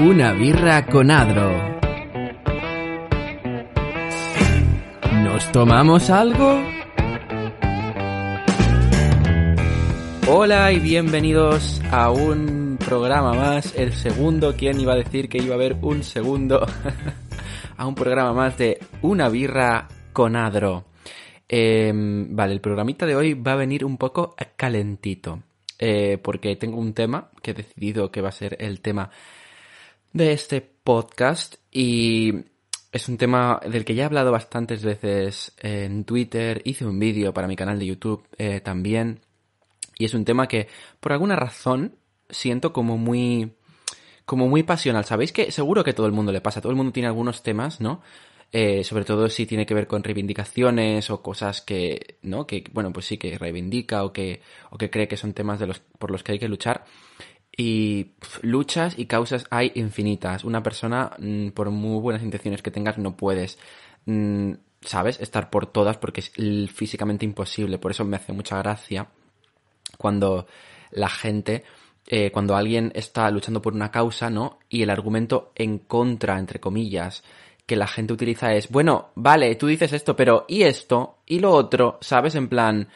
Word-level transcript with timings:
Una 0.00 0.32
birra 0.32 0.86
con 0.86 1.10
Adro. 1.10 1.52
¿Nos 5.12 5.52
tomamos 5.52 6.08
algo? 6.08 6.58
Hola 10.26 10.72
y 10.72 10.78
bienvenidos 10.78 11.82
a 11.90 12.10
un 12.10 12.78
programa 12.82 13.34
más, 13.34 13.74
el 13.76 13.92
segundo, 13.92 14.54
¿quién 14.56 14.80
iba 14.80 14.94
a 14.94 14.96
decir 14.96 15.28
que 15.28 15.36
iba 15.36 15.52
a 15.52 15.56
haber 15.56 15.76
un 15.82 16.02
segundo? 16.02 16.66
a 17.76 17.86
un 17.86 17.94
programa 17.94 18.32
más 18.32 18.56
de 18.56 18.78
Una 19.02 19.28
birra 19.28 19.86
con 20.14 20.34
Adro. 20.34 20.86
Em, 21.46 22.34
vale, 22.34 22.54
el 22.54 22.62
programita 22.62 23.04
de 23.04 23.16
hoy 23.16 23.34
va 23.34 23.52
a 23.52 23.56
venir 23.56 23.84
un 23.84 23.98
poco 23.98 24.34
calentito, 24.56 25.42
eh, 25.78 26.16
porque 26.22 26.56
tengo 26.56 26.78
un 26.78 26.94
tema 26.94 27.28
que 27.42 27.50
he 27.50 27.54
decidido 27.54 28.10
que 28.10 28.22
va 28.22 28.30
a 28.30 28.32
ser 28.32 28.56
el 28.60 28.80
tema 28.80 29.10
de 30.12 30.32
este 30.32 30.60
podcast 30.60 31.56
y 31.70 32.34
es 32.92 33.08
un 33.08 33.16
tema 33.16 33.60
del 33.68 33.84
que 33.84 33.94
ya 33.94 34.02
he 34.02 34.06
hablado 34.06 34.32
bastantes 34.32 34.84
veces 34.84 35.52
en 35.58 36.04
Twitter, 36.04 36.62
hice 36.64 36.84
un 36.84 36.98
vídeo 36.98 37.32
para 37.32 37.46
mi 37.46 37.56
canal 37.56 37.78
de 37.78 37.86
YouTube 37.86 38.26
eh, 38.38 38.60
también 38.60 39.20
y 39.96 40.06
es 40.06 40.14
un 40.14 40.24
tema 40.24 40.48
que 40.48 40.68
por 40.98 41.12
alguna 41.12 41.36
razón 41.36 41.96
siento 42.28 42.72
como 42.72 42.96
muy 42.96 43.52
como 44.24 44.46
muy 44.46 44.62
pasional. 44.62 45.04
Sabéis 45.04 45.32
que 45.32 45.50
seguro 45.50 45.82
que 45.82 45.92
todo 45.92 46.06
el 46.06 46.12
mundo 46.12 46.30
le 46.30 46.40
pasa, 46.40 46.60
todo 46.60 46.70
el 46.70 46.76
mundo 46.76 46.92
tiene 46.92 47.08
algunos 47.08 47.42
temas, 47.42 47.80
¿no? 47.80 48.00
Eh, 48.52 48.82
sobre 48.82 49.04
todo 49.04 49.28
si 49.28 49.46
tiene 49.46 49.64
que 49.66 49.74
ver 49.74 49.86
con 49.86 50.02
reivindicaciones 50.02 51.10
o 51.10 51.22
cosas 51.22 51.62
que, 51.62 52.18
¿no? 52.22 52.46
Que, 52.46 52.64
bueno, 52.72 52.92
pues 52.92 53.06
sí, 53.06 53.18
que 53.18 53.38
reivindica 53.38 54.04
o 54.04 54.12
que, 54.12 54.40
o 54.70 54.78
que 54.78 54.90
cree 54.90 55.08
que 55.08 55.16
son 55.16 55.34
temas 55.34 55.58
de 55.58 55.68
los, 55.68 55.80
por 55.80 56.10
los 56.10 56.22
que 56.22 56.32
hay 56.32 56.38
que 56.38 56.48
luchar. 56.48 56.84
Y 57.60 58.12
luchas 58.40 58.98
y 58.98 59.04
causas 59.04 59.44
hay 59.50 59.70
infinitas. 59.74 60.44
Una 60.44 60.62
persona, 60.62 61.12
mm, 61.18 61.48
por 61.48 61.70
muy 61.70 62.00
buenas 62.00 62.22
intenciones 62.22 62.62
que 62.62 62.70
tengas, 62.70 62.96
no 62.96 63.18
puedes, 63.18 63.58
mm, 64.06 64.52
¿sabes? 64.80 65.20
Estar 65.20 65.50
por 65.50 65.66
todas 65.66 65.98
porque 65.98 66.22
es 66.22 66.32
físicamente 66.72 67.26
imposible. 67.26 67.76
Por 67.76 67.90
eso 67.90 68.02
me 68.06 68.16
hace 68.16 68.32
mucha 68.32 68.56
gracia 68.56 69.08
cuando 69.98 70.46
la 70.90 71.10
gente, 71.10 71.64
eh, 72.06 72.30
cuando 72.30 72.56
alguien 72.56 72.92
está 72.94 73.30
luchando 73.30 73.60
por 73.60 73.74
una 73.74 73.90
causa, 73.90 74.30
¿no? 74.30 74.58
Y 74.70 74.80
el 74.80 74.88
argumento 74.88 75.52
en 75.54 75.80
contra, 75.80 76.38
entre 76.38 76.60
comillas, 76.60 77.22
que 77.66 77.76
la 77.76 77.86
gente 77.86 78.14
utiliza 78.14 78.54
es, 78.54 78.70
bueno, 78.70 79.10
vale, 79.16 79.54
tú 79.56 79.66
dices 79.66 79.92
esto, 79.92 80.16
pero 80.16 80.46
¿y 80.48 80.62
esto? 80.62 81.18
¿Y 81.26 81.40
lo 81.40 81.50
otro? 81.52 81.98
¿Sabes? 82.00 82.36
En 82.36 82.48
plan, 82.48 82.88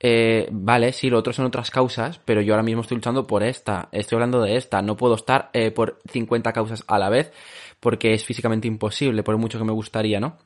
eh, 0.00 0.48
vale, 0.50 0.92
sí, 0.92 1.08
lo 1.08 1.18
otro 1.18 1.32
son 1.32 1.46
otras 1.46 1.70
causas, 1.70 2.20
pero 2.24 2.40
yo 2.40 2.54
ahora 2.54 2.62
mismo 2.62 2.82
estoy 2.82 2.96
luchando 2.96 3.26
por 3.26 3.42
esta, 3.42 3.88
estoy 3.92 4.16
hablando 4.16 4.42
de 4.42 4.56
esta, 4.56 4.82
no 4.82 4.96
puedo 4.96 5.14
estar 5.14 5.50
eh, 5.52 5.70
por 5.70 6.00
50 6.10 6.52
causas 6.52 6.84
a 6.86 6.98
la 6.98 7.08
vez 7.08 7.32
porque 7.80 8.14
es 8.14 8.24
físicamente 8.24 8.68
imposible, 8.68 9.22
por 9.22 9.36
mucho 9.38 9.58
que 9.58 9.64
me 9.64 9.72
gustaría, 9.72 10.20
¿no? 10.20 10.38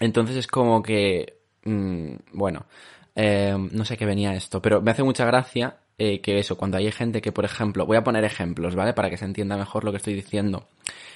Entonces 0.00 0.36
es 0.36 0.46
como 0.46 0.82
que, 0.82 1.40
mm, 1.64 2.14
bueno, 2.32 2.66
eh, 3.14 3.56
no 3.72 3.84
sé 3.84 3.96
qué 3.96 4.06
venía 4.06 4.34
esto, 4.34 4.62
pero 4.62 4.80
me 4.80 4.90
hace 4.92 5.02
mucha 5.02 5.24
gracia 5.24 5.78
eh, 5.98 6.20
que 6.20 6.38
eso, 6.38 6.56
cuando 6.56 6.76
hay 6.76 6.90
gente 6.92 7.20
que, 7.20 7.32
por 7.32 7.44
ejemplo, 7.44 7.84
voy 7.84 7.96
a 7.96 8.04
poner 8.04 8.24
ejemplos, 8.24 8.76
¿vale? 8.76 8.92
Para 8.92 9.10
que 9.10 9.16
se 9.16 9.24
entienda 9.24 9.56
mejor 9.56 9.82
lo 9.82 9.90
que 9.90 9.96
estoy 9.96 10.14
diciendo. 10.14 10.68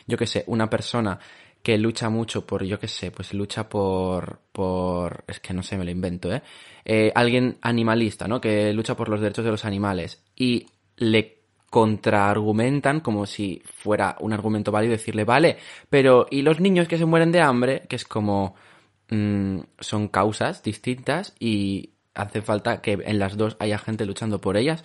Yo 0.08 0.16
que 0.18 0.26
sé, 0.26 0.42
una 0.48 0.68
persona 0.68 1.20
que 1.62 1.78
lucha 1.78 2.10
mucho 2.10 2.44
por, 2.46 2.64
yo 2.64 2.78
qué 2.78 2.88
sé, 2.88 3.10
pues 3.10 3.32
lucha 3.34 3.68
por, 3.68 4.40
por, 4.52 5.24
es 5.28 5.40
que 5.40 5.54
no 5.54 5.62
sé, 5.62 5.78
me 5.78 5.84
lo 5.84 5.90
invento, 5.90 6.32
¿eh? 6.32 6.42
¿eh? 6.84 7.12
Alguien 7.14 7.58
animalista, 7.62 8.26
¿no? 8.26 8.40
Que 8.40 8.72
lucha 8.72 8.96
por 8.96 9.08
los 9.08 9.20
derechos 9.20 9.44
de 9.44 9.50
los 9.52 9.64
animales 9.64 10.22
y 10.34 10.66
le 10.96 11.42
contraargumentan 11.70 13.00
como 13.00 13.24
si 13.26 13.62
fuera 13.64 14.16
un 14.20 14.32
argumento 14.32 14.72
válido 14.72 14.92
decirle, 14.92 15.24
vale, 15.24 15.56
pero 15.88 16.26
¿y 16.30 16.42
los 16.42 16.60
niños 16.60 16.88
que 16.88 16.98
se 16.98 17.06
mueren 17.06 17.32
de 17.32 17.40
hambre? 17.40 17.82
Que 17.88 17.96
es 17.96 18.04
como, 18.04 18.56
mmm, 19.10 19.60
son 19.78 20.08
causas 20.08 20.62
distintas 20.62 21.34
y 21.38 21.90
hace 22.14 22.42
falta 22.42 22.82
que 22.82 22.98
en 23.04 23.18
las 23.18 23.36
dos 23.36 23.56
haya 23.58 23.78
gente 23.78 24.04
luchando 24.04 24.40
por 24.40 24.56
ellas 24.56 24.84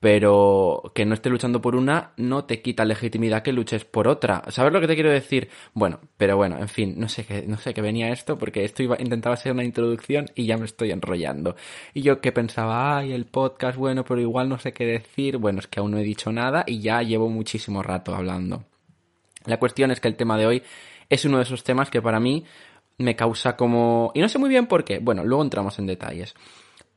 pero 0.00 0.92
que 0.94 1.04
no 1.04 1.14
esté 1.14 1.28
luchando 1.28 1.60
por 1.60 1.74
una 1.74 2.12
no 2.16 2.44
te 2.44 2.62
quita 2.62 2.84
legitimidad 2.84 3.42
que 3.42 3.52
luches 3.52 3.84
por 3.84 4.06
otra. 4.06 4.44
¿Sabes 4.48 4.72
lo 4.72 4.80
que 4.80 4.86
te 4.86 4.94
quiero 4.94 5.10
decir? 5.10 5.48
Bueno, 5.74 6.00
pero 6.16 6.36
bueno, 6.36 6.58
en 6.58 6.68
fin, 6.68 6.94
no 6.98 7.08
sé 7.08 7.24
qué, 7.24 7.44
no 7.46 7.56
sé 7.56 7.74
qué 7.74 7.82
venía 7.82 8.10
esto 8.10 8.38
porque 8.38 8.64
esto 8.64 8.82
iba, 8.82 8.96
intentaba 9.00 9.36
ser 9.36 9.52
una 9.52 9.64
introducción 9.64 10.26
y 10.36 10.46
ya 10.46 10.56
me 10.56 10.66
estoy 10.66 10.92
enrollando. 10.92 11.56
Y 11.94 12.02
yo 12.02 12.20
que 12.20 12.30
pensaba, 12.30 12.98
ay, 12.98 13.12
el 13.12 13.26
podcast, 13.26 13.76
bueno, 13.76 14.04
pero 14.04 14.20
igual 14.20 14.48
no 14.48 14.58
sé 14.58 14.72
qué 14.72 14.86
decir. 14.86 15.38
Bueno, 15.38 15.58
es 15.58 15.66
que 15.66 15.80
aún 15.80 15.90
no 15.90 15.98
he 15.98 16.04
dicho 16.04 16.30
nada 16.32 16.64
y 16.66 16.80
ya 16.80 17.02
llevo 17.02 17.28
muchísimo 17.28 17.82
rato 17.82 18.14
hablando. 18.14 18.64
La 19.46 19.58
cuestión 19.58 19.90
es 19.90 20.00
que 20.00 20.08
el 20.08 20.16
tema 20.16 20.38
de 20.38 20.46
hoy 20.46 20.62
es 21.08 21.24
uno 21.24 21.38
de 21.38 21.42
esos 21.42 21.64
temas 21.64 21.90
que 21.90 22.02
para 22.02 22.20
mí 22.20 22.44
me 22.98 23.16
causa 23.16 23.56
como... 23.56 24.12
Y 24.14 24.20
no 24.20 24.28
sé 24.28 24.38
muy 24.38 24.48
bien 24.48 24.66
por 24.66 24.84
qué. 24.84 25.00
Bueno, 25.00 25.24
luego 25.24 25.42
entramos 25.42 25.78
en 25.80 25.86
detalles. 25.86 26.34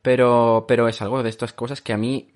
Pero, 0.02 0.66
pero 0.68 0.88
es 0.88 1.00
algo 1.02 1.22
de 1.22 1.30
estas 1.30 1.52
cosas 1.52 1.80
que 1.80 1.92
a 1.92 1.96
mí 1.96 2.28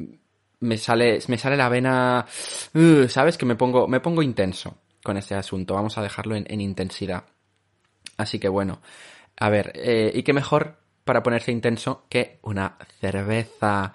me 0.61 0.78
sale, 0.78 1.19
me 1.28 1.39
sale 1.39 1.56
la 1.56 1.69
vena, 1.69 2.27
uh, 2.75 3.09
¿sabes? 3.09 3.37
Que 3.37 3.47
me 3.47 3.56
pongo, 3.56 3.89
me 3.89 4.00
pongo 4.00 4.22
intenso 4.22 4.78
con 5.03 5.17
este 5.17 5.34
asunto. 5.34 5.75
Vamos 5.75 5.99
a 5.99 6.03
dejarlo 6.03 6.37
en, 6.37 6.61
intensidad. 6.61 7.25
Así 8.17 8.39
que 8.39 8.49
bueno, 8.49 8.81
a 9.39 9.50
ver, 9.50 9.72
eh, 9.75 10.11
¿y 10.15 10.22
qué 10.22 10.33
mejor 10.33 10.78
para 11.05 11.22
ponerse 11.22 11.53
intenso 11.53 12.06
que 12.09 12.39
una 12.43 12.78
cerveza? 13.00 13.94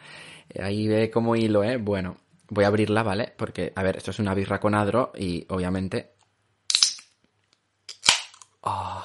Ahí 0.61 0.87
ve 0.87 1.09
como 1.09 1.35
hilo, 1.35 1.63
¿eh? 1.63 1.77
Bueno, 1.77 2.17
voy 2.49 2.65
a 2.65 2.67
abrirla, 2.67 3.03
¿vale? 3.03 3.33
Porque, 3.35 3.73
a 3.75 3.83
ver, 3.83 3.97
esto 3.97 4.11
es 4.11 4.19
una 4.19 4.33
birra 4.33 4.59
con 4.59 4.75
adro 4.75 5.11
y 5.15 5.45
obviamente... 5.49 6.13
Oh, 8.63 9.03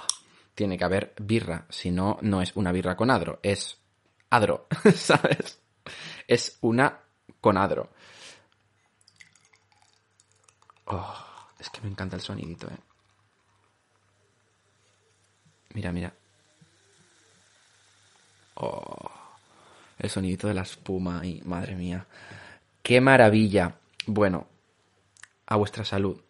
tiene 0.54 0.76
que 0.76 0.84
haber 0.84 1.14
birra, 1.18 1.66
si 1.70 1.90
no, 1.90 2.18
no 2.20 2.42
es 2.42 2.54
una 2.56 2.72
birra 2.72 2.94
con 2.94 3.10
adro, 3.10 3.40
es 3.42 3.78
adro, 4.30 4.66
¿sabes? 4.94 5.60
Es 6.26 6.58
una 6.60 7.05
con 7.46 7.58
Adro. 7.58 7.88
Oh, 10.86 11.14
es 11.60 11.70
que 11.70 11.80
me 11.80 11.88
encanta 11.88 12.16
el 12.16 12.22
sonidito, 12.22 12.66
eh. 12.66 12.78
Mira, 15.72 15.92
mira. 15.92 16.12
Oh, 18.54 19.12
el 19.96 20.10
sonidito 20.10 20.48
de 20.48 20.54
la 20.54 20.62
espuma 20.62 21.24
y 21.24 21.40
madre 21.42 21.76
mía. 21.76 22.04
¡Qué 22.82 23.00
maravilla! 23.00 23.76
Bueno, 24.06 24.48
a 25.46 25.54
vuestra 25.54 25.84
salud. 25.84 26.20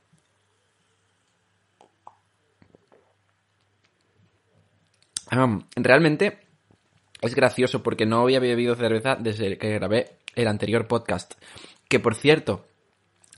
realmente 5.76 6.46
es 7.22 7.34
gracioso 7.34 7.82
porque 7.82 8.04
no 8.04 8.20
había 8.20 8.38
bebido 8.38 8.74
cerveza 8.74 9.16
desde 9.16 9.56
que 9.56 9.72
grabé 9.72 10.18
el 10.36 10.48
anterior 10.48 10.86
podcast. 10.86 11.34
Que 11.88 11.98
por 11.98 12.14
cierto, 12.14 12.66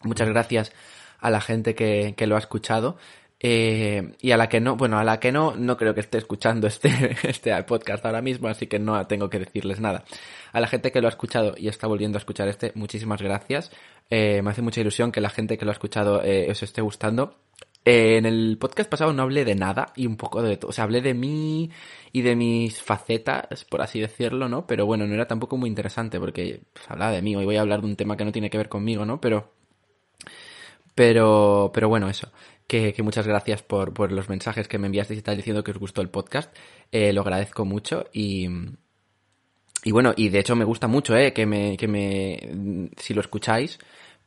muchas 0.03 0.29
gracias 0.29 0.73
a 1.19 1.31
la 1.31 1.41
gente 1.41 1.75
que, 1.75 2.15
lo 2.27 2.37
ha 2.37 2.39
escuchado. 2.39 2.97
Eh, 3.41 4.15
y 4.21 4.33
a 4.33 4.37
la 4.37 4.49
que 4.49 4.61
no, 4.61 4.77
bueno, 4.77 4.99
a 4.99 5.05
la 5.05 5.21
que 5.21 5.31
no, 5.31 5.55
no 5.55 5.77
creo 5.77 5.95
que 5.95 6.01
esté 6.01 6.19
escuchando 6.19 6.67
este, 6.67 7.17
este 7.29 7.63
podcast 7.63 8.05
ahora 8.05 8.21
mismo, 8.21 8.49
así 8.49 8.67
que 8.67 8.81
no 8.81 9.07
tengo 9.07 9.31
que 9.31 9.39
decirles 9.39 9.81
nada. 9.81 10.05
A 10.53 10.61
la 10.61 10.67
gente 10.67 10.91
que 10.91 11.01
lo 11.01 11.07
ha 11.07 11.11
escuchado 11.11 11.55
y 11.57 11.69
está 11.69 11.87
volviendo 11.87 12.19
a 12.19 12.21
escuchar 12.21 12.49
este, 12.49 12.73
muchísimas 12.75 13.23
gracias. 13.23 13.71
Eh, 14.11 14.43
me 14.43 14.51
hace 14.51 14.63
mucha 14.63 14.81
ilusión 14.81 15.13
que 15.13 15.21
la 15.21 15.31
gente 15.31 15.57
que 15.57 15.65
lo 15.65 15.71
ha 15.71 15.73
escuchado 15.73 16.23
eh, 16.25 16.51
os 16.51 16.63
esté 16.63 16.81
gustando. 16.81 17.37
En 17.85 18.27
el 18.27 18.59
podcast 18.59 18.91
pasado 18.91 19.13
no 19.13 19.23
hablé 19.23 19.45
de 19.45 19.55
nada 19.55 19.93
y 19.97 20.07
un 20.07 20.17
poco 20.17 20.43
de 20.43 20.57
todo. 20.57 20.71
O 20.71 20.73
sea, 20.73 20.85
hablé 20.85 21.01
de 21.01 21.15
mí 21.15 21.71
y 22.13 22.23
de 22.23 22.37
mis 22.37 22.83
facetas, 22.83 23.65
por 23.65 23.81
así 23.83 24.01
decirlo, 24.01 24.49
¿no? 24.49 24.67
Pero 24.67 24.87
bueno, 24.87 25.07
no 25.07 25.15
era 25.15 25.27
tampoco 25.27 25.57
muy 25.57 25.69
interesante 25.69 26.21
porque 26.21 26.61
pues, 26.73 26.91
hablaba 26.91 27.13
de 27.13 27.23
mí. 27.23 27.35
Hoy 27.37 27.45
voy 27.45 27.57
a 27.57 27.63
hablar 27.63 27.81
de 27.81 27.87
un 27.87 27.97
tema 27.97 28.17
que 28.17 28.25
no 28.25 28.33
tiene 28.33 28.51
que 28.51 28.59
ver 28.59 28.69
conmigo, 28.69 29.05
¿no? 29.07 29.21
Pero. 29.21 29.53
Pero, 30.95 31.71
pero 31.73 31.89
bueno, 31.89 32.09
eso. 32.09 32.31
Que, 32.67 32.93
que 32.93 33.03
muchas 33.03 33.27
gracias 33.27 33.63
por, 33.63 33.95
por, 33.95 34.13
los 34.13 34.29
mensajes 34.29 34.69
que 34.69 34.79
me 34.79 34.87
enviasteis 34.87 35.21
y 35.21 35.23
tal 35.23 35.37
diciendo 35.37 35.65
que 35.65 35.71
os 35.71 35.79
gustó 35.79 36.03
el 36.03 36.11
podcast. 36.11 36.55
Eh, 36.93 37.13
lo 37.13 37.23
agradezco 37.23 37.65
mucho 37.65 38.07
y. 38.13 38.49
Y 39.85 39.93
bueno, 39.93 40.13
y 40.17 40.29
de 40.29 40.41
hecho 40.41 40.57
me 40.57 40.65
gusta 40.65 40.89
mucho, 40.89 41.17
¿eh? 41.17 41.33
Que 41.33 41.47
me, 41.47 41.77
que 41.77 41.87
me, 41.87 42.91
si 42.97 43.15
lo 43.15 43.21
escucháis, 43.21 43.79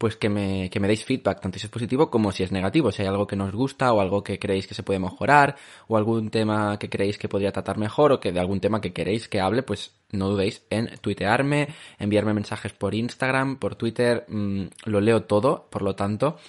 pues 0.01 0.15
que 0.15 0.30
me, 0.30 0.68
que 0.71 0.80
me 0.80 0.88
deis 0.88 1.06
feedback, 1.06 1.42
tanto 1.42 1.59
si 1.59 1.68
es 1.68 1.69
positivo 1.69 2.09
como 2.09 2.31
si 2.31 2.42
es 2.42 2.51
negativo, 2.51 2.92
si 2.92 3.03
hay 3.03 3.07
algo 3.07 3.27
que 3.27 3.36
nos 3.36 3.51
gusta 3.51 3.94
o 3.94 4.01
algo 4.01 4.24
que 4.24 4.39
creéis 4.39 4.65
que 4.65 4.74
se 4.74 4.81
puede 4.81 4.98
mejorar 4.98 5.57
o 5.88 5.95
algún 5.95 6.31
tema 6.31 6.80
que 6.80 6.89
creéis 6.89 7.19
que 7.19 7.30
podría 7.30 7.51
tratar 7.51 7.77
mejor 7.77 8.12
o 8.12 8.19
que 8.19 8.31
de 8.31 8.39
algún 8.39 8.59
tema 8.59 8.81
que 8.81 8.94
queréis 8.94 9.27
que 9.27 9.39
hable, 9.39 9.62
pues 9.62 9.92
no 10.12 10.30
dudéis 10.30 10.63
en 10.71 10.89
tuitearme, 11.01 11.68
enviarme 12.00 12.33
mensajes 12.33 12.74
por 12.74 12.95
Instagram, 12.95 13.57
por 13.57 13.75
Twitter, 13.75 14.25
mmm, 14.27 14.63
lo 14.86 15.01
leo 15.01 15.25
todo, 15.25 15.68
por 15.69 15.83
lo 15.83 15.94
tanto, 15.94 16.39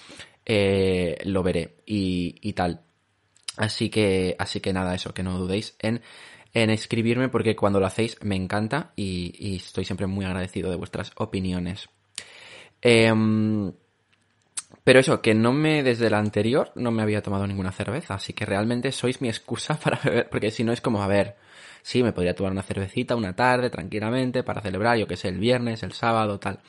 eh, 0.47 1.19
lo 1.25 1.43
veré 1.43 1.75
y, 1.85 2.33
y 2.41 2.53
tal. 2.53 2.81
Así 3.57 3.91
que, 3.91 4.35
así 4.39 4.61
que 4.61 4.73
nada, 4.73 4.95
eso, 4.95 5.13
que 5.13 5.21
no 5.21 5.37
dudéis 5.37 5.75
en 5.77 6.01
en 6.55 6.69
escribirme 6.69 7.29
porque 7.29 7.55
cuando 7.55 7.79
lo 7.79 7.85
hacéis 7.85 8.17
me 8.21 8.35
encanta 8.35 8.93
y, 8.95 9.33
y 9.37 9.57
estoy 9.57 9.85
siempre 9.85 10.07
muy 10.07 10.25
agradecido 10.25 10.69
de 10.69 10.75
vuestras 10.75 11.11
opiniones. 11.15 11.89
Eh, 12.83 13.11
Pero 14.83 14.99
eso, 14.99 15.21
que 15.21 15.33
no 15.33 15.53
me, 15.53 15.81
desde 15.81 16.09
la 16.09 16.19
anterior, 16.19 16.71
no 16.75 16.91
me 16.91 17.01
había 17.01 17.21
tomado 17.23 17.47
ninguna 17.47 17.71
cerveza, 17.71 18.15
así 18.15 18.33
que 18.33 18.45
realmente 18.45 18.91
sois 18.91 19.21
mi 19.21 19.29
excusa 19.29 19.79
para 19.83 19.99
beber, 20.03 20.29
porque 20.29 20.51
si 20.51 20.63
no 20.63 20.73
es 20.73 20.81
como, 20.81 21.01
a 21.01 21.07
ver, 21.07 21.35
sí, 21.81 22.03
me 22.03 22.11
podría 22.11 22.35
tomar 22.35 22.51
una 22.51 22.63
cervecita 22.63 23.15
una 23.15 23.35
tarde, 23.35 23.69
tranquilamente, 23.69 24.43
para 24.43 24.61
celebrar, 24.61 24.97
yo 24.97 25.07
que 25.07 25.15
sé, 25.17 25.29
el 25.29 25.39
viernes, 25.39 25.83
el 25.83 25.93
sábado, 25.93 26.39
tal. 26.39 26.59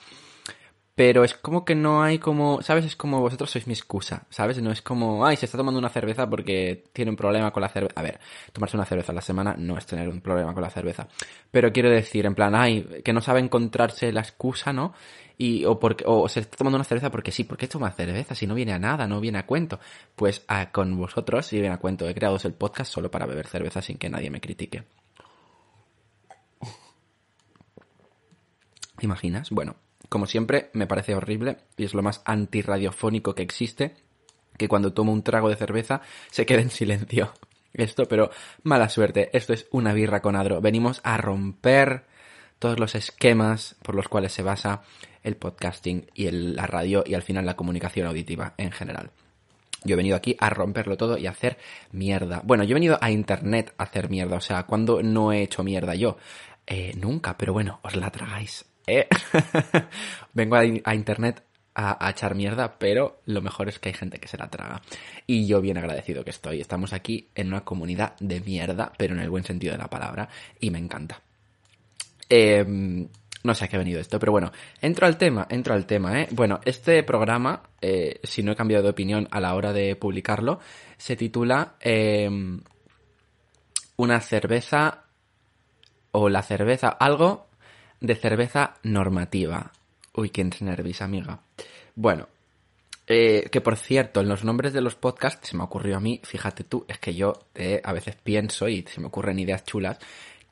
Pero 0.96 1.25
es 1.25 1.34
como 1.34 1.64
que 1.64 1.75
no 1.75 2.05
hay 2.05 2.20
como, 2.20 2.62
¿sabes? 2.62 2.84
Es 2.84 2.94
como 2.94 3.20
vosotros 3.20 3.50
sois 3.50 3.66
mi 3.66 3.72
excusa, 3.75 4.26
¿sabes? 4.31 4.62
No 4.62 4.70
es 4.70 4.81
como, 4.81 5.26
ay, 5.26 5.37
se 5.37 5.46
está 5.46 5.58
tomando 5.58 5.81
una 5.81 5.88
cerveza 5.88 6.31
porque 6.31 6.84
tiene 6.93 7.11
un 7.11 7.16
problema 7.16 7.50
con 7.50 7.62
la 7.62 7.69
cerveza. 7.69 7.94
A 7.96 8.02
ver, 8.02 8.20
tomarse 8.52 8.76
una 8.76 8.87
cerveza 8.87 9.12
la 9.12 9.20
semana 9.20 9.56
no 9.58 9.76
es 9.76 9.87
tener 9.87 10.08
un 10.08 10.20
problema 10.20 10.55
con 10.55 10.62
la 10.62 10.70
cerveza. 10.70 11.08
Pero 11.50 11.72
quiero 11.72 11.90
decir, 11.90 12.26
en 12.26 12.37
plan, 12.37 12.55
ay, 12.55 13.02
que 13.05 13.12
no 13.12 13.20
sabe 13.20 13.40
encontrarse 13.40 14.12
la 14.12 14.20
excusa, 14.20 14.72
¿no? 14.72 14.94
Y, 15.36 15.64
o, 15.64 15.81
porque, 15.81 16.04
o 16.06 16.28
se 16.28 16.40
está 16.40 16.56
tomando 16.56 16.76
una 16.76 16.84
cerveza 16.84 17.10
porque 17.10 17.32
sí, 17.32 17.44
porque 17.44 17.66
toma 17.66 17.90
cerveza 17.90 18.34
si 18.34 18.46
no 18.46 18.54
viene 18.54 18.72
a 18.72 18.78
nada, 18.78 19.06
no 19.06 19.20
viene 19.20 19.38
a 19.38 19.46
cuento. 19.46 19.81
Pues 20.14 20.44
a, 20.46 20.70
con 20.70 20.96
vosotros 20.96 21.46
sí 21.46 21.60
viene 21.60 21.75
a 21.75 21.78
cuento. 21.78 22.08
He 22.08 22.14
creado 22.14 22.38
el 22.42 22.54
podcast 22.54 22.92
solo 22.92 23.10
para 23.10 23.26
beber 23.26 23.46
cerveza 23.46 23.82
sin 23.82 23.98
que 23.98 24.08
nadie 24.08 24.31
me 24.31 24.40
critique. 24.40 24.84
¿Te 28.96 29.06
imaginas? 29.06 29.50
Bueno, 29.50 29.76
como 30.08 30.26
siempre, 30.26 30.70
me 30.72 30.86
parece 30.86 31.14
horrible 31.14 31.58
y 31.76 31.84
es 31.84 31.94
lo 31.94 32.02
más 32.02 32.22
antirradiofónico 32.25 33.34
que 33.34 33.42
existe, 33.42 33.96
que 34.56 34.69
cuando 34.69 34.92
tomo 34.92 35.12
un 35.12 35.25
trago 35.25 35.48
de 35.48 35.56
cerveza 35.56 36.02
se 36.30 36.46
quede 36.46 36.62
en 36.62 36.70
silencio. 36.70 37.32
Esto, 37.72 38.06
pero 38.06 38.30
mala 38.62 38.88
suerte, 38.88 39.37
esto 39.37 39.52
es 39.52 39.66
una 39.72 39.92
birra 39.92 40.22
con 40.22 40.37
adro. 40.37 40.60
Venimos 40.60 41.00
a 41.02 41.16
romper 41.16 42.04
todos 42.60 42.78
los 42.78 42.94
esquemas 42.94 43.75
por 43.82 43.96
los 43.96 44.06
cuales 44.06 44.32
se 44.32 44.44
basa 44.44 44.82
el 45.25 45.37
podcasting 45.37 46.06
y 46.15 46.31
la 46.31 46.67
radio 46.67 47.03
y 47.05 47.15
al 47.15 47.23
final 47.23 47.44
la 47.44 47.56
comunicación 47.56 48.06
auditiva 48.06 48.55
en 48.56 48.71
general. 48.71 49.11
Yo 49.85 49.94
he 49.94 49.97
venido 49.97 50.17
aquí 50.17 50.37
a 50.41 50.49
romperlo 50.49 50.97
todo 50.97 51.19
y 51.19 51.26
a 51.26 51.31
hacer 51.31 51.59
mierda. 51.93 52.41
Bueno, 52.44 52.65
yo 52.65 52.73
he 52.73 52.75
venido 52.75 52.99
a 53.00 53.11
internet 53.11 53.75
a 53.76 53.85
hacer 53.85 54.09
mierda. 54.09 54.37
O 54.37 54.41
sea, 54.41 54.62
cuando 54.65 55.03
no 55.03 55.32
he 55.32 55.43
hecho 55.43 55.62
mierda 55.62 55.94
yo? 55.94 56.17
Eh, 56.67 56.94
nunca, 56.97 57.37
pero 57.37 57.53
bueno, 57.53 57.81
os 57.82 57.94
la 57.94 58.11
tragáis. 58.11 58.65
¿eh? 58.87 59.06
Vengo 60.32 60.56
a, 60.56 60.94
internet 60.94 61.43
a, 61.75 62.11
echar 62.11 62.35
mierda, 62.35 62.79
pero 62.79 63.21
lo 63.26 63.43
mejor 63.43 63.69
es 63.69 63.79
que 63.79 63.91
hay 63.91 63.94
gente 63.94 64.19
que 64.19 64.29
se 64.29 64.38
la 64.38 64.49
traga. 64.49 64.81
Y 65.26 65.47
yo 65.47 65.61
bien 65.61 65.76
agradecido 65.76 66.25
que 66.25 66.31
estoy. 66.31 66.61
Estamos 66.61 66.94
aquí 66.94 67.29
en 67.35 67.49
una 67.49 67.65
comunidad 67.65 68.17
de 68.21 68.41
mierda, 68.41 68.91
pero 68.97 69.15
en 69.15 69.21
el 69.21 69.29
buen 69.29 69.44
sentido 69.44 69.73
de 69.73 69.79
la 69.79 69.88
palabra, 69.88 70.31
y 70.61 70.71
me 70.71 70.79
encanta. 70.79 71.21
Em, 72.31 73.09
no 73.44 73.55
sé 73.55 73.67
a 73.67 73.69
qué 73.69 73.76
ha 73.76 73.79
venido 73.79 74.00
esto, 74.00 74.19
pero 74.19 74.32
bueno, 74.32 74.50
entro 74.81 75.06
al 75.06 75.19
tema, 75.19 75.46
entro 75.50 75.75
al 75.75 75.87
tema, 75.87 76.20
¿eh? 76.20 76.29
Bueno, 76.31 76.61
este 76.64 77.02
programa, 77.02 77.62
eh, 77.81 78.19
si 78.23 78.43
no 78.43 78.52
he 78.52 78.56
cambiado 78.56 78.82
de 78.82 78.91
opinión 78.91 79.29
a 79.31 79.38
la 79.38 79.55
hora 79.55 79.73
de 79.75 79.94
publicarlo, 79.96 80.61
se 80.96 81.14
titula 81.14 81.75
em, 81.81 82.61
Una 83.96 84.20
cerveza 84.20 85.05
o 86.11 86.29
la 86.31 86.43
cerveza, 86.43 86.88
algo 86.88 87.46
de 88.00 88.14
cerveza 88.14 88.75
normativa. 88.82 89.73
Uy, 90.14 90.32
se 90.35 90.64
nervis, 90.64 91.02
amiga. 91.02 91.40
Bueno, 91.94 92.29
eh, 93.06 93.49
que 93.52 93.61
por 93.61 93.76
cierto, 93.76 94.20
en 94.20 94.29
los 94.29 94.43
nombres 94.43 94.73
de 94.73 94.81
los 94.81 94.94
podcasts 94.94 95.49
se 95.49 95.56
me 95.56 95.64
ocurrió 95.64 95.99
a 95.99 96.00
mí, 96.00 96.20
fíjate 96.25 96.64
tú, 96.64 96.87
es 96.88 96.99
que 96.99 97.14
yo 97.14 97.35
eh, 97.55 97.82
a 97.85 97.93
veces 97.93 98.17
pienso 98.17 98.69
y 98.69 98.82
se 98.82 99.00
me 99.00 99.08
ocurren 99.08 99.38
ideas 99.38 99.64
chulas, 99.64 99.99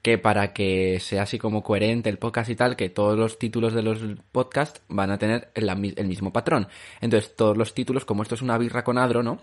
que 0.02 0.18
para 0.18 0.52
que 0.52 0.98
sea 1.00 1.22
así 1.22 1.38
como 1.38 1.62
coherente 1.62 2.10
el 2.10 2.18
podcast 2.18 2.50
y 2.50 2.56
tal, 2.56 2.74
que 2.74 2.90
todos 2.90 3.16
los 3.16 3.38
títulos 3.38 3.72
de 3.72 3.82
los 3.82 4.00
podcasts 4.32 4.82
van 4.88 5.12
a 5.12 5.18
tener 5.18 5.50
el, 5.54 6.06
mismo 6.06 6.32
patrón. 6.32 6.66
Entonces, 7.00 7.36
todos 7.36 7.56
los 7.56 7.72
títulos, 7.72 8.04
como 8.04 8.24
esto 8.24 8.34
es 8.34 8.42
una 8.42 8.58
birra 8.58 8.82
con 8.82 8.98
adro, 8.98 9.22
¿no? 9.22 9.38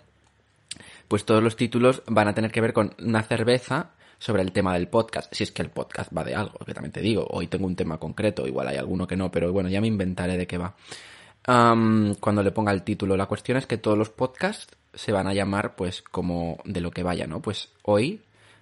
Pues 1.07 1.25
todos 1.25 1.41
los 1.41 1.56
títulos 1.56 2.03
van 2.07 2.27
a 2.27 2.35
tener 2.35 2.51
que 2.51 2.61
ver 2.61 2.73
con 2.73 2.94
una 3.00 3.23
cerveza 3.23 3.91
sobre 4.19 4.41
el 4.41 4.51
tema 4.51 4.73
del 4.73 4.89
podcast, 4.89 5.33
si 5.33 5.44
es 5.44 5.51
que 5.53 5.61
el 5.61 5.69
podcast 5.69 6.15
va 6.15 6.25
de 6.25 6.35
algo, 6.35 6.59
que 6.65 6.73
también 6.73 6.91
te 6.91 7.00
digo, 7.00 7.25
hoy 7.29 7.47
tengo 7.47 7.65
un 7.65 7.77
tema 7.77 7.97
concreto, 7.97 8.45
igual 8.45 8.67
hay 8.67 8.75
alguno 8.75 9.07
que 9.07 9.15
no, 9.15 9.31
pero 9.31 9.53
bueno, 9.53 9.69
ya 9.69 9.79
me 9.79 9.88
inventaré 9.88 10.38
de 10.38 10.45
qué 10.45 10.57
va. 10.57 10.75
cuando 12.19 12.44
le 12.44 12.51
ponga 12.51 12.73
el 12.73 12.83
título, 12.83 13.15
la 13.15 13.27
cuestión 13.27 13.57
es 13.57 13.65
que 13.65 13.77
todos 13.77 13.97
los 13.97 14.09
podcasts 14.09 14.75
se 14.94 15.13
van 15.13 15.27
a 15.27 15.33
llamar 15.33 15.75
pues 15.75 16.01
como 16.01 16.57
de 16.65 16.81
lo 16.81 16.91
que 16.91 17.01
vaya, 17.01 17.27
¿no? 17.27 17.41
Pues 17.41 17.69
hoy 17.83 18.21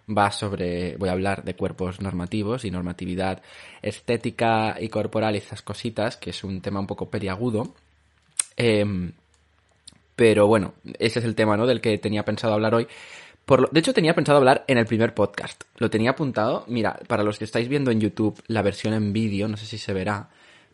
va 0.10 0.32
sobre, 0.32 0.96
voy 0.98 1.10
a 1.10 1.14
hablar 1.14 1.44
de 1.44 1.56
cuerpos 1.56 2.02
normativos 2.02 2.66
y 2.66 2.72
normatividad 2.72 3.42
estética 3.82 4.78
y 4.80 4.90
corporal 4.90 5.36
y 5.36 5.40
esas 5.40 5.62
cositas, 5.62 6.18
que 6.18 6.30
es 6.30 6.44
un 6.44 6.62
tema 6.62 6.80
un 6.80 6.88
poco 6.88 7.10
periagudo. 7.10 7.74
Em, 8.56 9.12
pero 10.16 10.48
bueno, 10.48 10.74
ese 11.00 11.20
es 11.20 11.26
el 11.26 11.36
tema, 11.36 11.58
¿no? 11.58 11.68
Del 11.68 11.82
que 11.82 11.98
tenía 11.98 12.26
pensado 12.26 12.54
hablar 12.54 12.74
hoy 12.76 12.88
de 13.72 13.80
hecho, 13.80 13.94
tenía 13.94 14.14
pensado 14.14 14.40
hablar 14.40 14.66
en 14.68 14.78
el 14.78 14.86
primer 14.86 15.14
podcast. 15.14 15.64
Lo 15.78 15.90
tenía 15.90 16.12
apuntado. 16.12 16.66
Mira, 16.68 17.00
para 17.08 17.24
los 17.24 17.40
que 17.40 17.46
estáis 17.46 17.70
viendo 17.70 17.92
en 17.92 18.02
YouTube 18.02 18.44
la 18.48 18.62
versión 18.62 18.94
en 18.94 19.14
vídeo, 19.14 19.48
no 19.48 19.56
sé 19.56 19.66
si 19.66 19.78
se 19.78 19.94
verá. 19.94 20.30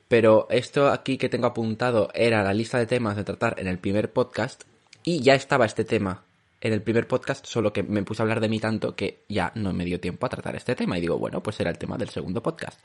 Pero 0.07 0.47
esto 0.49 0.89
aquí 0.89 1.19
que 1.19 1.29
tengo 1.29 1.45
apuntado 1.45 2.09
era 2.15 2.43
la 2.43 2.53
lista 2.53 2.79
de 2.79 2.87
temas 2.87 3.15
de 3.15 3.23
tratar 3.23 3.59
en 3.59 3.67
el 3.67 3.77
primer 3.77 4.11
podcast. 4.11 4.63
Y 5.03 5.21
ya 5.21 5.35
estaba 5.35 5.67
este 5.67 5.85
tema 5.85 6.23
en 6.63 6.71
el 6.73 6.81
primer 6.81 7.07
podcast, 7.07 7.45
solo 7.45 7.73
que 7.73 7.83
me 7.83 8.03
puse 8.03 8.21
a 8.21 8.23
hablar 8.23 8.39
de 8.39 8.47
mí 8.47 8.57
tanto 8.57 8.95
que 8.95 9.25
ya 9.27 9.51
no 9.55 9.73
me 9.73 9.83
dio 9.83 9.99
tiempo 9.99 10.25
a 10.25 10.29
tratar 10.29 10.55
este 10.55 10.75
tema. 10.75 10.97
Y 10.97 11.01
digo, 11.01 11.19
bueno, 11.19 11.43
pues 11.43 11.59
era 11.59 11.69
el 11.69 11.77
tema 11.77 11.97
del 11.97 12.09
segundo 12.09 12.41
podcast. 12.41 12.79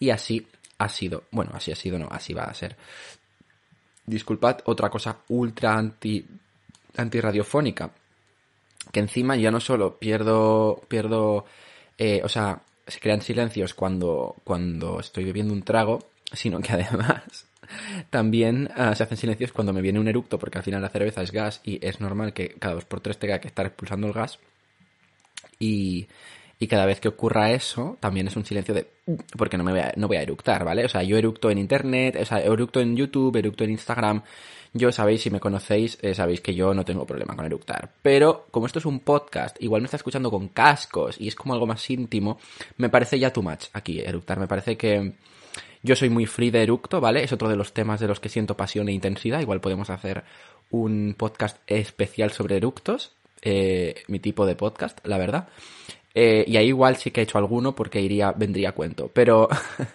Y 0.00 0.08
así 0.08 0.46
ha 0.78 0.88
sido. 0.88 1.24
Bueno, 1.30 1.50
así 1.54 1.70
ha 1.70 1.76
sido, 1.76 1.98
no, 1.98 2.08
así 2.10 2.32
va 2.32 2.44
a 2.44 2.54
ser. 2.54 2.76
Disculpad, 4.06 4.60
otra 4.64 4.88
cosa 4.88 5.18
ultra 5.28 5.76
anti 5.76 6.26
antirradiofónica 6.96 7.92
que 8.92 9.00
encima 9.00 9.36
ya 9.36 9.50
no 9.50 9.60
solo 9.60 9.98
pierdo, 9.98 10.80
pierdo, 10.88 11.44
eh, 11.98 12.22
o 12.24 12.28
sea, 12.28 12.62
se 12.86 13.00
crean 13.00 13.20
silencios 13.20 13.74
cuando, 13.74 14.36
cuando 14.44 15.00
estoy 15.00 15.24
bebiendo 15.24 15.52
un 15.52 15.62
trago, 15.62 15.98
sino 16.32 16.60
que 16.60 16.72
además 16.72 17.46
también 18.10 18.70
ah, 18.76 18.94
se 18.94 19.02
hacen 19.02 19.18
silencios 19.18 19.52
cuando 19.52 19.72
me 19.72 19.82
viene 19.82 20.00
un 20.00 20.08
eructo, 20.08 20.38
porque 20.38 20.58
al 20.58 20.64
final 20.64 20.82
la 20.82 20.88
cerveza 20.88 21.22
es 21.22 21.32
gas 21.32 21.60
y 21.64 21.84
es 21.86 22.00
normal 22.00 22.32
que 22.32 22.50
cada 22.58 22.74
dos 22.74 22.84
por 22.84 23.00
tres 23.00 23.18
tenga 23.18 23.40
que 23.40 23.48
estar 23.48 23.66
expulsando 23.66 24.06
el 24.06 24.12
gas. 24.12 24.38
Y, 25.58 26.06
y 26.58 26.66
cada 26.66 26.86
vez 26.86 27.00
que 27.00 27.08
ocurra 27.08 27.52
eso, 27.52 27.96
también 28.00 28.26
es 28.28 28.36
un 28.36 28.44
silencio 28.44 28.74
de... 28.74 28.86
porque 29.36 29.56
no 29.58 29.64
me 29.64 29.72
voy 29.72 29.80
a, 29.80 29.92
no 29.96 30.08
voy 30.08 30.16
a 30.16 30.22
eructar, 30.22 30.64
¿vale? 30.64 30.84
O 30.84 30.88
sea, 30.88 31.02
yo 31.02 31.16
eructo 31.16 31.50
en 31.50 31.58
internet, 31.58 32.16
o 32.20 32.24
sea, 32.24 32.40
eructo 32.40 32.80
en 32.80 32.96
YouTube, 32.96 33.36
eructo 33.36 33.64
en 33.64 33.70
Instagram, 33.70 34.22
yo 34.72 34.92
sabéis, 34.92 35.22
si 35.22 35.30
me 35.30 35.40
conocéis, 35.40 35.98
eh, 36.02 36.14
sabéis 36.14 36.40
que 36.40 36.54
yo 36.54 36.74
no 36.74 36.84
tengo 36.84 37.06
problema 37.06 37.34
con 37.34 37.46
eructar. 37.46 37.90
Pero 38.02 38.46
como 38.50 38.66
esto 38.66 38.78
es 38.78 38.86
un 38.86 39.00
podcast, 39.00 39.60
igual 39.60 39.82
me 39.82 39.86
está 39.86 39.96
escuchando 39.96 40.30
con 40.30 40.48
cascos 40.48 41.20
y 41.20 41.28
es 41.28 41.34
como 41.34 41.54
algo 41.54 41.66
más 41.66 41.88
íntimo, 41.90 42.38
me 42.76 42.88
parece 42.88 43.18
ya 43.18 43.32
too 43.32 43.42
much 43.42 43.66
aquí 43.72 44.00
eructar. 44.00 44.38
Me 44.38 44.46
parece 44.46 44.76
que 44.76 45.14
yo 45.82 45.96
soy 45.96 46.10
muy 46.10 46.26
free 46.26 46.50
de 46.50 46.62
eructo, 46.62 47.00
¿vale? 47.00 47.22
Es 47.22 47.32
otro 47.32 47.48
de 47.48 47.56
los 47.56 47.72
temas 47.72 48.00
de 48.00 48.08
los 48.08 48.20
que 48.20 48.28
siento 48.28 48.56
pasión 48.56 48.88
e 48.88 48.92
intensidad. 48.92 49.40
Igual 49.40 49.60
podemos 49.60 49.90
hacer 49.90 50.24
un 50.70 51.14
podcast 51.16 51.58
especial 51.66 52.32
sobre 52.32 52.56
eructos. 52.56 53.12
Eh, 53.42 54.02
mi 54.08 54.18
tipo 54.18 54.46
de 54.46 54.56
podcast, 54.56 54.98
la 55.06 55.18
verdad. 55.18 55.48
Eh, 56.14 56.44
y 56.46 56.56
ahí 56.56 56.68
igual 56.68 56.96
sí 56.96 57.10
que 57.10 57.20
he 57.20 57.24
hecho 57.24 57.38
alguno 57.38 57.74
porque 57.74 58.00
iría, 58.00 58.32
vendría 58.32 58.70
a 58.70 58.72
cuento. 58.72 59.10
Pero, 59.12 59.48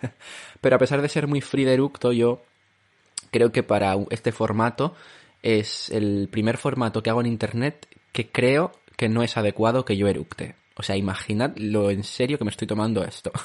pero 0.61 0.75
a 0.75 0.79
pesar 0.79 1.01
de 1.01 1.09
ser 1.09 1.27
muy 1.27 1.41
free 1.41 1.65
de 1.65 1.73
eructo, 1.73 2.11
yo 2.13 2.43
creo 3.31 3.51
que 3.51 3.63
para 3.63 3.95
este 4.09 4.31
formato 4.31 4.95
es 5.41 5.89
el 5.89 6.29
primer 6.31 6.57
formato 6.57 7.03
que 7.03 7.09
hago 7.09 7.21
en 7.21 7.27
internet 7.27 7.87
que 8.13 8.29
creo 8.29 8.71
que 8.95 9.09
no 9.09 9.23
es 9.23 9.35
adecuado 9.35 9.83
que 9.83 9.97
yo 9.97 10.07
eructe. 10.07 10.55
O 10.75 10.83
sea, 10.83 10.97
imaginad 10.97 11.55
lo 11.57 11.91
en 11.91 12.03
serio 12.03 12.37
que 12.37 12.43
me 12.43 12.51
estoy 12.51 12.67
tomando 12.67 13.03
esto. 13.03 13.31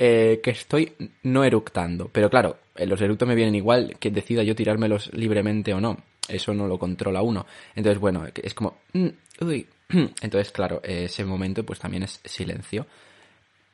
Eh, 0.00 0.40
que 0.40 0.50
estoy 0.50 0.92
no 1.24 1.42
eructando. 1.42 2.08
Pero 2.12 2.30
claro, 2.30 2.58
eh, 2.76 2.86
los 2.86 3.00
eructos 3.00 3.26
me 3.26 3.34
vienen 3.34 3.56
igual 3.56 3.96
que 3.98 4.12
decida 4.12 4.44
yo 4.44 4.54
tirármelos 4.54 5.12
libremente 5.12 5.74
o 5.74 5.80
no. 5.80 5.98
Eso 6.28 6.54
no 6.54 6.68
lo 6.68 6.78
controla 6.78 7.20
uno. 7.20 7.44
Entonces, 7.74 7.98
bueno, 7.98 8.24
es 8.32 8.54
como... 8.54 8.78
Mm, 8.92 9.08
uy. 9.40 9.66
Entonces, 9.88 10.52
claro, 10.52 10.80
ese 10.84 11.24
momento 11.24 11.64
pues 11.64 11.80
también 11.80 12.04
es 12.04 12.20
silencio. 12.24 12.86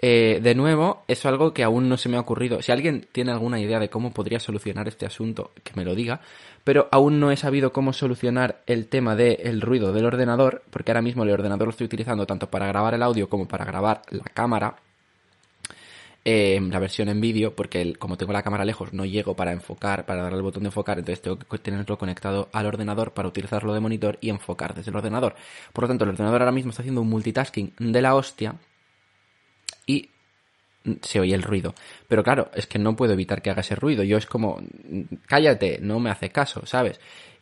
Eh, 0.07 0.41
de 0.43 0.55
nuevo, 0.55 1.03
es 1.09 1.25
algo 1.25 1.55
que 1.55 1.65
aún 1.65 1.89
no 1.89 1.97
se 1.97 2.11
me 2.11 2.19
ha 2.19 2.21
ocurrido. 2.21 2.61
Si 2.61 2.71
alguien 2.71 3.09
tiene 3.11 3.33
alguna 3.33 3.59
idea 3.59 3.79
de 3.79 3.89
cómo 3.89 4.13
podría 4.13 4.39
solucionar 4.39 4.87
este 4.87 5.07
asunto, 5.07 5.53
que 5.63 5.73
me 5.77 5.83
lo 5.83 5.95
diga. 5.95 6.21
Pero 6.63 6.89
aún 6.93 7.21
no 7.21 7.31
he 7.31 7.39
sabido 7.39 7.73
cómo 7.73 7.95
solucionar 7.95 8.61
el 8.67 8.87
tema 8.89 9.17
del 9.17 9.63
ruido 9.63 9.95
del 9.95 10.05
ordenador, 10.05 10.63
porque 10.69 10.91
ahora 10.91 11.01
mismo 11.01 11.23
el 11.23 11.31
ordenador 11.31 11.69
lo 11.69 11.71
estoy 11.71 11.87
utilizando 11.87 12.27
tanto 12.27 12.51
para 12.51 12.67
grabar 12.67 12.93
el 12.93 13.03
audio 13.03 13.31
como 13.31 13.49
para 13.49 13.65
grabar 13.65 14.03
la 14.11 14.25
cámara. 14.25 14.77
Eh, 16.23 16.61
la 16.61 16.79
versión 16.81 17.09
en 17.09 17.23
vídeo, 17.23 17.57
porque 17.57 17.95
como 17.95 18.19
tengo 18.19 18.35
la 18.35 18.43
cámara 18.43 18.67
lejos, 18.67 18.93
no 18.93 19.07
llego 19.07 19.35
para 19.35 19.53
enfocar, 19.53 20.05
para 20.05 20.25
darle 20.25 20.37
el 20.37 20.43
botón 20.43 20.65
de 20.65 20.69
enfocar, 20.69 20.99
entonces 20.99 21.23
tengo 21.23 21.39
que 21.39 21.57
tenerlo 21.57 21.97
conectado 21.97 22.51
al 22.53 22.67
ordenador 22.67 23.13
para 23.13 23.29
utilizarlo 23.29 23.73
de 23.73 23.81
monitor 23.81 24.19
y 24.21 24.29
enfocar 24.29 24.75
desde 24.75 24.91
el 24.91 24.99
ordenador. 24.99 25.35
Por 25.73 25.85
lo 25.85 25.89
tanto, 25.89 26.05
el 26.05 26.11
ordenador 26.11 26.43
ahora 26.43 26.53
mismo 26.53 26.73
está 26.73 26.83
haciendo 26.83 27.01
un 27.01 27.09
multitasking 27.09 27.73
de 27.79 28.03
la 28.03 28.15
hostia 28.15 28.57
y 29.87 30.11
se 31.01 31.21
oye 31.21 31.35
el 31.35 31.43
ruido. 31.43 31.75
Pero 32.09 32.23
claro, 32.23 32.51
es 32.55 32.67
que 32.67 32.79
no 32.79 32.97
puedo 32.97 33.13
evitar 33.13 33.43
que 33.43 33.51
haga 33.51 33.61
ese 33.61 33.75
ruido. 33.75 34.03
Yo 34.03 34.17
es 34.17 34.27
como, 34.27 34.61
cállate, 35.27 35.79
no 35.81 35.99
me 35.99 36.11
hace 36.11 36.31
caso, 36.31 36.67
¿sabes? 36.67 37.01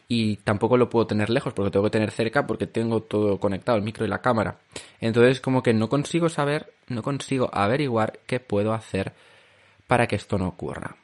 Y 0.09 0.37
tampoco 0.37 0.77
lo 0.77 0.91
puedo 0.91 1.07
tener 1.07 1.31
lejos 1.31 1.53
porque 1.55 1.71
tengo 1.71 1.85
que 1.85 1.91
tener 1.91 2.11
cerca 2.11 2.47
porque 2.47 2.67
tengo 2.67 3.03
todo 3.03 3.39
conectado, 3.39 3.79
el 3.79 3.85
micro 3.85 4.05
y 4.05 4.09
la 4.09 4.21
cámara. 4.21 4.59
Entonces 5.01 5.41
como 5.41 5.63
que 5.63 5.73
no 5.73 5.89
consigo 5.89 6.29
saber, 6.29 6.73
no 6.89 7.03
consigo 7.03 7.51
averiguar 7.53 8.21
qué 8.27 8.39
puedo 8.39 8.75
hacer 8.75 9.13
para 9.87 10.07
que 10.07 10.17
esto 10.17 10.39
no 10.39 10.49
ocurra. 10.49 10.97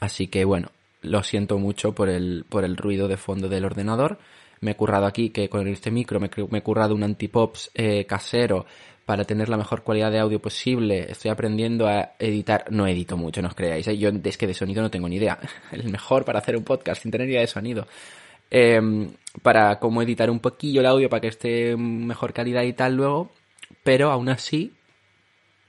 Así 0.00 0.28
que 0.28 0.44
bueno, 0.44 0.70
lo 1.02 1.22
siento 1.22 1.58
mucho 1.58 1.94
por 1.94 2.08
el, 2.08 2.44
por 2.48 2.64
el 2.64 2.76
ruido 2.76 3.06
de 3.06 3.16
fondo 3.16 3.48
del 3.48 3.64
ordenador. 3.64 4.18
Me 4.60 4.72
he 4.72 4.76
currado 4.76 5.06
aquí 5.06 5.30
que 5.30 5.48
con 5.48 5.68
este 5.68 5.90
micro 5.90 6.18
me, 6.18 6.28
he 6.28 6.62
currado 6.62 6.94
un 6.94 7.02
antipops 7.02 7.70
eh, 7.74 8.06
casero 8.06 8.64
para 9.06 9.24
tener 9.24 9.48
la 9.48 9.56
mejor 9.56 9.84
calidad 9.84 10.10
de 10.10 10.18
audio 10.18 10.40
posible. 10.40 11.06
Estoy 11.08 11.30
aprendiendo 11.30 11.86
a 11.86 12.14
editar. 12.18 12.64
No 12.70 12.88
edito 12.88 13.16
mucho, 13.16 13.40
no 13.40 13.48
os 13.48 13.54
creáis. 13.54 13.86
¿eh? 13.86 13.96
Yo 13.96 14.10
es 14.10 14.36
que 14.36 14.48
de 14.48 14.52
sonido 14.52 14.82
no 14.82 14.90
tengo 14.90 15.08
ni 15.08 15.16
idea. 15.16 15.38
El 15.72 15.88
mejor 15.90 16.24
para 16.24 16.40
hacer 16.40 16.56
un 16.56 16.64
podcast 16.64 17.02
sin 17.02 17.12
tener 17.12 17.28
idea 17.28 17.40
de 17.40 17.46
sonido. 17.46 17.86
Em, 18.50 19.08
para 19.42 19.78
cómo 19.78 20.02
editar 20.02 20.28
un 20.28 20.40
poquillo 20.40 20.80
el 20.80 20.86
audio 20.86 21.08
para 21.08 21.20
que 21.20 21.28
esté 21.28 21.76
mejor 21.76 22.32
calidad 22.32 22.64
y 22.64 22.72
tal 22.72 22.96
luego. 22.96 23.30
Pero 23.84 24.10
aún 24.10 24.28
así, 24.28 24.72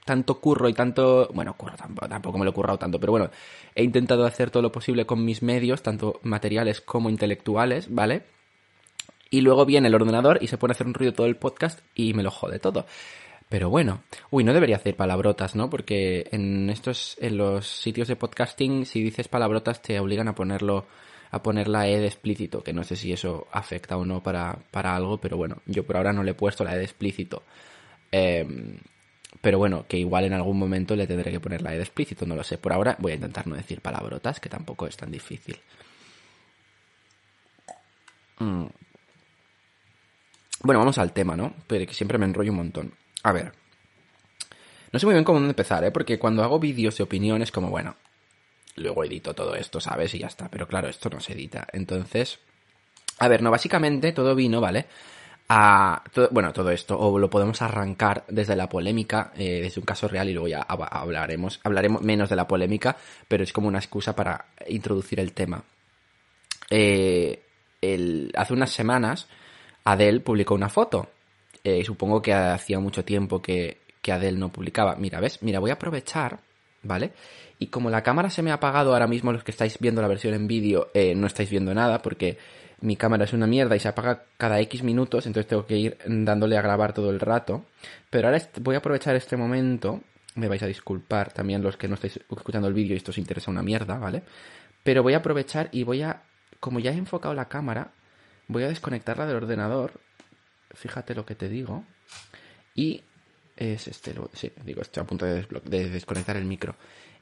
tanto 0.04 0.40
curro 0.40 0.68
y 0.68 0.74
tanto. 0.74 1.30
Bueno, 1.32 1.54
curro 1.56 1.76
tampoco, 1.76 2.08
tampoco 2.08 2.38
me 2.38 2.44
lo 2.44 2.50
he 2.50 2.54
currado 2.54 2.78
tanto, 2.78 2.98
pero 2.98 3.12
bueno, 3.12 3.30
he 3.74 3.84
intentado 3.84 4.26
hacer 4.26 4.50
todo 4.50 4.64
lo 4.64 4.72
posible 4.72 5.06
con 5.06 5.24
mis 5.24 5.42
medios, 5.42 5.82
tanto 5.82 6.18
materiales 6.24 6.80
como 6.80 7.08
intelectuales, 7.08 7.94
¿vale? 7.94 8.22
Y 9.30 9.42
luego 9.42 9.64
viene 9.64 9.88
el 9.88 9.94
ordenador 9.94 10.38
y 10.40 10.48
se 10.48 10.58
pone 10.58 10.72
a 10.72 10.74
hacer 10.74 10.88
un 10.88 10.94
ruido 10.94 11.12
todo 11.12 11.26
el 11.26 11.36
podcast 11.36 11.80
y 11.94 12.14
me 12.14 12.24
lo 12.24 12.30
jode 12.32 12.58
todo. 12.58 12.86
Pero 13.48 13.70
bueno, 13.70 14.02
uy, 14.30 14.44
no 14.44 14.52
debería 14.52 14.76
hacer 14.76 14.94
palabrotas, 14.94 15.54
¿no? 15.54 15.70
Porque 15.70 16.28
en 16.32 16.68
estos, 16.68 17.16
en 17.20 17.38
los 17.38 17.66
sitios 17.66 18.08
de 18.08 18.16
podcasting, 18.16 18.84
si 18.84 19.02
dices 19.02 19.28
palabrotas 19.28 19.80
te 19.80 19.98
obligan 19.98 20.28
a 20.28 20.34
ponerlo, 20.34 20.86
a 21.30 21.42
poner 21.42 21.68
la 21.68 21.88
E 21.88 21.98
de 21.98 22.06
explícito, 22.06 22.62
que 22.62 22.74
no 22.74 22.84
sé 22.84 22.96
si 22.96 23.12
eso 23.12 23.46
afecta 23.50 23.96
o 23.96 24.04
no 24.04 24.22
para, 24.22 24.58
para 24.70 24.94
algo, 24.94 25.18
pero 25.18 25.38
bueno, 25.38 25.62
yo 25.66 25.84
por 25.84 25.96
ahora 25.96 26.12
no 26.12 26.22
le 26.22 26.32
he 26.32 26.34
puesto 26.34 26.62
la 26.62 26.74
E 26.74 26.78
de 26.78 26.84
explícito. 26.84 27.42
Eh, 28.12 28.46
pero 29.40 29.58
bueno, 29.58 29.86
que 29.88 29.98
igual 29.98 30.24
en 30.24 30.32
algún 30.34 30.58
momento 30.58 30.96
le 30.96 31.06
tendré 31.06 31.30
que 31.30 31.40
poner 31.40 31.62
la 31.62 31.72
E 31.72 31.76
de 31.76 31.84
explícito, 31.84 32.26
no 32.26 32.34
lo 32.34 32.44
sé. 32.44 32.58
Por 32.58 32.72
ahora 32.72 32.96
voy 32.98 33.12
a 33.12 33.14
intentar 33.16 33.46
no 33.46 33.56
decir 33.56 33.80
palabrotas, 33.80 34.40
que 34.40 34.48
tampoco 34.48 34.86
es 34.86 34.96
tan 34.96 35.10
difícil. 35.10 35.58
Mm. 38.40 38.66
Bueno, 40.62 40.80
vamos 40.80 40.98
al 40.98 41.12
tema, 41.12 41.36
¿no? 41.36 41.54
Pero 41.66 41.86
que 41.86 41.94
siempre 41.94 42.18
me 42.18 42.26
enrollo 42.26 42.50
un 42.50 42.56
montón. 42.58 42.92
A 43.22 43.32
ver. 43.32 43.52
No 44.92 44.98
sé 44.98 45.06
muy 45.06 45.14
bien 45.14 45.24
cómo 45.24 45.38
empezar, 45.38 45.84
¿eh? 45.84 45.90
Porque 45.90 46.18
cuando 46.18 46.42
hago 46.42 46.58
vídeos 46.58 46.96
de 46.96 47.04
opinión 47.04 47.42
es 47.42 47.52
como, 47.52 47.68
bueno, 47.70 47.96
luego 48.76 49.04
edito 49.04 49.34
todo 49.34 49.54
esto, 49.54 49.80
¿sabes? 49.80 50.14
Y 50.14 50.18
ya 50.18 50.28
está. 50.28 50.48
Pero 50.48 50.66
claro, 50.66 50.88
esto 50.88 51.10
no 51.10 51.20
se 51.20 51.34
edita. 51.34 51.66
Entonces, 51.72 52.38
a 53.18 53.28
ver, 53.28 53.42
no, 53.42 53.50
básicamente 53.50 54.12
todo 54.12 54.34
vino, 54.34 54.60
¿vale? 54.60 54.86
a 55.48 56.02
bueno, 56.30 56.52
todo 56.52 56.70
esto, 56.70 56.98
o 56.98 57.18
lo 57.18 57.30
podemos 57.30 57.62
arrancar 57.62 58.24
desde 58.28 58.54
la 58.54 58.68
polémica, 58.68 59.32
eh, 59.36 59.60
desde 59.62 59.80
un 59.80 59.86
caso 59.86 60.06
real 60.06 60.28
y 60.28 60.34
luego 60.34 60.48
ya 60.48 60.60
hablaremos, 60.60 61.60
hablaremos 61.64 62.02
menos 62.02 62.28
de 62.28 62.36
la 62.36 62.46
polémica, 62.46 62.96
pero 63.26 63.44
es 63.44 63.52
como 63.52 63.68
una 63.68 63.78
excusa 63.78 64.14
para 64.14 64.46
introducir 64.68 65.20
el 65.20 65.32
tema. 65.32 65.62
Eh, 66.70 67.42
hace 68.34 68.52
unas 68.52 68.70
semanas, 68.70 69.26
Adele 69.84 70.20
publicó 70.20 70.54
una 70.54 70.68
foto. 70.68 71.08
Eh, 71.64 71.84
supongo 71.84 72.22
que 72.22 72.32
hacía 72.32 72.78
mucho 72.78 73.04
tiempo 73.04 73.42
que, 73.42 73.78
que 74.02 74.12
Adele 74.12 74.38
no 74.38 74.50
publicaba. 74.50 74.96
Mira, 74.96 75.20
¿ves? 75.20 75.42
Mira, 75.42 75.60
voy 75.60 75.70
a 75.70 75.74
aprovechar, 75.74 76.40
¿vale? 76.82 77.12
Y 77.58 77.66
como 77.68 77.90
la 77.90 78.02
cámara 78.02 78.30
se 78.30 78.42
me 78.42 78.50
ha 78.50 78.54
apagado 78.54 78.92
ahora 78.92 79.06
mismo, 79.06 79.32
los 79.32 79.44
que 79.44 79.50
estáis 79.50 79.78
viendo 79.78 80.00
la 80.00 80.08
versión 80.08 80.34
en 80.34 80.46
vídeo, 80.46 80.90
no 81.16 81.26
estáis 81.26 81.50
viendo 81.50 81.74
nada 81.74 82.00
porque 82.00 82.38
mi 82.80 82.96
cámara 82.96 83.24
es 83.24 83.32
una 83.32 83.46
mierda 83.46 83.74
y 83.74 83.80
se 83.80 83.88
apaga 83.88 84.22
cada 84.36 84.60
X 84.60 84.84
minutos, 84.84 85.26
entonces 85.26 85.48
tengo 85.48 85.66
que 85.66 85.76
ir 85.76 85.98
dándole 86.06 86.56
a 86.56 86.62
grabar 86.62 86.92
todo 86.92 87.10
el 87.10 87.18
rato. 87.18 87.64
Pero 88.10 88.28
ahora 88.28 88.40
voy 88.60 88.76
a 88.76 88.78
aprovechar 88.78 89.16
este 89.16 89.36
momento, 89.36 90.00
me 90.36 90.46
vais 90.46 90.62
a 90.62 90.66
disculpar 90.66 91.32
también 91.32 91.62
los 91.62 91.76
que 91.76 91.88
no 91.88 91.94
estáis 91.94 92.20
escuchando 92.30 92.68
el 92.68 92.74
vídeo 92.74 92.94
y 92.94 92.98
esto 92.98 93.10
os 93.10 93.18
interesa 93.18 93.50
una 93.50 93.62
mierda, 93.62 93.98
¿vale? 93.98 94.22
Pero 94.84 95.02
voy 95.02 95.14
a 95.14 95.18
aprovechar 95.18 95.68
y 95.72 95.82
voy 95.82 96.02
a, 96.02 96.22
como 96.60 96.78
ya 96.78 96.92
he 96.92 96.96
enfocado 96.96 97.34
la 97.34 97.48
cámara, 97.48 97.90
voy 98.46 98.62
a 98.62 98.68
desconectarla 98.68 99.26
del 99.26 99.36
ordenador, 99.36 100.00
fíjate 100.74 101.14
lo 101.14 101.24
que 101.24 101.34
te 101.34 101.48
digo, 101.48 101.84
y 102.74 103.02
es 103.56 103.88
este, 103.88 104.14
sí, 104.34 104.52
digo, 104.64 104.82
estoy 104.82 105.02
a 105.02 105.06
punto 105.06 105.26
de, 105.26 105.46
de 105.64 105.90
desconectar 105.90 106.36
el 106.36 106.44
micro. 106.44 106.76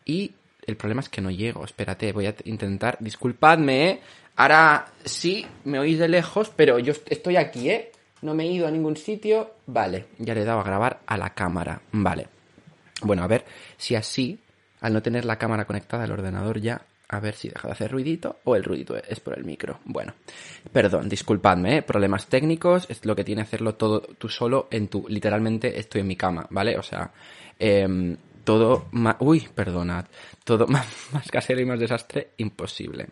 Y 0.05 0.35
el 0.67 0.77
problema 0.77 1.01
es 1.01 1.09
que 1.09 1.21
no 1.21 1.31
llego, 1.31 1.65
espérate, 1.65 2.13
voy 2.13 2.27
a 2.27 2.35
intentar, 2.45 2.99
disculpadme, 3.01 3.91
¿eh? 3.91 4.01
Ahora 4.37 4.87
sí, 5.05 5.47
me 5.65 5.79
oís 5.79 5.99
de 5.99 6.09
lejos, 6.09 6.53
pero 6.55 6.79
yo 6.79 6.93
estoy 7.07 7.37
aquí, 7.37 7.71
¿eh? 7.71 7.91
No 8.23 8.35
me 8.35 8.45
he 8.45 8.53
ido 8.53 8.67
a 8.67 8.71
ningún 8.71 8.97
sitio. 8.97 9.55
Vale, 9.67 10.07
ya 10.19 10.35
le 10.35 10.43
he 10.43 10.45
dado 10.45 10.61
a 10.61 10.65
grabar 10.65 11.01
a 11.07 11.17
la 11.17 11.31
cámara. 11.31 11.81
Vale. 11.93 12.29
Bueno, 13.03 13.23
a 13.23 13.27
ver 13.27 13.45
si 13.77 13.95
así, 13.95 14.41
al 14.81 14.93
no 14.93 15.03
tener 15.03 15.25
la 15.25 15.39
cámara 15.39 15.67
conectada 15.67 16.05
al 16.05 16.13
ordenador 16.13 16.61
ya, 16.61 16.83
a 17.09 17.21
ver 17.21 17.35
si 17.35 17.49
deja 17.49 17.69
de 17.69 17.73
hacer 17.73 17.91
ruidito 17.93 18.41
o 18.45 18.57
el 18.57 18.65
ruidito 18.65 18.97
es 18.97 19.21
por 19.21 19.39
el 19.39 19.45
micro. 19.45 19.81
Bueno, 19.85 20.15
perdón, 20.73 21.09
disculpadme, 21.09 21.79
¿eh? 21.79 21.83
problemas 21.83 22.27
técnicos, 22.27 22.87
es 22.89 23.05
lo 23.05 23.15
que 23.15 23.25
tiene 23.25 23.43
hacerlo 23.43 23.75
todo 23.75 24.01
tú 24.01 24.29
solo 24.29 24.69
en 24.71 24.89
tu, 24.89 25.07
literalmente 25.09 25.79
estoy 25.79 26.01
en 26.01 26.09
mi 26.09 26.17
cama, 26.17 26.47
¿vale? 26.51 26.77
O 26.79 26.83
sea, 26.83 27.13
eh, 27.59 28.17
todo 28.45 28.87
más, 28.93 29.17
uy, 29.21 29.49
perdonad, 29.55 30.07
todo 30.45 30.67
más, 30.69 30.87
más 31.13 31.31
casero 31.31 31.61
y 31.61 31.65
más 31.65 31.79
desastre, 31.79 32.31
imposible. 32.39 33.09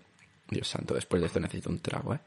Dios 0.49 0.69
santo, 0.69 0.95
después 0.95 1.21
de 1.21 1.27
esto 1.27 1.41
necesito 1.41 1.71
un 1.71 1.81
trago, 1.81 2.15
¿eh? 2.15 2.21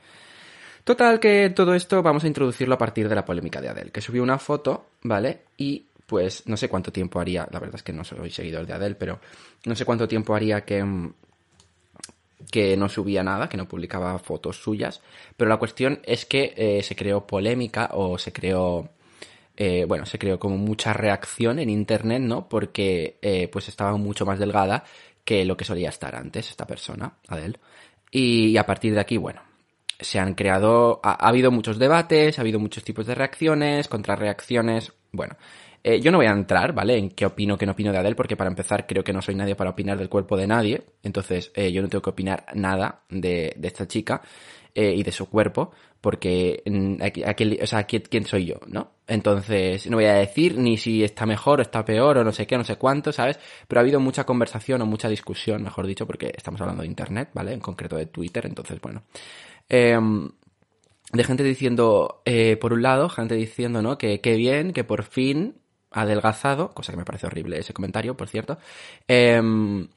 Total, 0.84 1.20
que 1.20 1.50
todo 1.50 1.76
esto 1.76 2.02
vamos 2.02 2.24
a 2.24 2.28
introducirlo 2.28 2.76
a 2.76 2.78
partir 2.78 3.10
de 3.10 3.16
la 3.16 3.26
polémica 3.26 3.60
de 3.60 3.68
Adele, 3.68 3.92
que 3.92 4.00
subió 4.00 4.24
una 4.24 4.38
foto, 4.38 4.92
¿vale? 5.04 5.42
Y 5.58 5.86
pues 6.06 6.48
no 6.48 6.56
sé 6.56 6.70
cuánto 6.70 6.94
tiempo 6.94 7.20
haría, 7.20 7.46
la 7.52 7.60
verdad 7.60 7.76
es 7.76 7.84
que 7.84 7.92
no 7.92 8.06
soy 8.06 8.30
seguidor 8.32 8.66
de 8.66 8.74
Adele, 8.74 8.96
pero 8.96 9.20
no 9.66 9.76
sé 9.76 9.84
cuánto 9.84 10.08
tiempo 10.08 10.34
haría 10.34 10.62
que, 10.64 10.82
mm, 10.82 11.14
que 12.52 12.78
no 12.78 12.90
subía 12.90 13.24
nada, 13.24 13.50
que 13.50 13.58
no 13.58 13.68
publicaba 13.68 14.18
fotos 14.20 14.62
suyas, 14.62 15.02
pero 15.36 15.50
la 15.50 15.58
cuestión 15.58 16.00
es 16.04 16.26
que 16.26 16.54
eh, 16.56 16.84
se 16.84 16.96
creó 16.96 17.26
polémica 17.26 17.90
o 17.94 18.18
se 18.18 18.32
creó 18.32 18.90
eh, 19.60 19.86
bueno, 19.86 20.06
se 20.06 20.20
creó 20.20 20.38
como 20.38 20.56
mucha 20.56 20.94
reacción 20.94 21.58
en 21.58 21.72
internet, 21.72 22.22
¿no? 22.22 22.48
Porque 22.48 23.18
eh, 23.24 23.48
pues 23.52 23.68
estaba 23.68 23.98
mucho 23.98 24.24
más 24.24 24.38
delgada 24.38 24.84
que 25.26 25.44
lo 25.46 25.58
que 25.58 25.66
solía 25.66 25.90
estar 25.90 26.16
antes 26.16 26.52
esta 26.52 26.68
persona, 26.68 27.18
Adele. 27.28 27.60
Y, 28.12 28.56
a 28.58 28.66
partir 28.66 28.94
de 28.94 29.02
aquí, 29.02 29.18
bueno, 29.18 29.42
se 30.00 30.20
han 30.20 30.36
creado, 30.36 31.02
ha, 31.04 31.28
habido 31.28 31.52
muchos 31.52 31.80
debates, 31.80 32.38
ha 32.38 32.42
habido 32.42 32.60
muchos 32.60 32.84
tipos 32.84 33.08
de 33.08 33.16
reacciones, 33.16 33.88
contrarreacciones, 33.88 34.94
bueno. 35.12 35.36
Eh, 35.90 36.02
yo 36.02 36.12
no 36.12 36.18
voy 36.18 36.28
a 36.28 36.32
entrar, 36.32 36.74
¿vale? 36.74 36.98
En 36.98 37.12
qué 37.12 37.26
opino, 37.26 37.58
qué 37.58 37.66
no 37.66 37.72
opino 37.72 37.94
de 37.94 38.00
Adele, 38.00 38.16
porque 38.16 38.36
para 38.36 38.50
empezar 38.50 38.86
creo 38.86 39.06
que 39.06 39.14
no 39.14 39.22
soy 39.22 39.36
nadie 39.36 39.56
para 39.56 39.70
opinar 39.70 39.98
del 39.98 40.10
cuerpo 40.10 40.36
de 40.36 40.46
nadie. 40.46 40.84
Entonces 41.02 41.52
yo 41.56 41.82
no 41.82 41.88
tengo 41.88 42.02
que 42.02 42.10
opinar 42.10 42.46
nada 42.56 43.04
de, 43.10 43.56
esta 43.64 43.88
chica 43.88 44.22
y 44.76 45.02
de 45.02 45.12
su 45.12 45.30
cuerpo 45.30 45.72
porque 46.02 46.64
aquí, 47.26 47.58
o 47.62 47.68
sea, 47.68 47.84
¿quién 47.84 48.26
soy 48.26 48.46
yo? 48.46 48.60
¿No? 48.68 48.92
Entonces, 49.08 49.90
no 49.90 49.98
voy 49.98 50.06
a 50.06 50.16
decir 50.16 50.58
ni 50.58 50.78
si 50.78 51.04
está 51.04 51.26
mejor 51.26 51.60
o 51.60 51.62
está 51.62 51.84
peor 51.84 52.18
o 52.18 52.24
no 52.24 52.32
sé 52.32 52.46
qué, 52.46 52.58
no 52.58 52.64
sé 52.64 52.76
cuánto, 52.76 53.12
¿sabes? 53.12 53.40
Pero 53.68 53.80
ha 53.80 53.84
habido 53.84 54.00
mucha 54.00 54.26
conversación 54.26 54.82
o 54.82 54.86
mucha 54.86 55.10
discusión, 55.10 55.64
mejor 55.64 55.88
dicho, 55.88 56.06
porque 56.06 56.32
estamos 56.36 56.62
hablando 56.62 56.84
de 56.84 56.88
Internet, 56.88 57.30
¿vale? 57.34 57.54
En 57.54 57.60
concreto 57.60 57.96
de 57.96 58.06
Twitter, 58.06 58.46
entonces, 58.46 58.80
bueno. 58.82 59.04
Em, 59.70 60.30
de 61.12 61.24
gente 61.24 61.44
diciendo, 61.44 62.22
eh, 62.26 62.58
por 62.58 62.74
un 62.74 62.82
lado, 62.82 63.10
gente 63.10 63.36
diciendo, 63.36 63.82
¿no? 63.82 63.98
Que 63.98 64.22
qué 64.22 64.36
bien, 64.36 64.74
que 64.74 64.84
por 64.84 65.04
fin 65.04 65.56
adelgazado, 65.92 66.74
cosa 66.74 66.92
que 66.92 66.98
me 66.98 67.06
parece 67.06 67.28
horrible 67.28 67.60
ese 67.60 67.74
comentario, 67.74 68.16
por 68.16 68.28
cierto. 68.28 68.58
Eh, 69.08 69.88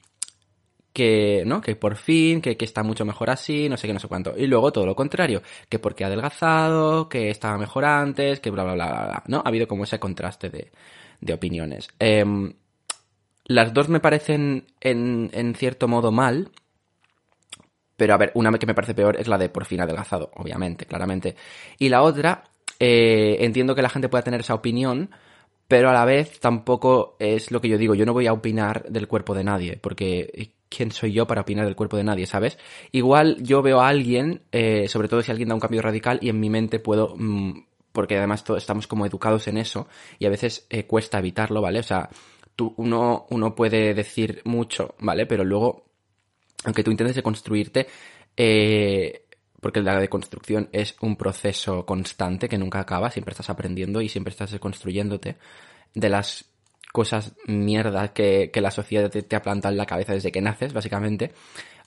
que, 0.93 1.43
¿no? 1.45 1.61
Que 1.61 1.75
por 1.75 1.95
fin, 1.95 2.41
que, 2.41 2.57
que, 2.57 2.65
está 2.65 2.83
mucho 2.83 3.05
mejor 3.05 3.29
así, 3.29 3.69
no 3.69 3.77
sé 3.77 3.87
qué, 3.87 3.93
no 3.93 3.99
sé 3.99 4.07
cuánto. 4.07 4.33
Y 4.37 4.47
luego 4.47 4.71
todo 4.71 4.85
lo 4.85 4.95
contrario, 4.95 5.41
que 5.69 5.79
porque 5.79 6.03
ha 6.03 6.07
adelgazado, 6.07 7.07
que 7.07 7.29
estaba 7.29 7.57
mejor 7.57 7.85
antes, 7.85 8.39
que 8.39 8.49
bla, 8.51 8.63
bla, 8.63 8.73
bla, 8.73 8.87
bla, 8.87 9.05
bla, 9.05 9.23
¿no? 9.27 9.37
Ha 9.37 9.47
habido 9.47 9.67
como 9.67 9.85
ese 9.85 9.99
contraste 9.99 10.49
de, 10.49 10.71
de 11.21 11.33
opiniones. 11.33 11.87
Eh, 11.99 12.25
las 13.45 13.73
dos 13.73 13.89
me 13.89 13.99
parecen 13.99 14.65
en, 14.79 15.29
en 15.33 15.55
cierto 15.55 15.87
modo 15.87 16.11
mal, 16.11 16.51
pero 17.97 18.13
a 18.13 18.17
ver, 18.17 18.31
una 18.33 18.51
que 18.57 18.65
me 18.65 18.73
parece 18.73 18.93
peor 18.93 19.17
es 19.19 19.27
la 19.27 19.37
de 19.37 19.49
por 19.49 19.65
fin 19.65 19.81
adelgazado, 19.81 20.31
obviamente, 20.35 20.85
claramente. 20.85 21.35
Y 21.77 21.89
la 21.89 22.01
otra, 22.01 22.43
eh, 22.79 23.37
entiendo 23.41 23.75
que 23.75 23.81
la 23.81 23.89
gente 23.89 24.09
pueda 24.09 24.23
tener 24.23 24.41
esa 24.41 24.55
opinión, 24.55 25.11
pero 25.71 25.89
a 25.89 25.93
la 25.93 26.03
vez 26.03 26.37
tampoco 26.41 27.15
es 27.17 27.49
lo 27.49 27.61
que 27.61 27.69
yo 27.69 27.77
digo. 27.77 27.95
Yo 27.95 28.05
no 28.05 28.11
voy 28.11 28.27
a 28.27 28.33
opinar 28.33 28.83
del 28.89 29.07
cuerpo 29.07 29.33
de 29.33 29.45
nadie, 29.45 29.77
porque 29.77 30.51
¿quién 30.67 30.91
soy 30.91 31.13
yo 31.13 31.25
para 31.27 31.43
opinar 31.43 31.63
del 31.63 31.77
cuerpo 31.77 31.95
de 31.95 32.03
nadie, 32.03 32.25
sabes? 32.25 32.57
Igual 32.91 33.41
yo 33.41 33.61
veo 33.61 33.79
a 33.79 33.87
alguien, 33.87 34.41
eh, 34.51 34.89
sobre 34.89 35.07
todo 35.07 35.21
si 35.21 35.31
alguien 35.31 35.47
da 35.47 35.55
un 35.55 35.61
cambio 35.61 35.81
radical, 35.81 36.19
y 36.21 36.27
en 36.27 36.41
mi 36.41 36.49
mente 36.49 36.79
puedo, 36.79 37.15
mm, 37.15 37.67
porque 37.93 38.17
además 38.17 38.43
todos 38.43 38.61
estamos 38.61 38.85
como 38.85 39.05
educados 39.05 39.47
en 39.47 39.55
eso, 39.55 39.87
y 40.19 40.25
a 40.25 40.29
veces 40.29 40.67
eh, 40.69 40.83
cuesta 40.85 41.19
evitarlo, 41.19 41.61
¿vale? 41.61 41.79
O 41.79 41.83
sea, 41.83 42.09
tú, 42.57 42.73
uno, 42.75 43.25
uno 43.29 43.55
puede 43.55 43.93
decir 43.93 44.41
mucho, 44.43 44.95
¿vale? 44.99 45.25
Pero 45.25 45.45
luego, 45.45 45.85
aunque 46.65 46.83
tú 46.83 46.91
intentes 46.91 47.15
deconstruirte, 47.15 47.87
eh, 48.35 49.23
porque 49.61 49.81
la 49.81 49.99
deconstrucción 49.99 50.67
es 50.73 50.95
un 50.99 51.15
proceso 51.15 51.85
constante 51.85 52.49
que 52.49 52.57
nunca 52.57 52.79
acaba, 52.79 53.11
siempre 53.11 53.31
estás 53.31 53.49
aprendiendo 53.49 54.01
y 54.01 54.09
siempre 54.09 54.31
estás 54.31 54.51
deconstruyéndote 54.51 55.37
de 55.93 56.09
las 56.09 56.45
cosas 56.91 57.33
mierdas 57.45 58.11
que, 58.11 58.49
que 58.51 58.59
la 58.59 58.71
sociedad 58.71 59.09
te, 59.09 59.21
te, 59.21 59.35
ha 59.35 59.41
plantado 59.41 59.71
en 59.71 59.77
la 59.77 59.85
cabeza 59.85 60.13
desde 60.13 60.31
que 60.31 60.41
naces, 60.41 60.73
básicamente. 60.73 61.31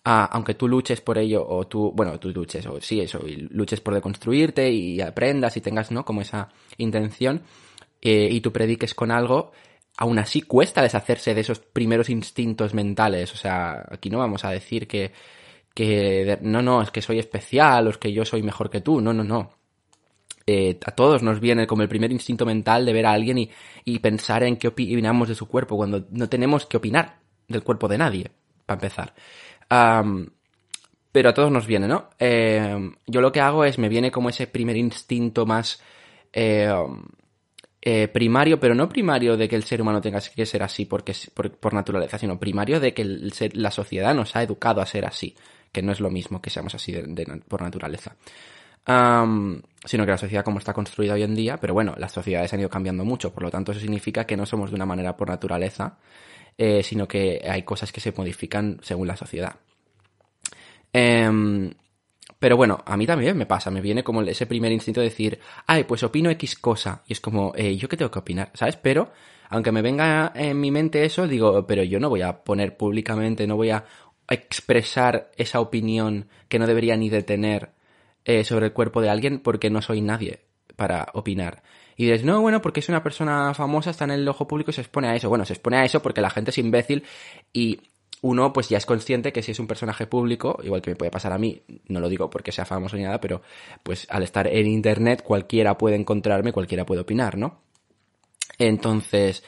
Ah, 0.04 0.28
aunque 0.32 0.54
tú 0.54 0.68
luches 0.68 1.00
por 1.00 1.18
ello, 1.18 1.46
o 1.46 1.66
tú, 1.66 1.92
bueno, 1.94 2.18
tú 2.20 2.30
luches, 2.30 2.64
o 2.66 2.80
sí, 2.80 3.00
eso, 3.00 3.26
y 3.26 3.36
luches 3.50 3.80
por 3.80 3.94
deconstruirte 3.94 4.70
y 4.70 5.00
aprendas 5.00 5.56
y 5.56 5.60
tengas, 5.60 5.90
¿no? 5.90 6.04
Como 6.04 6.20
esa 6.20 6.50
intención, 6.78 7.42
eh, 8.00 8.28
y 8.30 8.40
tú 8.40 8.52
prediques 8.52 8.94
con 8.94 9.10
algo, 9.10 9.52
aún 9.96 10.18
así 10.18 10.42
cuesta 10.42 10.82
deshacerse 10.82 11.34
de 11.34 11.40
esos 11.40 11.58
primeros 11.58 12.08
instintos 12.08 12.72
mentales. 12.74 13.32
O 13.32 13.36
sea, 13.36 13.84
aquí 13.90 14.10
no 14.10 14.18
vamos 14.18 14.44
a 14.44 14.50
decir 14.50 14.86
que, 14.86 15.12
que 15.74 16.38
no, 16.42 16.62
no, 16.62 16.82
es 16.82 16.90
que 16.90 17.02
soy 17.02 17.18
especial 17.18 17.86
o 17.86 17.90
es 17.90 17.98
que 17.98 18.12
yo 18.12 18.24
soy 18.24 18.42
mejor 18.42 18.70
que 18.70 18.80
tú. 18.80 19.00
No, 19.00 19.12
no, 19.12 19.24
no. 19.24 19.50
Eh, 20.46 20.78
a 20.84 20.92
todos 20.92 21.22
nos 21.22 21.40
viene 21.40 21.66
como 21.66 21.82
el 21.82 21.88
primer 21.88 22.12
instinto 22.12 22.46
mental 22.46 22.84
de 22.86 22.92
ver 22.92 23.06
a 23.06 23.12
alguien 23.12 23.38
y, 23.38 23.50
y 23.84 23.98
pensar 23.98 24.42
en 24.42 24.56
qué 24.56 24.68
opinamos 24.68 25.28
de 25.28 25.34
su 25.34 25.48
cuerpo 25.48 25.76
cuando 25.76 26.06
no 26.10 26.28
tenemos 26.28 26.66
que 26.66 26.76
opinar 26.76 27.18
del 27.48 27.62
cuerpo 27.62 27.88
de 27.88 27.98
nadie, 27.98 28.30
para 28.66 28.76
empezar. 28.76 29.14
Pero 31.14 31.28
a 31.28 31.32
todos 31.32 31.52
nos 31.52 31.66
viene, 31.66 31.86
¿no? 31.86 32.10
Eh, 32.18 32.90
yo 33.06 33.20
lo 33.20 33.30
que 33.30 33.40
hago 33.40 33.64
es, 33.64 33.78
me 33.78 33.88
viene 33.88 34.10
como 34.10 34.30
ese 34.30 34.48
primer 34.48 34.76
instinto 34.76 35.46
más 35.46 35.80
eh, 36.32 36.68
eh, 37.80 38.08
primario, 38.08 38.58
pero 38.58 38.74
no 38.74 38.88
primario 38.88 39.36
de 39.36 39.48
que 39.48 39.54
el 39.54 39.62
ser 39.62 39.80
humano 39.80 40.00
tenga 40.00 40.20
que 40.20 40.44
ser 40.44 40.64
así 40.64 40.86
porque, 40.86 41.14
por, 41.32 41.52
por 41.52 41.72
naturaleza, 41.72 42.18
sino 42.18 42.40
primario 42.40 42.80
de 42.80 42.92
que 42.92 43.04
la 43.52 43.70
sociedad 43.70 44.12
nos 44.12 44.34
ha 44.34 44.42
educado 44.42 44.80
a 44.80 44.86
ser 44.86 45.04
así, 45.04 45.36
que 45.74 45.82
no 45.82 45.92
es 45.92 46.00
lo 46.00 46.08
mismo 46.08 46.40
que 46.40 46.48
seamos 46.48 46.74
así 46.74 46.94
por 47.48 47.60
naturaleza. 47.60 48.16
Sino 48.86 50.04
que 50.04 50.10
la 50.10 50.18
sociedad 50.18 50.44
como 50.44 50.58
está 50.58 50.72
construida 50.72 51.14
hoy 51.14 51.24
en 51.24 51.34
día, 51.34 51.58
pero 51.58 51.74
bueno, 51.74 51.94
las 51.98 52.12
sociedades 52.12 52.54
han 52.54 52.60
ido 52.60 52.70
cambiando 52.70 53.04
mucho, 53.04 53.34
por 53.34 53.42
lo 53.42 53.50
tanto 53.50 53.72
eso 53.72 53.80
significa 53.80 54.24
que 54.24 54.36
no 54.36 54.46
somos 54.46 54.70
de 54.70 54.76
una 54.76 54.86
manera 54.86 55.16
por 55.16 55.28
naturaleza, 55.28 55.98
eh, 56.56 56.82
sino 56.82 57.08
que 57.08 57.42
hay 57.44 57.64
cosas 57.64 57.90
que 57.90 58.00
se 58.00 58.12
modifican 58.12 58.78
según 58.82 59.08
la 59.08 59.16
sociedad. 59.16 59.56
Eh, 60.92 61.74
pero 62.38 62.56
bueno, 62.58 62.82
a 62.86 62.96
mí 62.96 63.06
también 63.06 63.36
me 63.36 63.46
pasa, 63.46 63.70
me 63.70 63.80
viene 63.80 64.04
como 64.04 64.20
ese 64.22 64.46
primer 64.46 64.70
instinto 64.70 65.00
de 65.00 65.08
decir, 65.08 65.40
ay, 65.66 65.84
pues 65.84 66.02
opino 66.02 66.30
X 66.30 66.56
cosa, 66.56 67.02
y 67.06 67.14
es 67.14 67.20
como, 67.20 67.52
eh, 67.56 67.74
¿yo 67.76 67.88
qué 67.88 67.96
tengo 67.96 68.10
que 68.10 68.18
opinar? 68.18 68.50
¿Sabes? 68.52 68.76
Pero, 68.76 69.12
aunque 69.48 69.72
me 69.72 69.80
venga 69.82 70.30
en 70.34 70.60
mi 70.60 70.70
mente 70.70 71.04
eso, 71.04 71.26
digo, 71.26 71.66
pero 71.66 71.82
yo 71.82 71.98
no 71.98 72.10
voy 72.10 72.22
a 72.22 72.44
poner 72.44 72.76
públicamente, 72.76 73.46
no 73.46 73.56
voy 73.56 73.70
a 73.70 73.84
expresar 74.28 75.30
esa 75.36 75.60
opinión 75.60 76.28
que 76.48 76.58
no 76.58 76.66
debería 76.66 76.96
ni 76.96 77.10
de 77.10 77.22
tener 77.22 77.70
eh, 78.24 78.44
sobre 78.44 78.66
el 78.66 78.72
cuerpo 78.72 79.00
de 79.00 79.10
alguien 79.10 79.38
porque 79.38 79.70
no 79.70 79.82
soy 79.82 80.00
nadie 80.00 80.40
para 80.76 81.08
opinar. 81.14 81.62
Y 81.96 82.06
dices, 82.06 82.24
no, 82.24 82.40
bueno, 82.40 82.60
porque 82.60 82.80
es 82.80 82.88
una 82.88 83.02
persona 83.02 83.54
famosa, 83.54 83.90
está 83.90 84.04
en 84.04 84.10
el 84.12 84.28
ojo 84.28 84.48
público 84.48 84.70
y 84.70 84.74
se 84.74 84.80
expone 84.80 85.08
a 85.08 85.14
eso. 85.14 85.28
Bueno, 85.28 85.44
se 85.44 85.52
expone 85.52 85.76
a 85.76 85.84
eso 85.84 86.02
porque 86.02 86.20
la 86.20 86.30
gente 86.30 86.50
es 86.50 86.58
imbécil 86.58 87.04
y 87.52 87.80
uno 88.22 88.52
pues 88.52 88.70
ya 88.70 88.78
es 88.78 88.86
consciente 88.86 89.32
que 89.32 89.42
si 89.42 89.52
es 89.52 89.58
un 89.58 89.66
personaje 89.66 90.06
público, 90.06 90.58
igual 90.64 90.80
que 90.80 90.90
me 90.90 90.96
puede 90.96 91.10
pasar 91.10 91.32
a 91.32 91.38
mí, 91.38 91.62
no 91.88 92.00
lo 92.00 92.08
digo 92.08 92.30
porque 92.30 92.52
sea 92.52 92.64
famoso 92.64 92.96
ni 92.96 93.02
nada, 93.02 93.20
pero 93.20 93.42
pues 93.82 94.06
al 94.08 94.22
estar 94.22 94.46
en 94.46 94.66
internet 94.66 95.22
cualquiera 95.22 95.76
puede 95.76 95.96
encontrarme, 95.96 96.52
cualquiera 96.52 96.86
puede 96.86 97.02
opinar, 97.02 97.36
¿no? 97.36 97.60
Entonces, 98.58 99.44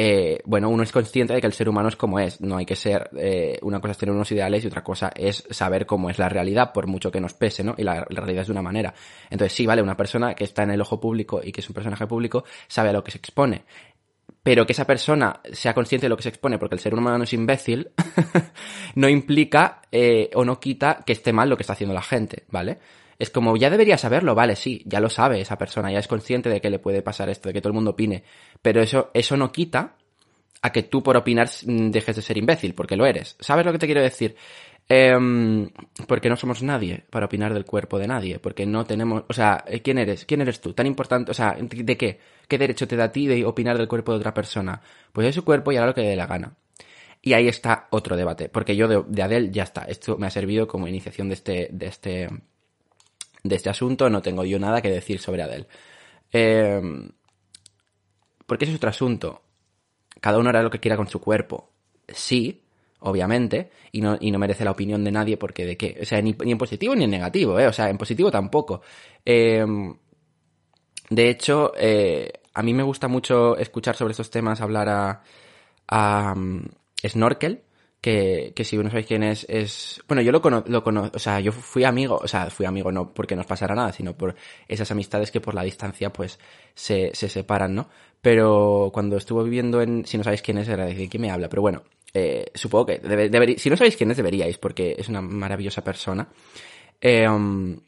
eh, 0.00 0.40
bueno, 0.44 0.68
uno 0.68 0.84
es 0.84 0.92
consciente 0.92 1.34
de 1.34 1.40
que 1.40 1.48
el 1.48 1.52
ser 1.52 1.68
humano 1.68 1.88
es 1.88 1.96
como 1.96 2.20
es, 2.20 2.40
no 2.40 2.56
hay 2.56 2.64
que 2.64 2.76
ser, 2.76 3.10
eh, 3.18 3.58
una 3.62 3.80
cosa 3.80 3.90
es 3.90 3.98
tener 3.98 4.14
unos 4.14 4.30
ideales 4.30 4.62
y 4.62 4.68
otra 4.68 4.84
cosa 4.84 5.10
es 5.12 5.42
saber 5.50 5.86
cómo 5.86 6.08
es 6.08 6.20
la 6.20 6.28
realidad, 6.28 6.72
por 6.72 6.86
mucho 6.86 7.10
que 7.10 7.20
nos 7.20 7.34
pese, 7.34 7.64
¿no? 7.64 7.74
Y 7.76 7.82
la, 7.82 8.04
realidad 8.04 8.42
es 8.42 8.46
de 8.46 8.52
una 8.52 8.62
manera. 8.62 8.94
Entonces 9.28 9.54
sí, 9.54 9.66
vale, 9.66 9.82
una 9.82 9.96
persona 9.96 10.34
que 10.34 10.44
está 10.44 10.62
en 10.62 10.70
el 10.70 10.80
ojo 10.80 11.00
público 11.00 11.40
y 11.42 11.50
que 11.50 11.62
es 11.62 11.68
un 11.68 11.74
personaje 11.74 12.06
público 12.06 12.44
sabe 12.68 12.90
a 12.90 12.92
lo 12.92 13.02
que 13.02 13.10
se 13.10 13.18
expone. 13.18 13.64
Pero 14.40 14.64
que 14.64 14.72
esa 14.72 14.86
persona 14.86 15.40
sea 15.52 15.74
consciente 15.74 16.04
de 16.04 16.10
lo 16.10 16.16
que 16.16 16.22
se 16.22 16.28
expone 16.28 16.58
porque 16.58 16.76
el 16.76 16.80
ser 16.80 16.94
humano 16.94 17.24
es 17.24 17.32
imbécil, 17.32 17.90
no 18.94 19.08
implica 19.08 19.82
eh, 19.90 20.30
o 20.34 20.44
no 20.44 20.60
quita 20.60 21.02
que 21.04 21.12
esté 21.12 21.32
mal 21.32 21.50
lo 21.50 21.56
que 21.56 21.64
está 21.64 21.72
haciendo 21.72 21.92
la 21.92 22.02
gente, 22.02 22.44
¿vale? 22.50 22.78
Es 23.18 23.30
como, 23.30 23.56
ya 23.56 23.68
debería 23.68 23.98
saberlo, 23.98 24.34
vale, 24.34 24.54
sí, 24.54 24.82
ya 24.86 25.00
lo 25.00 25.10
sabe 25.10 25.40
esa 25.40 25.58
persona, 25.58 25.90
ya 25.90 25.98
es 25.98 26.06
consciente 26.06 26.48
de 26.48 26.60
que 26.60 26.70
le 26.70 26.78
puede 26.78 27.02
pasar 27.02 27.28
esto, 27.28 27.48
de 27.48 27.52
que 27.52 27.60
todo 27.60 27.70
el 27.70 27.74
mundo 27.74 27.90
opine. 27.90 28.22
Pero 28.62 28.80
eso, 28.80 29.10
eso 29.12 29.36
no 29.36 29.50
quita 29.50 29.96
a 30.62 30.72
que 30.72 30.84
tú 30.84 31.02
por 31.02 31.16
opinar 31.16 31.48
mm, 31.64 31.90
dejes 31.90 32.16
de 32.16 32.22
ser 32.22 32.38
imbécil, 32.38 32.74
porque 32.74 32.96
lo 32.96 33.06
eres. 33.06 33.36
¿Sabes 33.40 33.66
lo 33.66 33.72
que 33.72 33.78
te 33.78 33.86
quiero 33.86 34.02
decir? 34.02 34.36
Eh, 34.88 35.68
porque 36.06 36.30
no 36.30 36.36
somos 36.36 36.62
nadie 36.62 37.04
para 37.10 37.26
opinar 37.26 37.52
del 37.52 37.64
cuerpo 37.64 37.98
de 37.98 38.06
nadie, 38.06 38.38
porque 38.38 38.64
no 38.64 38.86
tenemos, 38.86 39.24
o 39.28 39.32
sea, 39.32 39.62
¿quién 39.82 39.98
eres? 39.98 40.24
¿Quién 40.24 40.40
eres 40.40 40.60
tú? 40.60 40.72
Tan 40.72 40.86
importante, 40.86 41.30
o 41.30 41.34
sea, 41.34 41.56
¿de 41.60 41.96
qué? 41.96 42.18
¿Qué 42.46 42.56
derecho 42.56 42.88
te 42.88 42.96
da 42.96 43.04
a 43.04 43.12
ti 43.12 43.26
de 43.26 43.44
opinar 43.44 43.76
del 43.76 43.88
cuerpo 43.88 44.12
de 44.12 44.18
otra 44.18 44.32
persona? 44.32 44.80
Pues 45.12 45.26
es 45.26 45.34
su 45.34 45.44
cuerpo 45.44 45.72
y 45.72 45.76
hará 45.76 45.88
lo 45.88 45.94
que 45.94 46.02
le 46.02 46.08
dé 46.08 46.16
la 46.16 46.26
gana. 46.26 46.56
Y 47.20 47.34
ahí 47.34 47.48
está 47.48 47.88
otro 47.90 48.16
debate, 48.16 48.48
porque 48.48 48.76
yo 48.76 48.88
de, 48.88 49.02
de 49.08 49.22
Adele 49.22 49.50
ya 49.50 49.64
está, 49.64 49.82
esto 49.82 50.16
me 50.16 50.28
ha 50.28 50.30
servido 50.30 50.66
como 50.68 50.86
iniciación 50.88 51.28
de 51.28 51.34
este, 51.34 51.68
de 51.72 51.86
este, 51.86 52.28
de 53.42 53.56
este 53.56 53.70
asunto, 53.70 54.10
no 54.10 54.22
tengo 54.22 54.44
yo 54.44 54.58
nada 54.58 54.82
que 54.82 54.90
decir 54.90 55.20
sobre 55.20 55.42
Adele. 55.42 55.66
Eh, 56.32 56.80
porque 58.46 58.64
ese 58.64 58.72
es 58.72 58.78
otro 58.78 58.90
asunto. 58.90 59.42
Cada 60.20 60.38
uno 60.38 60.48
hará 60.48 60.62
lo 60.62 60.70
que 60.70 60.80
quiera 60.80 60.96
con 60.96 61.08
su 61.08 61.20
cuerpo. 61.20 61.70
Sí, 62.08 62.62
obviamente, 63.00 63.70
y 63.92 64.00
no, 64.00 64.16
y 64.20 64.30
no 64.30 64.38
merece 64.38 64.64
la 64.64 64.70
opinión 64.70 65.04
de 65.04 65.12
nadie 65.12 65.36
porque 65.36 65.66
de 65.66 65.76
qué. 65.76 65.98
O 66.02 66.04
sea, 66.04 66.20
ni, 66.22 66.34
en 66.40 66.58
positivo 66.58 66.94
ni 66.94 67.04
en 67.04 67.10
negativo, 67.10 67.58
¿eh? 67.60 67.66
O 67.66 67.72
sea, 67.72 67.90
en 67.90 67.98
positivo 67.98 68.30
tampoco. 68.30 68.80
Eh, 69.24 69.64
de 71.10 71.30
hecho, 71.30 71.72
eh, 71.76 72.32
a 72.54 72.62
mí 72.62 72.74
me 72.74 72.82
gusta 72.82 73.08
mucho 73.08 73.56
escuchar 73.56 73.96
sobre 73.96 74.12
estos 74.12 74.30
temas, 74.30 74.60
hablar 74.60 74.88
a, 74.88 75.22
a 75.88 76.34
um, 76.36 76.62
Snorkel, 77.06 77.62
que, 78.00 78.52
que 78.54 78.64
si 78.64 78.76
no 78.76 78.88
sabéis 78.88 79.06
quién 79.06 79.22
es, 79.22 79.44
es... 79.48 80.00
Bueno, 80.06 80.22
yo 80.22 80.32
lo 80.32 80.40
conozco, 80.40 80.70
lo 80.70 80.84
cono 80.84 81.10
o 81.12 81.18
sea, 81.18 81.40
yo 81.40 81.52
fui 81.52 81.84
amigo, 81.84 82.18
o 82.22 82.28
sea, 82.28 82.50
fui 82.50 82.66
amigo 82.66 82.92
no 82.92 83.12
porque 83.12 83.34
nos 83.34 83.46
pasara 83.46 83.74
nada, 83.74 83.92
sino 83.92 84.16
por 84.16 84.36
esas 84.68 84.90
amistades 84.90 85.30
que 85.30 85.40
por 85.40 85.54
la 85.54 85.62
distancia, 85.62 86.12
pues, 86.12 86.38
se, 86.74 87.10
se 87.14 87.28
separan, 87.28 87.74
¿no? 87.74 87.88
Pero 88.20 88.90
cuando 88.92 89.16
estuvo 89.16 89.42
viviendo 89.42 89.82
en... 89.82 90.04
Si 90.06 90.16
no 90.18 90.24
sabéis 90.24 90.42
quién 90.42 90.58
es, 90.58 90.68
era 90.68 90.86
de 90.86 91.08
quién 91.08 91.20
me 91.20 91.30
habla, 91.30 91.48
pero 91.48 91.62
bueno, 91.62 91.82
eh, 92.14 92.46
supongo 92.54 92.86
que 92.86 92.98
debe, 92.98 93.58
si 93.58 93.70
no 93.70 93.76
sabéis 93.76 93.96
quién 93.96 94.10
es, 94.10 94.16
deberíais, 94.16 94.58
porque 94.58 94.94
es 94.98 95.08
una 95.08 95.20
maravillosa 95.20 95.82
persona. 95.82 96.28
Eh, 97.00 97.28
um, 97.28 97.78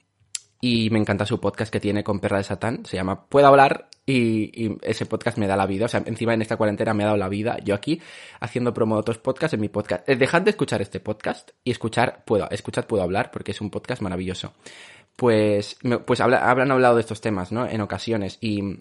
y 0.61 0.90
me 0.90 0.99
encanta 0.99 1.25
su 1.25 1.40
podcast 1.40 1.73
que 1.73 1.81
tiene 1.81 2.05
con 2.05 2.20
Perra 2.20 2.38
de 2.38 2.44
Satán, 2.44 2.85
se 2.85 2.96
llama 2.96 3.27
Puedo 3.27 3.46
hablar 3.46 3.89
y, 4.06 4.66
y, 4.66 4.78
ese 4.82 5.06
podcast 5.06 5.38
me 5.38 5.46
da 5.46 5.56
la 5.56 5.66
vida, 5.66 5.86
o 5.86 5.88
sea, 5.88 6.02
encima 6.06 6.34
en 6.34 6.42
esta 6.42 6.56
cuarentena 6.56 6.94
me 6.94 7.04
ha 7.04 7.06
dado 7.06 7.18
la 7.18 7.28
vida, 7.28 7.58
yo 7.62 7.74
aquí 7.74 8.00
haciendo 8.40 8.74
promo 8.74 8.96
de 8.96 9.00
otros 9.00 9.18
podcasts 9.18 9.54
en 9.54 9.60
mi 9.60 9.68
podcast. 9.68 10.08
Eh, 10.08 10.16
dejad 10.16 10.42
de 10.42 10.50
escuchar 10.50 10.82
este 10.82 11.00
podcast 11.00 11.50
y 11.64 11.70
escuchar 11.70 12.24
Puedo, 12.24 12.48
escuchar 12.50 12.86
Puedo 12.86 13.02
hablar 13.02 13.30
porque 13.30 13.52
es 13.52 13.60
un 13.60 13.70
podcast 13.70 14.02
maravilloso. 14.02 14.54
Pues, 15.16 15.76
pues 16.06 16.20
habla, 16.20 16.50
habrán 16.50 16.70
hablado 16.70 16.94
de 16.94 17.02
estos 17.02 17.20
temas, 17.20 17.52
¿no? 17.52 17.66
En 17.66 17.82
ocasiones 17.82 18.38
y, 18.40 18.80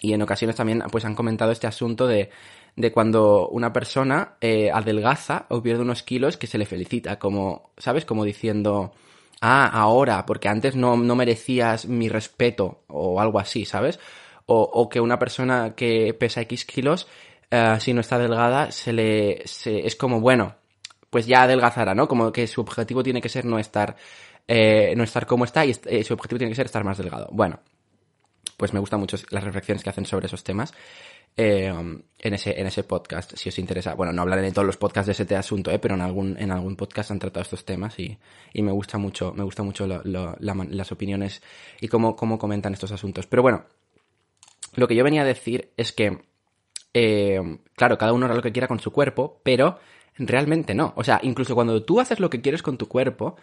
y 0.00 0.12
en 0.12 0.22
ocasiones 0.22 0.56
también 0.56 0.82
pues 0.90 1.04
han 1.04 1.14
comentado 1.14 1.52
este 1.52 1.66
asunto 1.66 2.06
de, 2.06 2.30
de 2.76 2.92
cuando 2.92 3.48
una 3.48 3.72
persona 3.72 4.36
eh, 4.40 4.70
adelgaza 4.70 5.46
o 5.48 5.62
pierde 5.62 5.82
unos 5.82 6.02
kilos 6.02 6.36
que 6.36 6.46
se 6.46 6.58
le 6.58 6.66
felicita, 6.66 7.18
como, 7.18 7.72
¿sabes? 7.78 8.04
Como 8.04 8.24
diciendo, 8.24 8.92
ah, 9.40 9.66
ahora, 9.66 10.26
porque 10.26 10.48
antes 10.48 10.76
no, 10.76 10.96
no 10.96 11.16
merecías 11.16 11.86
mi 11.86 12.08
respeto 12.08 12.84
o 12.88 13.20
algo 13.20 13.38
así, 13.38 13.64
¿sabes? 13.64 13.98
O, 14.48 14.62
o 14.62 14.88
que 14.88 15.00
una 15.00 15.18
persona 15.18 15.74
que 15.74 16.14
pesa 16.14 16.40
X 16.42 16.64
kilos, 16.64 17.08
uh, 17.50 17.80
si 17.80 17.92
no 17.92 18.00
está 18.00 18.16
delgada, 18.16 18.70
se 18.70 18.92
le, 18.92 19.42
se, 19.44 19.84
es 19.84 19.96
como, 19.96 20.20
bueno, 20.20 20.54
pues 21.10 21.26
ya 21.26 21.42
adelgazará, 21.42 21.94
¿no? 21.94 22.06
Como 22.06 22.30
que 22.30 22.46
su 22.46 22.60
objetivo 22.60 23.02
tiene 23.02 23.20
que 23.20 23.28
ser 23.28 23.44
no 23.44 23.58
estar, 23.58 23.96
eh, 24.46 24.94
no 24.96 25.02
estar 25.02 25.26
como 25.26 25.44
está 25.44 25.66
y 25.66 25.74
eh, 25.86 26.04
su 26.04 26.14
objetivo 26.14 26.38
tiene 26.38 26.52
que 26.52 26.56
ser 26.56 26.66
estar 26.66 26.84
más 26.84 26.98
delgado. 26.98 27.28
Bueno, 27.32 27.58
pues 28.56 28.72
me 28.72 28.78
gustan 28.78 29.00
mucho 29.00 29.16
las 29.30 29.42
reflexiones 29.42 29.82
que 29.82 29.90
hacen 29.90 30.06
sobre 30.06 30.26
esos 30.26 30.44
temas 30.44 30.72
eh, 31.36 31.66
en, 31.66 32.34
ese, 32.34 32.58
en 32.58 32.66
ese 32.66 32.84
podcast, 32.84 33.36
si 33.36 33.48
os 33.48 33.58
interesa. 33.58 33.94
Bueno, 33.94 34.12
no 34.12 34.22
hablaré 34.22 34.42
de 34.42 34.52
todos 34.52 34.66
los 34.66 34.76
podcasts 34.76 35.06
de 35.06 35.24
ese 35.24 35.36
asunto, 35.36 35.70
eh, 35.70 35.78
pero 35.78 35.94
en 35.94 36.02
algún, 36.02 36.36
en 36.38 36.50
algún 36.50 36.76
podcast 36.76 37.10
han 37.10 37.18
tratado 37.18 37.42
estos 37.42 37.64
temas 37.64 37.98
y, 37.98 38.16
y 38.52 38.62
me 38.62 38.72
gusta 38.72 38.96
mucho, 38.96 39.32
me 39.34 39.42
gusta 39.42 39.62
mucho 39.62 39.86
lo, 39.86 40.02
lo, 40.04 40.36
la, 40.38 40.54
las 40.70 40.92
opiniones 40.92 41.42
y 41.80 41.88
cómo, 41.88 42.14
cómo 42.14 42.38
comentan 42.38 42.72
estos 42.72 42.92
asuntos. 42.92 43.26
Pero 43.26 43.42
bueno, 43.42 43.64
lo 44.76 44.86
que 44.86 44.94
yo 44.94 45.04
venía 45.04 45.22
a 45.22 45.26
decir 45.26 45.72
es 45.76 45.92
que, 45.92 46.18
eh, 46.94 47.58
claro, 47.74 47.98
cada 47.98 48.12
uno 48.12 48.26
hará 48.26 48.34
lo 48.34 48.42
que 48.42 48.52
quiera 48.52 48.68
con 48.68 48.80
su 48.80 48.92
cuerpo, 48.92 49.40
pero 49.42 49.78
realmente 50.18 50.74
no. 50.74 50.92
O 50.96 51.04
sea, 51.04 51.20
incluso 51.22 51.54
cuando 51.54 51.82
tú 51.82 52.00
haces 52.00 52.20
lo 52.20 52.30
que 52.30 52.40
quieres 52.40 52.62
con 52.62 52.78
tu 52.78 52.88
cuerpo, 52.88 53.36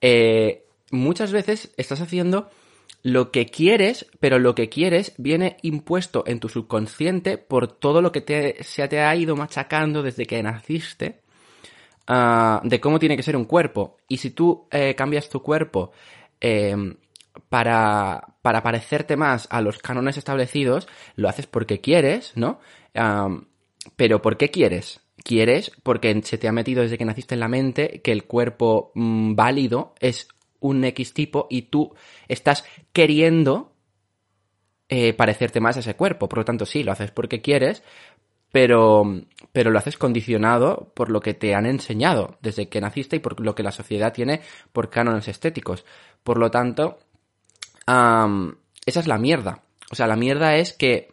eh, 0.00 0.64
muchas 0.90 1.32
veces 1.32 1.72
estás 1.76 2.00
haciendo 2.00 2.50
lo 3.02 3.30
que 3.30 3.46
quieres, 3.46 4.06
pero 4.20 4.38
lo 4.38 4.54
que 4.54 4.68
quieres 4.68 5.14
viene 5.18 5.56
impuesto 5.62 6.24
en 6.26 6.40
tu 6.40 6.48
subconsciente 6.48 7.38
por 7.38 7.68
todo 7.68 8.02
lo 8.02 8.12
que 8.12 8.20
te, 8.20 8.62
se 8.64 8.86
te 8.88 9.00
ha 9.00 9.14
ido 9.14 9.36
machacando 9.36 10.02
desde 10.02 10.26
que 10.26 10.42
naciste 10.42 11.20
ah, 12.06 12.60
de 12.64 12.80
cómo 12.80 12.98
tiene 12.98 13.16
que 13.16 13.22
ser 13.22 13.36
un 13.36 13.44
cuerpo. 13.44 13.98
Y 14.08 14.18
si 14.18 14.30
tú 14.30 14.66
eh, 14.70 14.94
cambias 14.94 15.28
tu 15.28 15.42
cuerpo 15.42 15.92
em, 16.40 16.96
para, 17.48 18.34
para 18.42 18.62
parecerte 18.62 19.16
más 19.16 19.46
a 19.50 19.60
los 19.60 19.78
cánones 19.78 20.16
establecidos, 20.16 20.88
lo 21.16 21.28
haces 21.28 21.46
porque 21.46 21.80
quieres, 21.80 22.32
¿no? 22.36 22.60
pero 23.96 24.20
¿por 24.20 24.36
qué 24.36 24.50
quieres? 24.50 25.00
Quieres 25.22 25.70
porque 25.82 26.20
se 26.24 26.38
te 26.38 26.48
ha 26.48 26.52
metido 26.52 26.82
desde 26.82 26.98
que 26.98 27.04
naciste 27.04 27.34
en 27.34 27.40
la 27.40 27.48
mente 27.48 28.00
que 28.02 28.12
el 28.12 28.24
cuerpo 28.24 28.92
mm, 28.94 29.34
válido 29.34 29.94
es 30.00 30.28
un 30.60 30.84
X 30.84 31.14
tipo 31.14 31.46
y 31.50 31.62
tú 31.62 31.94
estás 32.26 32.64
queriendo 32.92 33.72
eh, 34.88 35.12
parecerte 35.12 35.60
más 35.60 35.76
a 35.76 35.80
ese 35.80 35.94
cuerpo. 35.94 36.28
Por 36.28 36.38
lo 36.38 36.44
tanto, 36.44 36.66
sí, 36.66 36.82
lo 36.82 36.92
haces 36.92 37.10
porque 37.10 37.40
quieres, 37.40 37.82
pero, 38.50 39.04
pero 39.52 39.70
lo 39.70 39.78
haces 39.78 39.98
condicionado 39.98 40.92
por 40.94 41.10
lo 41.10 41.20
que 41.20 41.34
te 41.34 41.54
han 41.54 41.66
enseñado 41.66 42.38
desde 42.40 42.68
que 42.68 42.80
naciste 42.80 43.16
y 43.16 43.20
por 43.20 43.40
lo 43.40 43.54
que 43.54 43.62
la 43.62 43.72
sociedad 43.72 44.12
tiene 44.12 44.40
por 44.72 44.90
cánones 44.90 45.28
estéticos. 45.28 45.84
Por 46.22 46.38
lo 46.38 46.50
tanto, 46.50 46.98
esa 47.88 49.00
es 49.00 49.06
la 49.06 49.18
mierda. 49.18 49.62
O 49.90 49.94
sea, 49.94 50.06
la 50.06 50.16
mierda 50.16 50.56
es 50.56 50.72
que 50.72 51.08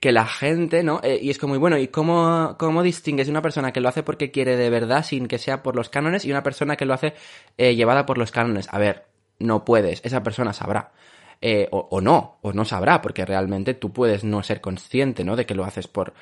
que 0.00 0.12
la 0.12 0.26
gente, 0.26 0.82
¿no? 0.82 1.00
Eh, 1.02 1.18
y 1.20 1.30
es 1.30 1.38
como, 1.38 1.58
bueno, 1.58 1.78
¿y 1.78 1.88
cómo, 1.88 2.56
cómo 2.58 2.82
distingues 2.82 3.28
una 3.28 3.42
persona 3.42 3.72
que 3.72 3.80
lo 3.80 3.88
hace 3.88 4.02
porque 4.02 4.30
quiere 4.30 4.56
de 4.56 4.70
verdad 4.70 5.04
sin 5.04 5.26
que 5.26 5.38
sea 5.38 5.62
por 5.62 5.76
los 5.76 5.88
cánones 5.88 6.24
y 6.24 6.30
una 6.30 6.42
persona 6.42 6.76
que 6.76 6.84
lo 6.84 6.94
hace 6.94 7.14
eh, 7.56 7.74
llevada 7.74 8.06
por 8.06 8.18
los 8.18 8.30
cánones? 8.30 8.68
A 8.70 8.78
ver, 8.78 9.06
no 9.38 9.64
puedes, 9.64 10.00
esa 10.04 10.22
persona 10.22 10.52
sabrá. 10.52 10.92
Eh, 11.40 11.68
o, 11.70 12.00
no, 12.00 12.38
o 12.42 12.52
no 12.52 12.64
sabrá, 12.64 13.00
porque 13.00 13.24
realmente 13.24 13.74
tú 13.74 13.92
puedes 13.92 14.24
no 14.24 14.42
ser 14.42 14.60
consciente, 14.60 15.22
¿no? 15.22 15.36
De 15.36 15.46
que 15.46 15.54
lo 15.54 15.64
haces 15.64 15.86
por, 15.86 16.12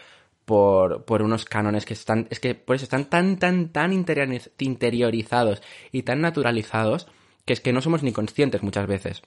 por, 0.44 1.06
por 1.06 1.22
unos 1.22 1.46
cánones 1.46 1.86
que 1.86 1.94
están, 1.94 2.26
es 2.30 2.38
que 2.38 2.54
por 2.54 2.76
eso 2.76 2.84
están 2.84 3.06
tan, 3.06 3.38
tan, 3.38 3.70
tan 3.70 3.92
interiorizados 3.94 5.62
y 5.90 6.02
tan 6.02 6.20
naturalizados 6.20 7.08
que 7.46 7.54
es 7.54 7.60
que 7.62 7.72
no 7.72 7.80
somos 7.80 8.02
ni 8.02 8.12
conscientes 8.12 8.62
muchas 8.62 8.86
veces. 8.86 9.22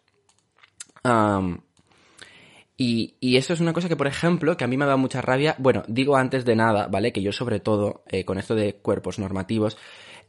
Y, 2.78 3.16
y, 3.20 3.36
eso 3.36 3.52
es 3.52 3.60
una 3.60 3.74
cosa 3.74 3.90
que, 3.90 3.98
por 3.98 4.08
ejemplo, 4.08 4.56
que 4.56 4.64
a 4.64 4.68
mí 4.68 4.78
me 4.78 4.86
ha 4.86 4.88
dado 4.88 4.98
mucha 4.98 5.22
rabia. 5.22 5.56
Bueno, 5.60 5.84
digo 5.88 6.16
antes 6.16 6.46
de 6.46 6.56
nada, 6.56 6.88
¿vale? 6.88 7.12
Que 7.12 7.22
yo 7.22 7.34
sobre 7.34 7.60
todo, 7.60 8.04
eh, 8.08 8.24
con 8.24 8.38
esto 8.38 8.56
de 8.56 8.76
cuerpos 8.76 9.20
normativos, 9.20 9.78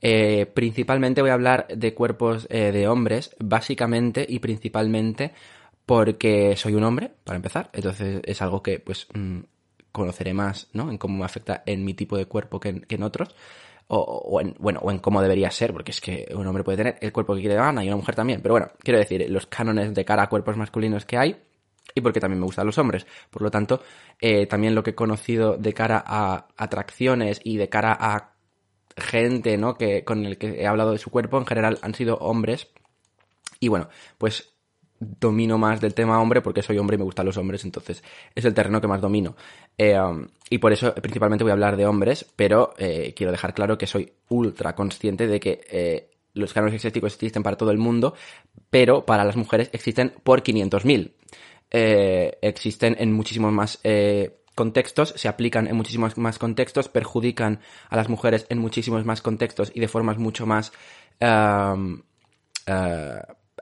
eh, 0.02 0.46
principalmente 0.46 1.20
voy 1.20 1.30
a 1.30 1.34
hablar 1.34 1.68
de 1.68 1.94
cuerpos 1.94 2.48
eh, 2.50 2.72
de 2.72 2.88
hombres, 2.88 3.36
básicamente 3.38 4.26
y 4.28 4.40
principalmente 4.40 5.32
porque 5.86 6.56
soy 6.56 6.74
un 6.74 6.84
hombre, 6.84 7.12
para 7.24 7.36
empezar. 7.36 7.70
Entonces 7.72 8.20
es 8.24 8.42
algo 8.42 8.62
que, 8.62 8.78
pues, 8.80 9.06
mm, 9.14 9.40
conoceré 9.92 10.34
más, 10.34 10.68
¿no? 10.72 10.90
En 10.90 10.98
cómo 10.98 11.18
me 11.18 11.24
afecta 11.24 11.62
en 11.66 11.84
mi 11.84 11.94
tipo 11.94 12.16
de 12.16 12.26
cuerpo 12.26 12.60
que 12.60 12.84
en, 12.88 13.02
otros. 13.02 13.34
O, 13.92 14.40
en, 14.40 14.54
bueno, 14.60 14.78
o 14.82 14.92
en 14.92 15.00
cómo 15.00 15.20
debería 15.20 15.50
ser, 15.50 15.72
porque 15.72 15.90
es 15.90 16.00
que 16.00 16.28
un 16.32 16.46
hombre 16.46 16.62
puede 16.62 16.78
tener 16.78 16.96
el 17.00 17.12
cuerpo 17.12 17.34
que 17.34 17.40
quiere 17.40 17.56
de 17.56 17.60
gana 17.60 17.84
y 17.84 17.88
una 17.88 17.96
mujer 17.96 18.14
también. 18.14 18.40
Pero 18.40 18.54
bueno, 18.54 18.70
quiero 18.78 19.00
decir, 19.00 19.28
los 19.28 19.46
cánones 19.46 19.92
de 19.92 20.04
cara 20.04 20.22
a 20.22 20.28
cuerpos 20.28 20.56
masculinos 20.56 21.04
que 21.04 21.18
hay, 21.18 21.36
y 21.94 22.00
porque 22.00 22.20
también 22.20 22.38
me 22.38 22.46
gustan 22.46 22.66
los 22.66 22.78
hombres. 22.78 23.04
Por 23.30 23.42
lo 23.42 23.50
tanto, 23.50 23.82
eh, 24.20 24.46
también 24.46 24.74
lo 24.74 24.82
que 24.82 24.90
he 24.90 24.94
conocido 24.94 25.56
de 25.56 25.72
cara 25.72 26.02
a 26.06 26.46
atracciones 26.56 27.40
y 27.42 27.56
de 27.56 27.68
cara 27.68 27.96
a 27.98 28.34
gente, 28.96 29.56
¿no? 29.56 29.74
Que, 29.74 30.04
con 30.04 30.24
el 30.24 30.38
que 30.38 30.62
he 30.62 30.66
hablado 30.66 30.92
de 30.92 30.98
su 30.98 31.10
cuerpo, 31.10 31.38
en 31.38 31.46
general 31.46 31.78
han 31.82 31.94
sido 31.94 32.16
hombres. 32.18 32.68
Y 33.58 33.68
bueno, 33.68 33.88
pues 34.18 34.54
domino 35.00 35.58
más 35.58 35.80
del 35.80 35.94
tema 35.94 36.20
hombre 36.20 36.42
porque 36.42 36.62
soy 36.62 36.78
hombre 36.78 36.94
y 36.94 36.98
me 36.98 37.04
gustan 37.04 37.26
los 37.26 37.36
hombres, 37.36 37.64
entonces 37.64 38.04
es 38.34 38.44
el 38.44 38.54
terreno 38.54 38.80
que 38.80 38.86
más 38.86 39.00
domino. 39.00 39.34
Eh, 39.76 39.98
um, 39.98 40.26
y 40.48 40.58
por 40.58 40.72
eso 40.72 40.94
principalmente 40.94 41.42
voy 41.42 41.50
a 41.50 41.54
hablar 41.54 41.76
de 41.76 41.86
hombres, 41.86 42.26
pero 42.36 42.74
eh, 42.78 43.12
quiero 43.16 43.32
dejar 43.32 43.54
claro 43.54 43.78
que 43.78 43.86
soy 43.86 44.12
ultra 44.28 44.74
consciente 44.74 45.26
de 45.26 45.40
que 45.40 46.10
los 46.34 46.52
cánones 46.52 46.74
estéticos 46.74 47.14
existen 47.14 47.42
para 47.42 47.56
todo 47.56 47.70
el 47.70 47.78
mundo, 47.78 48.14
pero 48.70 49.04
para 49.04 49.24
las 49.24 49.36
mujeres 49.36 49.70
existen 49.72 50.12
por 50.22 50.42
500.000. 50.42 51.12
Eh, 51.70 52.38
existen 52.42 52.96
en 52.98 53.12
muchísimos 53.12 53.52
más 53.52 53.78
eh, 53.84 54.42
contextos, 54.54 55.14
se 55.16 55.28
aplican 55.28 55.66
en 55.68 55.76
muchísimos 55.76 56.18
más 56.18 56.38
contextos, 56.38 56.88
perjudican 56.88 57.60
a 57.88 57.96
las 57.96 58.08
mujeres 58.08 58.46
en 58.48 58.58
muchísimos 58.58 59.04
más 59.04 59.22
contextos 59.22 59.70
y 59.74 59.80
de 59.80 59.88
formas 59.88 60.18
mucho 60.18 60.46
más 60.46 60.72
eh, 61.20 61.74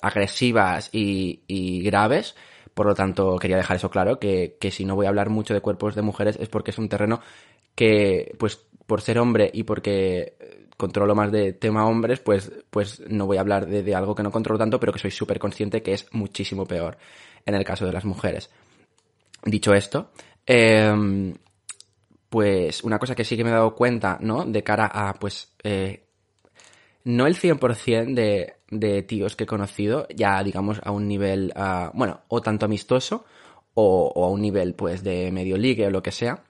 agresivas 0.02 0.90
y, 0.92 1.82
graves. 1.82 2.36
Por 2.74 2.86
lo 2.86 2.94
tanto, 2.94 3.38
quería 3.38 3.56
dejar 3.56 3.76
eso 3.76 3.90
claro, 3.90 4.20
que, 4.20 4.56
que 4.60 4.70
si 4.70 4.84
no 4.84 4.94
voy 4.94 5.06
a 5.06 5.08
hablar 5.08 5.30
mucho 5.30 5.52
de 5.52 5.60
cuerpos 5.60 5.94
de 5.94 6.02
mujeres 6.02 6.36
es 6.40 6.48
porque 6.48 6.70
es 6.70 6.78
un 6.78 6.88
terreno 6.88 7.20
que, 7.74 8.34
pues, 8.38 8.56
por 8.86 9.00
ser 9.00 9.18
hombre 9.18 9.50
y 9.52 9.64
porque 9.64 10.36
controlo 10.78 11.16
más 11.16 11.32
de 11.32 11.52
tema 11.52 11.86
hombres, 11.86 12.20
pues, 12.20 12.52
pues 12.70 13.00
no 13.08 13.26
voy 13.26 13.36
a 13.36 13.40
hablar 13.40 13.66
de, 13.66 13.82
de 13.82 13.94
algo 13.94 14.14
que 14.14 14.22
no 14.22 14.30
controlo 14.30 14.58
tanto, 14.58 14.78
pero 14.78 14.92
que 14.92 15.00
soy 15.00 15.10
súper 15.10 15.40
consciente 15.40 15.82
que 15.82 15.92
es 15.92 16.06
muchísimo 16.12 16.64
peor 16.66 16.96
en 17.44 17.54
el 17.54 17.64
caso 17.64 17.84
de 17.84 17.92
las 17.92 18.04
mujeres. 18.04 18.48
Dicho 19.44 19.74
esto, 19.74 20.12
em, 20.46 21.34
pues 22.28 22.84
una 22.84 22.98
cosa 22.98 23.14
que 23.14 23.24
sí 23.24 23.36
que 23.36 23.42
me 23.42 23.50
he 23.50 23.54
dado 23.54 23.74
cuenta, 23.74 24.18
¿no? 24.20 24.44
De 24.44 24.62
cara 24.62 24.86
a, 24.86 25.14
pues, 25.14 25.52
eh, 25.64 26.04
no 27.04 27.26
el 27.26 27.36
100% 27.36 28.14
de, 28.14 28.54
de 28.70 29.02
tíos 29.02 29.36
que 29.36 29.44
he 29.44 29.46
conocido, 29.46 30.06
ya 30.14 30.42
digamos 30.42 30.80
a 30.84 30.90
un 30.90 31.08
nivel, 31.08 31.52
ah, 31.56 31.90
bueno, 31.94 32.22
o 32.28 32.40
tanto 32.42 32.66
amistoso, 32.66 33.24
o, 33.74 34.12
o, 34.14 34.24
a 34.24 34.30
un 34.30 34.40
nivel, 34.40 34.74
pues, 34.74 35.02
de 35.02 35.30
medio 35.32 35.56
ligue 35.56 35.86
o 35.86 35.90
lo 35.90 36.02
que 36.02 36.12
sea. 36.12 36.44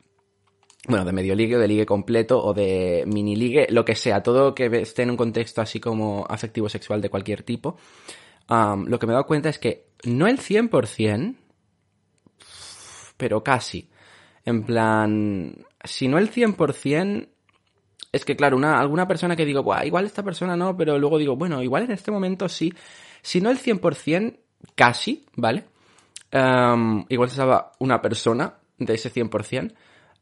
Bueno, 0.87 1.05
de 1.05 1.13
medio 1.13 1.35
ligue, 1.35 1.57
o 1.57 1.59
de 1.59 1.69
ligue 1.69 1.87
completo, 1.87 2.43
o 2.43 2.55
de 2.55 3.05
mini 3.07 3.37
ligue, 3.37 3.67
lo 3.71 3.85
que 3.85 3.95
sea, 3.95 4.23
todo 4.23 4.55
que 4.55 4.67
esté 4.81 5.03
en 5.03 5.11
un 5.11 5.17
contexto 5.17 5.61
así 5.61 5.81
como 5.81 6.25
afectivo 6.29 6.69
sexual 6.69 7.01
de 7.03 7.11
cualquier 7.11 7.43
tipo 7.43 7.77
lo 8.49 8.99
que 8.99 9.07
me 9.07 9.13
he 9.13 9.15
dado 9.15 9.27
cuenta 9.27 9.49
es 9.49 9.59
que 9.59 9.89
no 10.05 10.27
el 10.27 10.39
100%, 10.39 11.37
pero 13.17 13.43
casi. 13.43 13.91
En 14.45 14.65
plan, 14.65 15.67
si 15.85 16.09
no 16.09 16.19
el 16.19 16.31
100%, 16.31 17.29
es 18.13 18.25
que 18.25 18.37
claro, 18.37 18.57
una, 18.57 18.81
alguna 18.81 19.07
persona 19.07 19.37
que 19.37 19.45
digo, 19.45 19.65
igual 19.85 20.07
esta 20.07 20.23
persona 20.23 20.57
no, 20.57 20.77
pero 20.77 20.99
luego 20.99 21.19
digo, 21.19 21.37
bueno, 21.37 21.63
igual 21.63 21.85
en 21.85 21.93
este 21.93 22.11
momento 22.11 22.49
sí. 22.49 22.73
Si 23.23 23.41
no 23.41 23.51
el 23.51 23.59
100%, 23.59 24.39
casi, 24.75 25.27
¿vale? 25.37 25.65
igual 26.31 27.31
se 27.31 27.37
sabe 27.37 27.57
una 27.79 28.03
persona 28.03 28.55
de 28.79 28.95
ese 28.95 29.13
100%. 29.13 29.73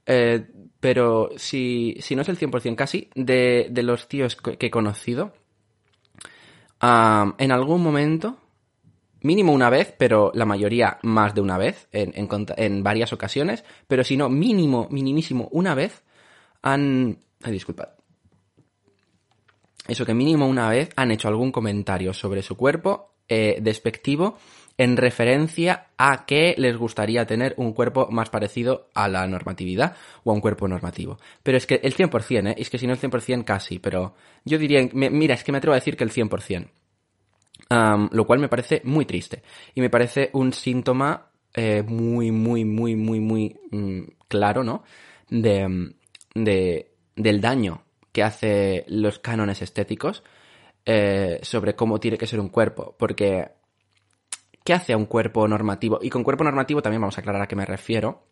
Eh, 0.08 0.46
pero 0.78 1.30
si, 1.36 1.96
si 2.00 2.14
no 2.14 2.22
es 2.22 2.28
el 2.28 2.38
100% 2.38 2.76
casi, 2.76 3.10
de, 3.14 3.66
de 3.70 3.82
los 3.82 4.08
tíos 4.08 4.36
que 4.36 4.66
he 4.66 4.70
conocido, 4.70 5.32
en 6.80 7.52
algún 7.52 7.82
momento, 7.82 8.38
mínimo 9.22 9.52
una 9.52 9.70
vez, 9.70 9.94
pero 9.98 10.30
la 10.34 10.44
mayoría 10.44 10.98
más 11.02 11.34
de 11.34 11.40
una 11.40 11.58
vez, 11.58 11.88
en, 11.92 12.12
en, 12.14 12.82
varias 12.82 13.12
ocasiones, 13.12 13.64
pero 13.88 14.04
si 14.04 14.16
no, 14.16 14.28
mínimo, 14.28 14.88
minimísimo 14.90 15.48
una 15.52 15.74
vez, 15.74 16.02
han... 16.62 17.18
Ay, 17.42 17.52
disculpad. 17.52 17.88
Eso 19.88 20.04
que 20.04 20.14
mínimo 20.14 20.46
una 20.46 20.68
vez 20.68 20.90
han 20.96 21.10
hecho 21.10 21.28
algún 21.28 21.52
comentario 21.52 22.12
sobre 22.12 22.42
su 22.42 22.56
cuerpo 22.56 23.14
eh, 23.28 23.58
despectivo 23.60 24.38
en 24.78 24.96
referencia 24.96 25.88
a 25.96 26.26
que 26.26 26.54
les 26.58 26.76
gustaría 26.76 27.26
tener 27.26 27.54
un 27.56 27.72
cuerpo 27.72 28.08
más 28.10 28.30
parecido 28.30 28.90
a 28.94 29.08
la 29.08 29.26
normatividad 29.26 29.96
o 30.24 30.30
a 30.30 30.34
un 30.34 30.40
cuerpo 30.40 30.68
normativo. 30.68 31.18
Pero 31.42 31.56
es 31.56 31.66
que 31.66 31.80
el 31.82 31.94
100%, 31.94 32.50
¿eh? 32.50 32.54
es 32.58 32.68
que 32.68 32.78
si 32.78 32.86
no 32.86 32.92
el 32.92 33.00
100% 33.00 33.44
casi, 33.44 33.78
pero 33.78 34.14
yo 34.44 34.58
diría, 34.58 34.86
mira, 34.92 35.34
es 35.34 35.44
que 35.44 35.52
me 35.52 35.58
atrevo 35.58 35.72
a 35.72 35.76
decir 35.76 35.96
que 35.96 36.04
el 36.04 36.12
100%. 36.12 36.68
lo 38.10 38.26
cual 38.26 38.38
me 38.38 38.48
parece 38.48 38.82
muy 38.84 39.06
triste. 39.06 39.42
Y 39.74 39.80
me 39.80 39.90
parece 39.90 40.30
un 40.34 40.52
síntoma 40.52 41.30
eh, 41.54 41.82
muy, 41.82 42.30
muy, 42.30 42.64
muy, 42.64 42.96
muy, 42.96 43.18
muy 43.18 43.56
mm, 43.70 44.02
claro, 44.28 44.62
¿no? 44.62 44.84
De, 45.30 45.94
de, 46.34 46.95
del 47.16 47.40
daño 47.40 47.82
que 48.12 48.22
hace 48.22 48.84
los 48.88 49.18
cánones 49.18 49.62
estéticos 49.62 50.22
eh, 50.84 51.40
sobre 51.42 51.74
cómo 51.74 51.98
tiene 51.98 52.18
que 52.18 52.26
ser 52.26 52.38
un 52.38 52.48
cuerpo. 52.48 52.94
Porque 52.98 53.50
¿Qué 54.66 54.74
hace 54.74 54.92
a 54.92 54.96
un 54.96 55.06
cuerpo 55.06 55.46
normativo? 55.46 56.00
Y 56.02 56.10
con 56.10 56.24
cuerpo 56.24 56.42
normativo 56.42 56.82
también 56.82 57.00
vamos 57.00 57.16
a 57.16 57.20
aclarar 57.20 57.40
a 57.40 57.46
qué 57.46 57.54
me 57.54 57.64
refiero. 57.64 58.24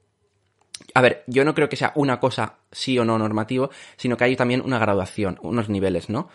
A 0.92 1.00
ver, 1.00 1.22
yo 1.28 1.44
no 1.44 1.54
creo 1.54 1.68
que 1.68 1.76
sea 1.76 1.92
una 1.94 2.18
cosa 2.18 2.56
sí 2.72 2.98
o 2.98 3.04
no 3.04 3.16
normativo, 3.16 3.70
sino 3.96 4.16
que 4.16 4.24
hay 4.24 4.34
también 4.34 4.60
una 4.60 4.80
graduación, 4.80 5.38
unos 5.42 5.68
niveles, 5.68 6.10
¿no? 6.10 6.28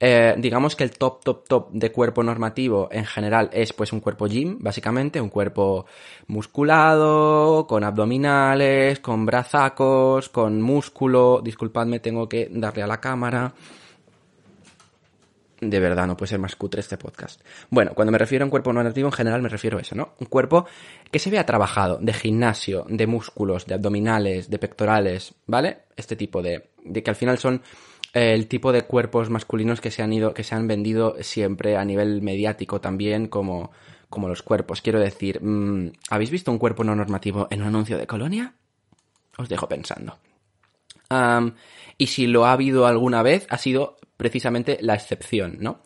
Eh, 0.00 0.36
digamos 0.38 0.76
que 0.76 0.84
el 0.84 0.92
top, 0.92 1.24
top, 1.24 1.48
top 1.48 1.70
de 1.72 1.90
cuerpo 1.90 2.22
normativo 2.22 2.88
en 2.92 3.04
general 3.04 3.50
es 3.52 3.72
pues 3.72 3.92
un 3.92 3.98
cuerpo 4.00 4.28
gym, 4.28 4.58
básicamente, 4.60 5.20
un 5.20 5.28
cuerpo 5.28 5.86
musculado, 6.28 7.66
con 7.66 7.82
abdominales, 7.82 9.00
con 9.00 9.26
brazacos, 9.26 10.28
con 10.28 10.62
músculo. 10.62 11.40
Disculpadme, 11.42 11.98
tengo 11.98 12.28
que 12.28 12.48
darle 12.52 12.82
a 12.82 12.86
la 12.86 13.00
cámara. 13.00 13.52
de 15.60 15.80
verdad, 15.80 16.06
no 16.06 16.16
puede 16.16 16.28
ser 16.30 16.38
más 16.38 16.54
cutre 16.54 16.80
este 16.80 16.96
podcast. 16.96 17.40
Bueno, 17.68 17.92
cuando 17.94 18.12
me 18.12 18.18
refiero 18.18 18.44
a 18.44 18.46
un 18.46 18.50
cuerpo 18.50 18.72
normativo, 18.72 19.08
en 19.08 19.12
general 19.12 19.42
me 19.42 19.48
refiero 19.48 19.78
a 19.78 19.80
eso, 19.80 19.96
¿no? 19.96 20.14
Un 20.20 20.28
cuerpo 20.28 20.66
que 21.10 21.18
se 21.18 21.30
vea 21.30 21.44
trabajado, 21.44 21.98
de 22.00 22.12
gimnasio, 22.12 22.86
de 22.88 23.06
músculos, 23.08 23.66
de 23.66 23.74
abdominales, 23.74 24.48
de 24.48 24.58
pectorales, 24.58 25.34
¿vale? 25.46 25.78
Este 25.96 26.14
tipo 26.14 26.42
de, 26.42 26.70
de 26.84 27.02
que 27.02 27.10
al 27.10 27.16
final 27.16 27.38
son 27.38 27.62
el 28.12 28.46
tipo 28.48 28.72
de 28.72 28.82
cuerpos 28.82 29.30
masculinos 29.30 29.80
que 29.80 29.90
se 29.90 30.02
han 30.02 30.12
ido, 30.12 30.34
que 30.34 30.44
se 30.44 30.54
han 30.54 30.66
vendido 30.66 31.16
siempre 31.20 31.76
a 31.76 31.84
nivel 31.84 32.22
mediático 32.22 32.80
también 32.80 33.28
como, 33.28 33.70
como 34.08 34.28
los 34.28 34.42
cuerpos. 34.42 34.82
Quiero 34.82 35.00
decir, 35.00 35.42
mm, 35.42 35.92
¿habéis 36.10 36.30
visto 36.30 36.50
un 36.50 36.58
cuerpo 36.58 36.84
no 36.84 36.94
normativo 36.94 37.48
en 37.50 37.62
un 37.62 37.68
anuncio 37.68 37.98
de 37.98 38.06
colonia? 38.06 38.54
Os 39.36 39.48
dejo 39.48 39.68
pensando. 39.68 40.18
Y 41.96 42.06
si 42.06 42.26
lo 42.26 42.44
ha 42.44 42.52
habido 42.52 42.86
alguna 42.86 43.22
vez, 43.22 43.46
ha 43.50 43.58
sido 43.58 43.96
precisamente 44.16 44.78
la 44.80 44.94
excepción, 44.94 45.58
¿no? 45.60 45.80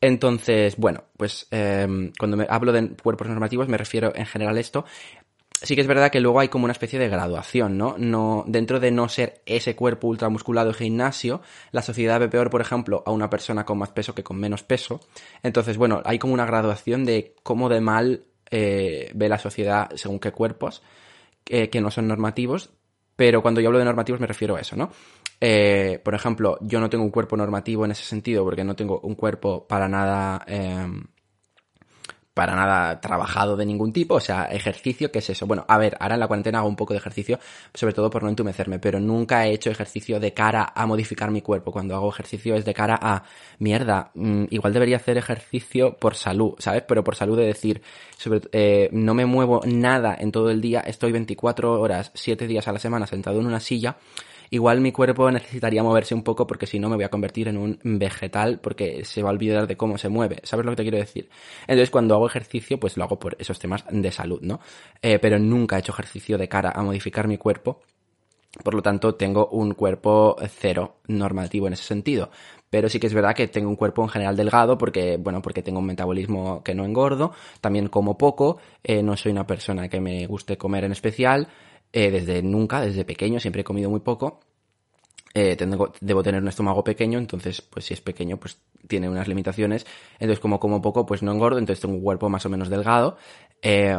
Entonces, 0.00 0.76
bueno, 0.76 1.04
pues 1.16 1.46
em, 1.50 2.12
cuando 2.18 2.36
me 2.36 2.46
hablo 2.50 2.72
de 2.72 2.90
cuerpos 2.90 3.26
normativos 3.28 3.68
me 3.68 3.78
refiero 3.78 4.12
en 4.14 4.26
general 4.26 4.56
a 4.56 4.60
esto. 4.60 4.84
Sí 5.64 5.74
que 5.74 5.80
es 5.80 5.86
verdad 5.86 6.10
que 6.10 6.20
luego 6.20 6.40
hay 6.40 6.48
como 6.48 6.64
una 6.64 6.72
especie 6.72 6.98
de 6.98 7.08
graduación, 7.08 7.78
¿no? 7.78 7.96
no 7.98 8.44
dentro 8.46 8.80
de 8.80 8.90
no 8.90 9.08
ser 9.08 9.40
ese 9.46 9.74
cuerpo 9.74 10.08
ultramusculado 10.08 10.68
de 10.68 10.74
gimnasio, 10.74 11.40
la 11.72 11.80
sociedad 11.80 12.20
ve 12.20 12.28
peor, 12.28 12.50
por 12.50 12.60
ejemplo, 12.60 13.02
a 13.06 13.12
una 13.12 13.30
persona 13.30 13.64
con 13.64 13.78
más 13.78 13.90
peso 13.90 14.14
que 14.14 14.22
con 14.22 14.38
menos 14.38 14.62
peso. 14.62 15.00
Entonces, 15.42 15.78
bueno, 15.78 16.02
hay 16.04 16.18
como 16.18 16.34
una 16.34 16.44
graduación 16.44 17.06
de 17.06 17.34
cómo 17.42 17.70
de 17.70 17.80
mal 17.80 18.24
eh, 18.50 19.10
ve 19.14 19.28
la 19.28 19.38
sociedad 19.38 19.90
según 19.94 20.18
qué 20.18 20.32
cuerpos, 20.32 20.82
eh, 21.46 21.70
que 21.70 21.80
no 21.80 21.90
son 21.90 22.08
normativos, 22.08 22.70
pero 23.16 23.40
cuando 23.40 23.62
yo 23.62 23.68
hablo 23.68 23.78
de 23.78 23.86
normativos 23.86 24.20
me 24.20 24.26
refiero 24.26 24.56
a 24.56 24.60
eso, 24.60 24.76
¿no? 24.76 24.90
Eh, 25.40 25.98
por 26.04 26.14
ejemplo, 26.14 26.58
yo 26.60 26.78
no 26.78 26.90
tengo 26.90 27.04
un 27.04 27.10
cuerpo 27.10 27.38
normativo 27.38 27.86
en 27.86 27.92
ese 27.92 28.04
sentido 28.04 28.44
porque 28.44 28.64
no 28.64 28.76
tengo 28.76 29.00
un 29.00 29.14
cuerpo 29.14 29.66
para 29.66 29.88
nada... 29.88 30.44
para 32.34 32.56
nada 32.56 33.00
trabajado 33.00 33.56
de 33.56 33.64
ningún 33.64 33.92
tipo, 33.92 34.16
o 34.16 34.20
sea, 34.20 34.46
ejercicio, 34.46 35.12
¿qué 35.12 35.20
es 35.20 35.30
eso? 35.30 35.46
Bueno, 35.46 35.64
a 35.68 35.78
ver, 35.78 35.96
ahora 36.00 36.14
en 36.14 36.20
la 36.20 36.26
cuarentena 36.26 36.58
hago 36.58 36.68
un 36.68 36.74
poco 36.74 36.92
de 36.92 36.98
ejercicio, 36.98 37.38
sobre 37.72 37.94
todo 37.94 38.10
por 38.10 38.24
no 38.24 38.28
entumecerme, 38.28 38.80
pero 38.80 38.98
nunca 38.98 39.46
he 39.46 39.52
hecho 39.52 39.70
ejercicio 39.70 40.18
de 40.18 40.34
cara 40.34 40.72
a 40.74 40.84
modificar 40.86 41.30
mi 41.30 41.42
cuerpo. 41.42 41.70
Cuando 41.70 41.94
hago 41.94 42.10
ejercicio 42.10 42.56
es 42.56 42.64
de 42.64 42.74
cara 42.74 42.98
a, 43.00 43.22
mierda, 43.60 44.10
mm, 44.14 44.46
igual 44.50 44.72
debería 44.72 44.96
hacer 44.96 45.16
ejercicio 45.16 45.96
por 45.96 46.16
salud, 46.16 46.54
¿sabes? 46.58 46.82
Pero 46.88 47.04
por 47.04 47.14
salud 47.14 47.38
de 47.38 47.46
decir, 47.46 47.82
sobre, 48.16 48.40
eh, 48.52 48.88
no 48.92 49.14
me 49.14 49.26
muevo 49.26 49.60
nada 49.64 50.16
en 50.18 50.32
todo 50.32 50.50
el 50.50 50.60
día, 50.60 50.80
estoy 50.80 51.12
24 51.12 51.80
horas, 51.80 52.10
7 52.14 52.48
días 52.48 52.66
a 52.66 52.72
la 52.72 52.80
semana 52.80 53.06
sentado 53.06 53.38
en 53.40 53.46
una 53.46 53.60
silla, 53.60 53.96
igual 54.54 54.80
mi 54.80 54.92
cuerpo 54.92 55.30
necesitaría 55.30 55.82
moverse 55.82 56.14
un 56.14 56.22
poco 56.22 56.46
porque 56.46 56.66
si 56.66 56.78
no 56.78 56.88
me 56.88 56.94
voy 56.94 57.04
a 57.04 57.08
convertir 57.08 57.48
en 57.48 57.56
un 57.56 57.78
vegetal 57.82 58.60
porque 58.60 59.04
se 59.04 59.22
va 59.22 59.30
a 59.30 59.32
olvidar 59.32 59.66
de 59.66 59.76
cómo 59.76 59.98
se 59.98 60.08
mueve. 60.08 60.40
¿Sabes 60.44 60.64
lo 60.64 60.72
que 60.72 60.76
te 60.76 60.82
quiero 60.82 60.98
decir? 60.98 61.28
Entonces 61.62 61.90
cuando 61.90 62.14
hago 62.14 62.26
ejercicio 62.26 62.78
pues 62.78 62.96
lo 62.96 63.04
hago 63.04 63.18
por 63.18 63.36
esos 63.38 63.58
temas 63.58 63.84
de 63.90 64.12
salud, 64.12 64.40
¿no? 64.42 64.60
Eh, 65.02 65.18
pero 65.18 65.38
nunca 65.38 65.76
he 65.76 65.80
hecho 65.80 65.92
ejercicio 65.92 66.38
de 66.38 66.48
cara 66.48 66.70
a 66.74 66.82
modificar 66.82 67.26
mi 67.26 67.36
cuerpo. 67.36 67.80
Por 68.62 68.74
lo 68.74 68.82
tanto, 68.82 69.16
tengo 69.16 69.48
un 69.48 69.74
cuerpo 69.74 70.36
cero 70.48 70.98
normativo 71.08 71.66
en 71.66 71.72
ese 71.72 71.82
sentido. 71.82 72.30
Pero 72.70 72.88
sí 72.88 73.00
que 73.00 73.08
es 73.08 73.14
verdad 73.14 73.34
que 73.34 73.48
tengo 73.48 73.68
un 73.68 73.74
cuerpo 73.74 74.02
en 74.02 74.08
general 74.08 74.36
delgado 74.36 74.78
porque, 74.78 75.16
bueno, 75.16 75.42
porque 75.42 75.62
tengo 75.62 75.80
un 75.80 75.86
metabolismo 75.86 76.62
que 76.62 76.74
no 76.74 76.84
engordo, 76.84 77.32
también 77.60 77.88
como 77.88 78.16
poco, 78.16 78.58
eh, 78.84 79.02
no 79.02 79.16
soy 79.16 79.32
una 79.32 79.46
persona 79.46 79.88
que 79.88 80.00
me 80.00 80.26
guste 80.26 80.56
comer 80.56 80.84
en 80.84 80.92
especial, 80.92 81.48
eh, 81.94 82.10
desde 82.10 82.42
nunca, 82.42 82.82
desde 82.82 83.04
pequeño, 83.06 83.40
siempre 83.40 83.62
he 83.62 83.64
comido 83.64 83.90
muy 83.90 84.00
poco. 84.00 84.40
Eh, 85.34 85.56
tengo- 85.56 85.92
debo 86.00 86.22
tener 86.22 86.40
un 86.42 86.48
estómago 86.48 86.84
pequeño, 86.84 87.18
entonces, 87.18 87.60
pues 87.62 87.86
si 87.86 87.94
es 87.94 88.00
pequeño, 88.00 88.38
pues 88.38 88.58
tiene 88.88 89.08
unas 89.08 89.28
limitaciones. 89.28 89.86
Entonces, 90.20 90.40
como 90.40 90.60
como 90.60 90.80
poco, 90.82 91.06
pues 91.06 91.22
no 91.22 91.32
engordo, 91.32 91.58
entonces 91.58 91.80
tengo 91.82 91.94
un 91.96 92.02
cuerpo 92.02 92.28
más 92.30 92.46
o 92.46 92.50
menos 92.50 92.68
delgado. 92.68 93.16
Eh, 93.62 93.96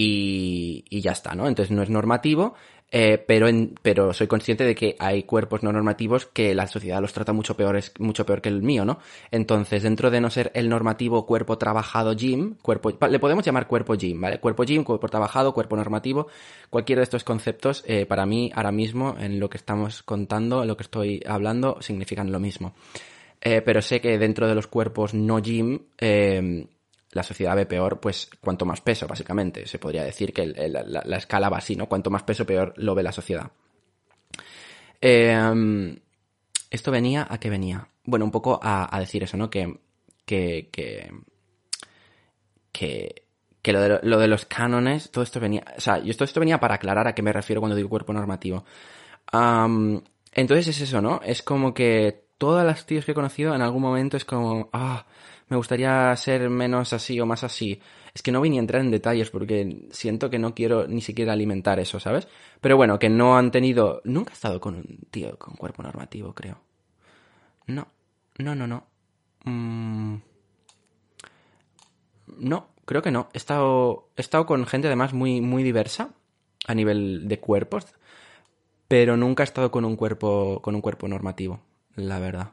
y, 0.00 0.82
y 0.88 1.02
ya 1.02 1.12
está, 1.12 1.34
¿no? 1.34 1.46
Entonces 1.46 1.76
no 1.76 1.82
es 1.82 1.90
normativo, 1.90 2.54
eh, 2.90 3.22
pero, 3.24 3.48
pero 3.82 4.14
soy 4.14 4.28
consciente 4.28 4.64
de 4.64 4.74
que 4.74 4.96
hay 4.98 5.24
cuerpos 5.24 5.62
no 5.62 5.72
normativos 5.72 6.24
que 6.24 6.54
la 6.54 6.66
sociedad 6.66 7.02
los 7.02 7.12
trata 7.12 7.34
mucho 7.34 7.54
peor, 7.54 7.78
mucho 7.98 8.24
peor 8.24 8.40
que 8.40 8.48
el 8.48 8.62
mío, 8.62 8.86
¿no? 8.86 8.98
Entonces, 9.30 9.82
dentro 9.82 10.10
de 10.10 10.22
no 10.22 10.30
ser 10.30 10.52
el 10.54 10.70
normativo 10.70 11.26
cuerpo 11.26 11.58
trabajado 11.58 12.14
gym, 12.14 12.54
cuerpo, 12.62 12.96
le 13.08 13.18
podemos 13.18 13.44
llamar 13.44 13.66
cuerpo 13.66 13.94
gym, 13.94 14.18
¿vale? 14.22 14.40
Cuerpo 14.40 14.64
gym, 14.64 14.84
cuerpo 14.84 15.08
trabajado, 15.08 15.52
cuerpo 15.52 15.76
normativo, 15.76 16.28
cualquiera 16.70 17.00
de 17.00 17.04
estos 17.04 17.22
conceptos, 17.22 17.84
eh, 17.86 18.06
para 18.06 18.24
mí, 18.24 18.50
ahora 18.54 18.72
mismo, 18.72 19.16
en 19.20 19.38
lo 19.38 19.50
que 19.50 19.58
estamos 19.58 20.02
contando, 20.02 20.62
en 20.62 20.68
lo 20.68 20.78
que 20.78 20.84
estoy 20.84 21.22
hablando, 21.26 21.76
significan 21.82 22.32
lo 22.32 22.40
mismo. 22.40 22.72
Eh, 23.42 23.60
pero 23.62 23.82
sé 23.82 24.00
que 24.00 24.16
dentro 24.18 24.48
de 24.48 24.54
los 24.54 24.66
cuerpos 24.66 25.12
no 25.12 25.40
gym, 25.40 25.80
eh, 25.98 26.66
la 27.12 27.22
sociedad 27.22 27.56
ve 27.56 27.66
peor, 27.66 28.00
pues 28.00 28.30
cuanto 28.40 28.64
más 28.64 28.80
peso, 28.80 29.06
básicamente. 29.06 29.66
Se 29.66 29.78
podría 29.78 30.04
decir 30.04 30.32
que 30.32 30.46
la, 30.46 31.02
la 31.04 31.16
escala 31.16 31.48
va 31.48 31.58
así, 31.58 31.76
¿no? 31.76 31.88
Cuanto 31.88 32.10
más 32.10 32.22
peso, 32.22 32.46
peor 32.46 32.72
lo 32.76 32.94
ve 32.94 33.02
la 33.02 33.12
sociedad. 33.12 33.50
Eh, 35.00 35.98
esto 36.70 36.90
venía 36.90 37.26
a 37.28 37.38
qué 37.40 37.50
venía. 37.50 37.88
Bueno, 38.04 38.24
un 38.24 38.30
poco 38.30 38.60
a, 38.62 38.96
decir 39.00 39.22
eso, 39.22 39.36
¿no? 39.36 39.50
Que, 39.50 39.80
que, 40.24 40.68
que, 40.70 41.12
que, 43.62 43.72
lo, 43.72 43.80
de, 43.80 44.00
lo 44.02 44.18
de 44.18 44.28
los 44.28 44.46
cánones, 44.46 45.10
todo 45.10 45.24
esto 45.24 45.40
venía, 45.40 45.64
o 45.76 45.80
sea, 45.80 45.98
yo 45.98 46.14
todo 46.14 46.24
esto 46.24 46.40
venía 46.40 46.60
para 46.60 46.76
aclarar 46.76 47.06
a 47.08 47.14
qué 47.14 47.22
me 47.22 47.32
refiero 47.32 47.60
cuando 47.60 47.76
digo 47.76 47.88
cuerpo 47.88 48.12
normativo. 48.12 48.64
Entonces 50.32 50.68
es 50.68 50.80
eso, 50.80 51.00
¿no? 51.00 51.20
Es 51.24 51.42
como 51.42 51.74
que 51.74 52.24
todas 52.38 52.64
las 52.64 52.86
tíos 52.86 53.04
que 53.04 53.12
he 53.12 53.14
conocido 53.14 53.54
en 53.54 53.62
algún 53.62 53.82
momento 53.82 54.16
es 54.16 54.24
como, 54.24 54.70
ah, 54.72 55.06
me 55.50 55.56
gustaría 55.56 56.16
ser 56.16 56.48
menos 56.48 56.92
así 56.94 57.20
o 57.20 57.26
más 57.26 57.44
así. 57.44 57.80
Es 58.14 58.22
que 58.22 58.32
no 58.32 58.38
voy 58.40 58.50
ni 58.50 58.56
a 58.56 58.60
entrar 58.60 58.80
en 58.82 58.90
detalles 58.90 59.30
porque 59.30 59.86
siento 59.90 60.30
que 60.30 60.38
no 60.38 60.54
quiero 60.54 60.88
ni 60.88 61.02
siquiera 61.02 61.32
alimentar 61.34 61.78
eso, 61.78 62.00
¿sabes? 62.00 62.28
Pero 62.60 62.76
bueno, 62.76 62.98
que 62.98 63.10
no 63.10 63.36
han 63.36 63.50
tenido... 63.50 64.00
Nunca 64.04 64.30
he 64.30 64.34
estado 64.34 64.60
con 64.60 64.76
un 64.76 65.00
tío 65.10 65.38
con 65.38 65.54
cuerpo 65.54 65.82
normativo, 65.82 66.34
creo. 66.34 66.60
No, 67.66 67.86
no, 68.38 68.54
no, 68.54 68.66
no. 68.66 68.86
Mm, 69.44 70.16
No, 72.38 72.68
creo 72.84 73.02
que 73.02 73.10
no. 73.10 73.28
He 73.32 73.38
estado, 73.38 74.08
he 74.16 74.20
estado 74.20 74.46
con 74.46 74.66
gente 74.66 74.88
además 74.88 75.12
muy, 75.12 75.40
muy 75.40 75.62
diversa 75.62 76.10
a 76.66 76.74
nivel 76.74 77.28
de 77.28 77.40
cuerpos, 77.40 77.86
pero 78.88 79.16
nunca 79.16 79.42
he 79.42 79.44
estado 79.44 79.70
con 79.70 79.84
un 79.84 79.96
cuerpo, 79.96 80.60
con 80.62 80.74
un 80.74 80.80
cuerpo 80.80 81.08
normativo, 81.08 81.60
la 81.96 82.18
verdad. 82.18 82.52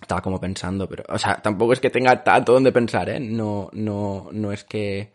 Estaba 0.00 0.20
como 0.22 0.40
pensando, 0.40 0.88
pero, 0.88 1.04
o 1.08 1.18
sea, 1.18 1.40
tampoco 1.42 1.72
es 1.72 1.80
que 1.80 1.90
tenga 1.90 2.22
tanto 2.22 2.52
donde 2.52 2.72
pensar, 2.72 3.08
¿eh? 3.08 3.20
No, 3.20 3.70
no, 3.72 4.28
no 4.32 4.52
es 4.52 4.64
que, 4.64 5.12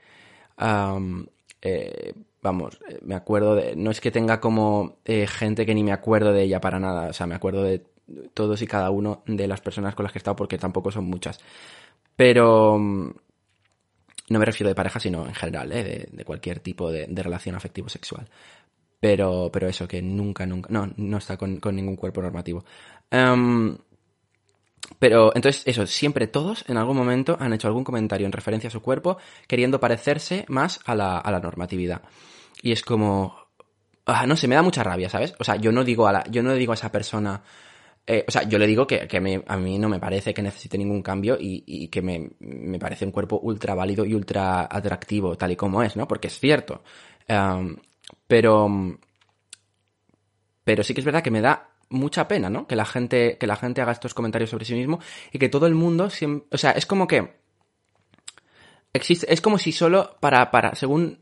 eh, 1.62 2.14
vamos, 2.42 2.80
eh, 2.90 3.00
me 3.04 3.16
acuerdo 3.16 3.56
de, 3.56 3.76
no 3.76 3.92
es 3.92 4.02
que 4.02 4.12
tenga 4.12 4.40
como 4.40 4.98
eh, 5.06 5.28
gente 5.28 5.66
que 5.66 5.76
ni 5.76 5.84
me 5.84 5.92
acuerdo 5.92 6.34
de 6.34 6.44
ella 6.44 6.60
para 6.60 6.80
nada, 6.80 7.10
o 7.10 7.14
sea, 7.14 7.28
me 7.28 7.36
acuerdo 7.36 7.64
de 7.64 7.86
todos 8.34 8.62
y 8.62 8.68
cada 8.68 8.90
uno 8.90 9.24
de 9.26 9.48
las 9.48 9.62
personas 9.62 9.96
con 9.96 10.04
las 10.04 10.12
que 10.12 10.18
he 10.18 10.22
estado 10.22 10.36
porque 10.36 10.58
tampoco 10.58 10.92
son 10.92 11.06
muchas. 11.06 11.40
Pero 12.16 12.78
mm, 12.78 13.12
no 14.30 14.40
me 14.40 14.46
refiero 14.46 14.70
de 14.70 14.76
pareja, 14.76 15.00
sino 15.00 15.26
en 15.28 15.36
general, 15.36 15.72
¿eh? 15.72 16.08
de, 16.12 16.26
cualquier 16.26 16.60
tipo 16.60 16.92
de, 16.92 17.08
relación 17.08 17.56
afectivo-sexual. 17.56 18.28
Pero, 19.00 19.50
pero 19.52 19.68
eso, 19.68 19.88
que 19.88 20.02
nunca, 20.02 20.46
nunca, 20.46 20.70
no, 20.72 20.92
no 20.98 21.18
está 21.18 21.38
con, 21.38 21.60
ningún 21.74 21.96
cuerpo 21.96 22.22
normativo. 22.22 22.64
Pero 25.00 25.32
entonces, 25.36 25.64
eso, 25.66 25.88
siempre 25.88 26.28
todos 26.28 26.66
en 26.68 26.78
algún 26.78 26.98
momento 26.98 27.38
han 27.40 27.54
hecho 27.54 27.68
algún 27.68 27.84
comentario 27.84 28.26
en 28.26 28.32
referencia 28.32 28.68
a 28.68 28.72
su 28.72 28.82
cuerpo 28.82 29.18
queriendo 29.48 29.80
parecerse 29.80 30.46
más 30.48 30.80
a 30.86 30.96
la, 30.96 31.18
a 31.18 31.32
la 31.32 31.40
normatividad. 31.40 32.02
Y 32.62 32.72
es 32.72 32.84
como, 32.84 33.36
ah, 34.06 34.26
no 34.26 34.36
sé, 34.36 34.48
me 34.48 34.56
da 34.56 34.62
mucha 34.62 34.84
rabia, 34.84 35.10
¿sabes? 35.10 35.34
O 35.40 35.44
sea, 35.44 35.56
yo 35.56 35.72
no 35.72 35.84
digo 35.84 36.08
a 36.08 36.12
la, 36.12 36.24
yo 36.30 36.44
no 36.44 36.54
digo 36.54 36.74
a 36.74 36.76
esa 36.76 36.92
persona, 36.92 37.42
eh, 38.06 38.26
o 38.28 38.32
sea, 38.32 38.44
yo 38.44 38.58
le 38.58 38.68
digo 38.68 38.86
que, 38.88 39.08
que 39.08 39.18
a 39.18 39.58
mí 39.58 39.80
no 39.80 39.90
me 39.90 40.00
parece 40.00 40.34
que 40.34 40.42
necesite 40.42 40.78
ningún 40.78 41.02
cambio 41.02 41.38
y, 41.40 41.64
y 41.66 41.88
que 41.88 42.02
me, 42.02 42.32
me 42.40 42.80
parece 42.80 43.06
un 43.06 43.12
cuerpo 43.12 43.40
ultra 43.42 43.76
válido 43.76 44.06
y 44.06 44.14
ultra 44.14 44.68
atractivo, 44.70 45.36
tal 45.38 45.52
y 45.52 45.56
como 45.56 45.82
es, 45.84 45.96
¿no? 45.96 46.08
Porque 46.08 46.28
es 46.28 46.40
cierto. 46.40 46.84
Pero, 48.28 48.70
pero 50.64 50.84
sí 50.84 50.94
que 50.94 51.02
es 51.02 51.06
verdad 51.06 51.24
que 51.24 51.32
me 51.32 51.42
da 51.42 51.71
mucha 51.92 52.28
pena, 52.28 52.50
¿no? 52.50 52.66
Que 52.68 52.76
la 52.76 52.86
gente, 52.86 53.38
que 53.38 53.48
la 53.48 53.56
gente 53.56 53.82
haga 53.82 53.92
estos 53.92 54.14
comentarios 54.14 54.50
sobre 54.50 54.66
sí 54.66 54.74
mismo 54.74 55.00
y 55.32 55.38
que 55.40 55.50
todo 55.50 55.68
el 55.68 55.76
mundo 55.76 56.10
siempre, 56.10 56.48
o 56.52 56.58
sea, 56.58 56.72
es 56.72 56.86
como 56.86 57.08
que 57.08 57.34
existe, 58.94 59.32
es 59.32 59.42
como 59.42 59.58
si 59.58 59.72
solo 59.72 60.16
para, 60.20 60.52
para, 60.52 60.76
según 60.76 61.20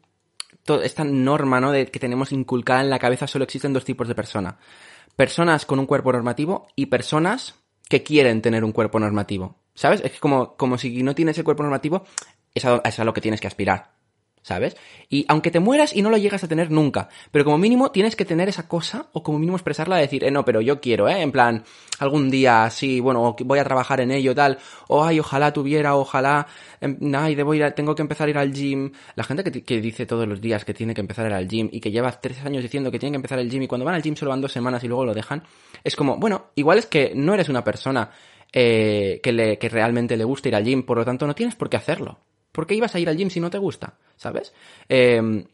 to- 0.63 0.81
esta 0.81 1.03
norma, 1.03 1.59
¿no? 1.59 1.71
De 1.71 1.87
que 1.87 1.99
tenemos 1.99 2.31
inculcada 2.31 2.81
en 2.81 2.89
la 2.89 2.99
cabeza, 2.99 3.27
solo 3.27 3.43
existen 3.43 3.73
dos 3.73 3.85
tipos 3.85 4.07
de 4.07 4.15
personas. 4.15 4.55
Personas 5.15 5.65
con 5.65 5.79
un 5.79 5.85
cuerpo 5.85 6.11
normativo 6.13 6.67
y 6.75 6.85
personas 6.85 7.55
que 7.89 8.03
quieren 8.03 8.41
tener 8.41 8.63
un 8.63 8.71
cuerpo 8.71 8.99
normativo. 8.99 9.57
¿Sabes? 9.73 10.01
Es 10.03 10.19
como, 10.19 10.55
como 10.55 10.77
si 10.77 11.03
no 11.03 11.15
tienes 11.15 11.37
el 11.37 11.43
cuerpo 11.43 11.63
normativo, 11.63 12.03
es 12.53 12.63
es 12.83 12.99
a 12.99 13.03
lo 13.03 13.13
que 13.13 13.21
tienes 13.21 13.39
que 13.41 13.47
aspirar. 13.47 13.98
¿Sabes? 14.41 14.77
Y 15.09 15.25
aunque 15.27 15.51
te 15.51 15.59
mueras 15.59 15.95
y 15.95 16.01
no 16.01 16.09
lo 16.09 16.17
llegas 16.17 16.43
a 16.43 16.47
tener 16.47 16.71
nunca, 16.71 17.09
pero 17.31 17.45
como 17.45 17.57
mínimo 17.57 17.91
tienes 17.91 18.15
que 18.15 18.25
tener 18.25 18.49
esa 18.49 18.67
cosa 18.67 19.07
o 19.13 19.23
como 19.23 19.39
mínimo 19.39 19.57
expresarla 19.57 19.95
de 19.97 20.03
decir, 20.03 20.23
eh, 20.23 20.31
no, 20.31 20.45
pero 20.45 20.61
yo 20.61 20.79
quiero, 20.79 21.09
¿eh? 21.09 21.21
En 21.21 21.31
plan, 21.31 21.63
algún 21.99 22.29
día, 22.29 22.69
sí, 22.69 22.99
bueno, 22.99 23.35
voy 23.39 23.59
a 23.59 23.63
trabajar 23.63 24.01
en 24.01 24.11
ello, 24.11 24.33
tal, 24.35 24.57
o 24.87 25.03
ay, 25.03 25.19
ojalá 25.19 25.51
tuviera, 25.53 25.95
ojalá, 25.95 26.47
em, 26.81 26.97
ay, 27.15 27.35
debo 27.35 27.53
ir, 27.53 27.71
tengo 27.71 27.95
que 27.95 28.01
empezar 28.01 28.27
a 28.27 28.31
ir 28.31 28.37
al 28.37 28.53
gym. 28.53 28.91
La 29.15 29.23
gente 29.23 29.43
que, 29.43 29.63
que, 29.63 29.81
dice 29.81 30.05
todos 30.05 30.27
los 30.27 30.41
días 30.41 30.65
que 30.65 30.73
tiene 30.73 30.93
que 30.93 31.01
empezar 31.01 31.25
a 31.25 31.29
ir 31.29 31.35
al 31.35 31.47
gym 31.47 31.69
y 31.71 31.79
que 31.79 31.91
lleva 31.91 32.11
tres 32.11 32.43
años 32.45 32.63
diciendo 32.63 32.91
que 32.91 32.99
tiene 32.99 33.13
que 33.13 33.17
empezar 33.17 33.39
el 33.39 33.49
gym 33.49 33.63
y 33.63 33.67
cuando 33.67 33.85
van 33.85 33.95
al 33.95 34.01
gym 34.01 34.15
solo 34.15 34.29
van 34.29 34.41
dos 34.41 34.51
semanas 34.51 34.83
y 34.83 34.87
luego 34.87 35.05
lo 35.05 35.13
dejan, 35.13 35.43
es 35.83 35.95
como, 35.95 36.17
bueno, 36.17 36.47
igual 36.55 36.77
es 36.77 36.85
que 36.85 37.13
no 37.15 37.33
eres 37.33 37.49
una 37.49 37.63
persona 37.63 38.11
eh, 38.51 39.19
que, 39.21 39.31
le, 39.31 39.57
que 39.59 39.69
realmente 39.69 40.17
le 40.17 40.23
gusta 40.23 40.47
ir 40.49 40.55
al 40.55 40.63
gym, 40.63 40.83
por 40.83 40.97
lo 40.97 41.05
tanto 41.05 41.27
no 41.27 41.35
tienes 41.35 41.55
por 41.55 41.69
qué 41.69 41.77
hacerlo. 41.77 42.19
¿Por 42.51 42.67
qué 42.67 42.75
ibas 42.75 42.95
a 42.95 42.99
ir 42.99 43.09
al 43.09 43.17
gym 43.17 43.29
si 43.29 43.39
no 43.39 43.49
te 43.49 43.57
gusta? 43.57 43.95
¿Sabes? 44.15 44.53
Eh, 44.87 45.45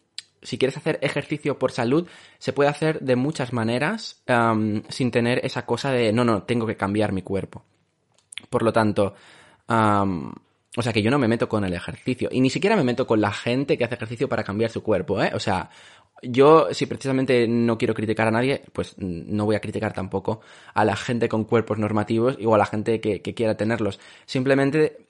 si 0.45 0.57
quieres 0.57 0.77
hacer 0.77 0.99
ejercicio 1.01 1.59
por 1.59 1.71
salud, 1.71 2.07
se 2.37 2.53
puede 2.53 2.69
hacer 2.69 2.99
de 3.01 3.15
muchas 3.15 3.51
maneras 3.51 4.21
sin 4.89 5.11
tener 5.11 5.43
esa 5.43 5.65
cosa 5.65 5.91
de 5.91 6.13
no, 6.13 6.23
no, 6.23 6.43
tengo 6.43 6.65
que 6.65 6.77
cambiar 6.77 7.11
mi 7.11 7.21
cuerpo. 7.21 7.63
Por 8.49 8.63
lo 8.63 8.71
tanto, 8.71 9.15
o 9.67 10.81
sea 10.81 10.93
que 10.93 11.01
yo 11.01 11.11
no 11.11 11.19
me 11.19 11.27
meto 11.27 11.49
con 11.49 11.65
el 11.65 11.73
ejercicio 11.73 12.29
y 12.31 12.41
ni 12.41 12.49
siquiera 12.49 12.75
me 12.75 12.83
meto 12.83 13.07
con 13.07 13.19
la 13.19 13.31
gente 13.31 13.77
que 13.77 13.85
hace 13.85 13.95
ejercicio 13.95 14.29
para 14.29 14.43
cambiar 14.43 14.69
su 14.69 14.83
cuerpo, 14.83 15.21
¿eh? 15.21 15.31
O 15.33 15.39
sea, 15.39 15.69
yo 16.21 16.67
si 16.71 16.85
precisamente 16.85 17.47
no 17.47 17.77
quiero 17.77 17.93
criticar 17.93 18.27
a 18.27 18.31
nadie, 18.31 18.63
pues 18.71 18.95
no 18.97 19.45
voy 19.45 19.55
a 19.55 19.61
criticar 19.61 19.93
tampoco 19.93 20.41
a 20.73 20.85
la 20.85 20.95
gente 20.95 21.27
con 21.27 21.45
cuerpos 21.45 21.79
normativos 21.79 22.37
o 22.43 22.53
a 22.53 22.57
la 22.57 22.65
gente 22.65 23.01
que 23.01 23.21
quiera 23.21 23.57
tenerlos. 23.57 23.99
Simplemente 24.25 25.07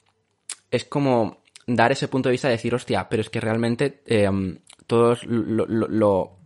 es 0.72 0.86
como 0.86 1.45
dar 1.68 1.92
ese 1.92 2.08
punto 2.08 2.30
de 2.30 2.34
vista 2.34 2.48
de 2.48 2.54
decir, 2.54 2.74
hostia, 2.74 3.08
pero 3.10 3.22
es 3.22 3.30
que 3.30 3.42
realmente 3.42 4.02
eh, 4.06 4.30
todos 4.88 5.26
lo, 5.26 5.66
lo, 5.66 5.88
lo, 5.88 6.38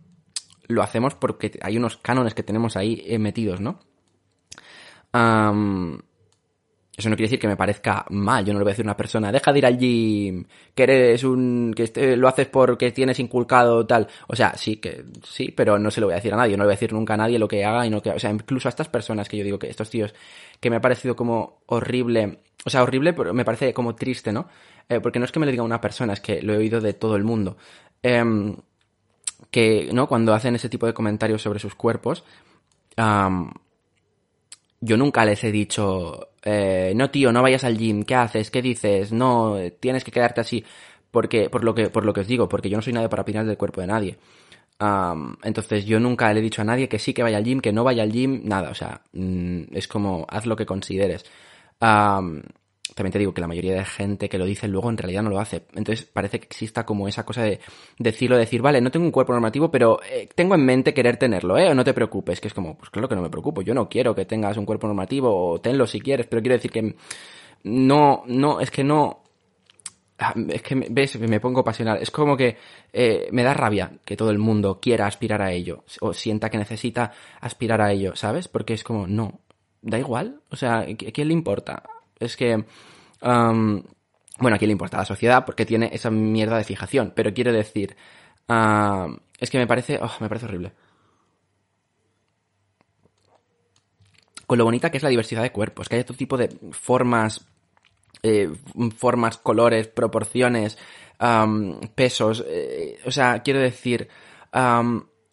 lo, 0.66 0.82
hacemos 0.82 1.14
porque 1.14 1.58
hay 1.62 1.76
unos 1.76 1.96
cánones 1.96 2.34
que 2.34 2.42
tenemos 2.42 2.76
ahí 2.76 3.02
eh, 3.06 3.18
metidos, 3.18 3.60
¿no? 3.60 3.80
Eso 7.00 7.08
no 7.08 7.16
quiere 7.16 7.28
decir 7.28 7.38
que 7.38 7.48
me 7.48 7.56
parezca 7.56 8.04
mal. 8.10 8.44
Yo 8.44 8.52
no 8.52 8.58
le 8.58 8.64
voy 8.64 8.72
a 8.72 8.74
decir 8.74 8.84
a 8.84 8.88
una 8.88 8.96
persona, 8.96 9.32
deja 9.32 9.52
de 9.52 9.58
ir 9.58 9.64
al 9.64 9.78
gym, 9.78 10.44
que 10.74 10.82
eres 10.82 11.24
un, 11.24 11.72
que 11.74 11.84
este, 11.84 12.14
lo 12.14 12.28
haces 12.28 12.48
porque 12.48 12.92
tienes 12.92 13.18
inculcado 13.18 13.86
tal. 13.86 14.06
O 14.28 14.36
sea, 14.36 14.54
sí, 14.54 14.76
que 14.76 15.06
sí, 15.24 15.50
pero 15.50 15.78
no 15.78 15.90
se 15.90 16.02
lo 16.02 16.08
voy 16.08 16.12
a 16.12 16.16
decir 16.16 16.34
a 16.34 16.36
nadie. 16.36 16.58
No 16.58 16.64
le 16.64 16.68
voy 16.68 16.72
a 16.72 16.76
decir 16.76 16.92
nunca 16.92 17.14
a 17.14 17.16
nadie 17.16 17.38
lo 17.38 17.48
que 17.48 17.64
haga 17.64 17.86
y 17.86 17.90
no 17.90 18.02
que, 18.02 18.10
o 18.10 18.18
sea, 18.18 18.30
incluso 18.30 18.68
a 18.68 18.70
estas 18.70 18.90
personas 18.90 19.30
que 19.30 19.38
yo 19.38 19.44
digo 19.44 19.58
que 19.58 19.70
estos 19.70 19.88
tíos 19.88 20.14
que 20.60 20.68
me 20.68 20.76
ha 20.76 20.80
parecido 20.82 21.16
como 21.16 21.62
horrible, 21.66 22.40
o 22.64 22.70
sea, 22.70 22.82
horrible, 22.82 23.12
pero 23.12 23.32
me 23.32 23.44
parece 23.44 23.72
como 23.72 23.94
triste, 23.94 24.32
¿no? 24.32 24.48
Eh, 24.88 25.00
porque 25.00 25.18
no 25.18 25.24
es 25.24 25.32
que 25.32 25.40
me 25.40 25.46
lo 25.46 25.52
diga 25.52 25.62
una 25.62 25.80
persona, 25.80 26.12
es 26.12 26.20
que 26.20 26.42
lo 26.42 26.54
he 26.54 26.58
oído 26.58 26.80
de 26.80 26.94
todo 26.94 27.16
el 27.16 27.24
mundo. 27.24 27.56
Eh, 28.02 28.24
que, 29.50 29.90
¿no? 29.92 30.06
Cuando 30.08 30.34
hacen 30.34 30.54
ese 30.54 30.68
tipo 30.68 30.86
de 30.86 30.94
comentarios 30.94 31.42
sobre 31.42 31.58
sus 31.58 31.74
cuerpos, 31.74 32.24
yo 34.82 34.96
nunca 34.96 35.24
les 35.24 35.42
he 35.44 35.50
dicho, 35.50 36.30
eh, 36.42 36.92
no 36.94 37.10
tío, 37.10 37.32
no 37.32 37.42
vayas 37.42 37.64
al 37.64 37.78
gym, 37.78 38.02
¿qué 38.04 38.14
haces? 38.14 38.50
¿Qué 38.50 38.62
dices? 38.62 39.12
No, 39.12 39.56
tienes 39.80 40.04
que 40.04 40.10
quedarte 40.12 40.40
así. 40.40 40.64
Porque, 41.10 41.50
por 41.50 41.64
lo 41.64 41.74
que, 41.74 41.88
por 41.90 42.04
lo 42.04 42.12
que 42.12 42.20
os 42.20 42.26
digo, 42.26 42.48
porque 42.48 42.68
yo 42.70 42.76
no 42.76 42.82
soy 42.82 42.92
nadie 42.92 43.08
para 43.08 43.22
opinar 43.22 43.46
del 43.46 43.56
cuerpo 43.56 43.80
de 43.80 43.86
nadie. 43.86 44.18
Entonces 45.42 45.84
yo 45.84 46.00
nunca 46.00 46.32
le 46.32 46.40
he 46.40 46.42
dicho 46.42 46.62
a 46.62 46.64
nadie 46.64 46.88
que 46.88 46.98
sí 46.98 47.12
que 47.12 47.22
vaya 47.22 47.36
al 47.36 47.44
gym, 47.44 47.60
que 47.60 47.72
no 47.72 47.84
vaya 47.84 48.02
al 48.02 48.12
gym, 48.12 48.40
nada, 48.44 48.70
o 48.70 48.74
sea, 48.74 49.02
mm, 49.12 49.76
es 49.76 49.86
como 49.86 50.26
haz 50.28 50.46
lo 50.46 50.56
que 50.56 50.64
consideres. 50.64 51.24
Um, 51.80 52.42
también 52.94 53.12
te 53.12 53.18
digo 53.18 53.32
que 53.32 53.40
la 53.40 53.46
mayoría 53.46 53.74
de 53.74 53.84
gente 53.84 54.28
que 54.28 54.38
lo 54.38 54.44
dice 54.44 54.68
luego 54.68 54.90
en 54.90 54.98
realidad 54.98 55.22
no 55.22 55.30
lo 55.30 55.40
hace. 55.40 55.64
Entonces 55.74 56.04
parece 56.04 56.38
que 56.38 56.46
exista 56.46 56.84
como 56.84 57.08
esa 57.08 57.24
cosa 57.24 57.42
de 57.42 57.60
decirlo, 57.98 58.36
decir, 58.36 58.62
vale, 58.62 58.80
no 58.80 58.90
tengo 58.90 59.06
un 59.06 59.12
cuerpo 59.12 59.32
normativo, 59.32 59.70
pero 59.70 60.00
eh, 60.02 60.28
tengo 60.34 60.54
en 60.54 60.64
mente 60.64 60.92
querer 60.92 61.16
tenerlo, 61.16 61.56
¿eh? 61.56 61.70
O 61.70 61.74
no 61.74 61.84
te 61.84 61.94
preocupes, 61.94 62.40
que 62.40 62.48
es 62.48 62.54
como, 62.54 62.76
pues 62.76 62.90
claro 62.90 63.08
que 63.08 63.14
no 63.14 63.22
me 63.22 63.30
preocupo, 63.30 63.62
yo 63.62 63.74
no 63.74 63.88
quiero 63.88 64.14
que 64.14 64.26
tengas 64.26 64.56
un 64.56 64.66
cuerpo 64.66 64.86
normativo, 64.86 65.52
o 65.52 65.60
tenlo 65.60 65.86
si 65.86 66.00
quieres, 66.00 66.26
pero 66.26 66.42
quiero 66.42 66.56
decir 66.56 66.70
que 66.70 66.94
no, 67.64 68.22
no, 68.26 68.60
es 68.60 68.70
que 68.70 68.84
no, 68.84 69.22
ah, 70.18 70.34
es 70.48 70.62
que, 70.62 70.74
ves, 70.90 71.18
me 71.20 71.40
pongo 71.40 71.64
pasional. 71.64 71.98
Es 72.02 72.10
como 72.10 72.36
que 72.36 72.56
eh, 72.92 73.28
me 73.32 73.42
da 73.42 73.54
rabia 73.54 73.92
que 74.04 74.16
todo 74.16 74.30
el 74.30 74.38
mundo 74.38 74.80
quiera 74.80 75.06
aspirar 75.06 75.42
a 75.42 75.52
ello, 75.52 75.84
o 76.00 76.12
sienta 76.12 76.50
que 76.50 76.58
necesita 76.58 77.12
aspirar 77.40 77.80
a 77.80 77.92
ello, 77.92 78.16
¿sabes? 78.16 78.48
Porque 78.48 78.74
es 78.74 78.84
como, 78.84 79.06
no, 79.06 79.40
da 79.82 79.98
igual, 79.98 80.40
o 80.50 80.56
sea, 80.56 80.80
¿a 80.80 80.86
quién 80.86 81.28
le 81.28 81.34
importa? 81.34 81.82
Es 82.18 82.36
que, 82.36 82.64
bueno, 83.22 83.84
aquí 84.54 84.66
le 84.66 84.72
importa 84.72 84.96
a 84.98 85.00
la 85.00 85.06
sociedad 85.06 85.44
porque 85.44 85.66
tiene 85.66 85.90
esa 85.92 86.10
mierda 86.10 86.56
de 86.56 86.64
fijación, 86.64 87.12
pero 87.14 87.32
quiero 87.32 87.52
decir, 87.52 87.96
es 89.38 89.50
que 89.50 89.58
me 89.58 89.66
parece, 89.66 89.98
oh, 90.02 90.10
me 90.20 90.28
parece 90.28 90.46
horrible. 90.46 90.72
Con 94.46 94.58
lo 94.58 94.64
bonita 94.64 94.90
que 94.90 94.96
es 94.96 95.02
la 95.02 95.08
diversidad 95.08 95.42
de 95.42 95.52
cuerpos, 95.52 95.88
que 95.88 95.94
hay 95.94 96.00
otro 96.02 96.16
tipo 96.16 96.36
de 96.36 96.48
formas, 96.72 97.46
eh, 98.22 98.50
formas, 98.96 99.38
colores, 99.38 99.88
proporciones, 99.88 100.76
pesos, 101.94 102.44
eh, 102.46 102.98
o 103.06 103.10
sea, 103.10 103.42
quiero 103.42 103.60
decir, 103.60 104.08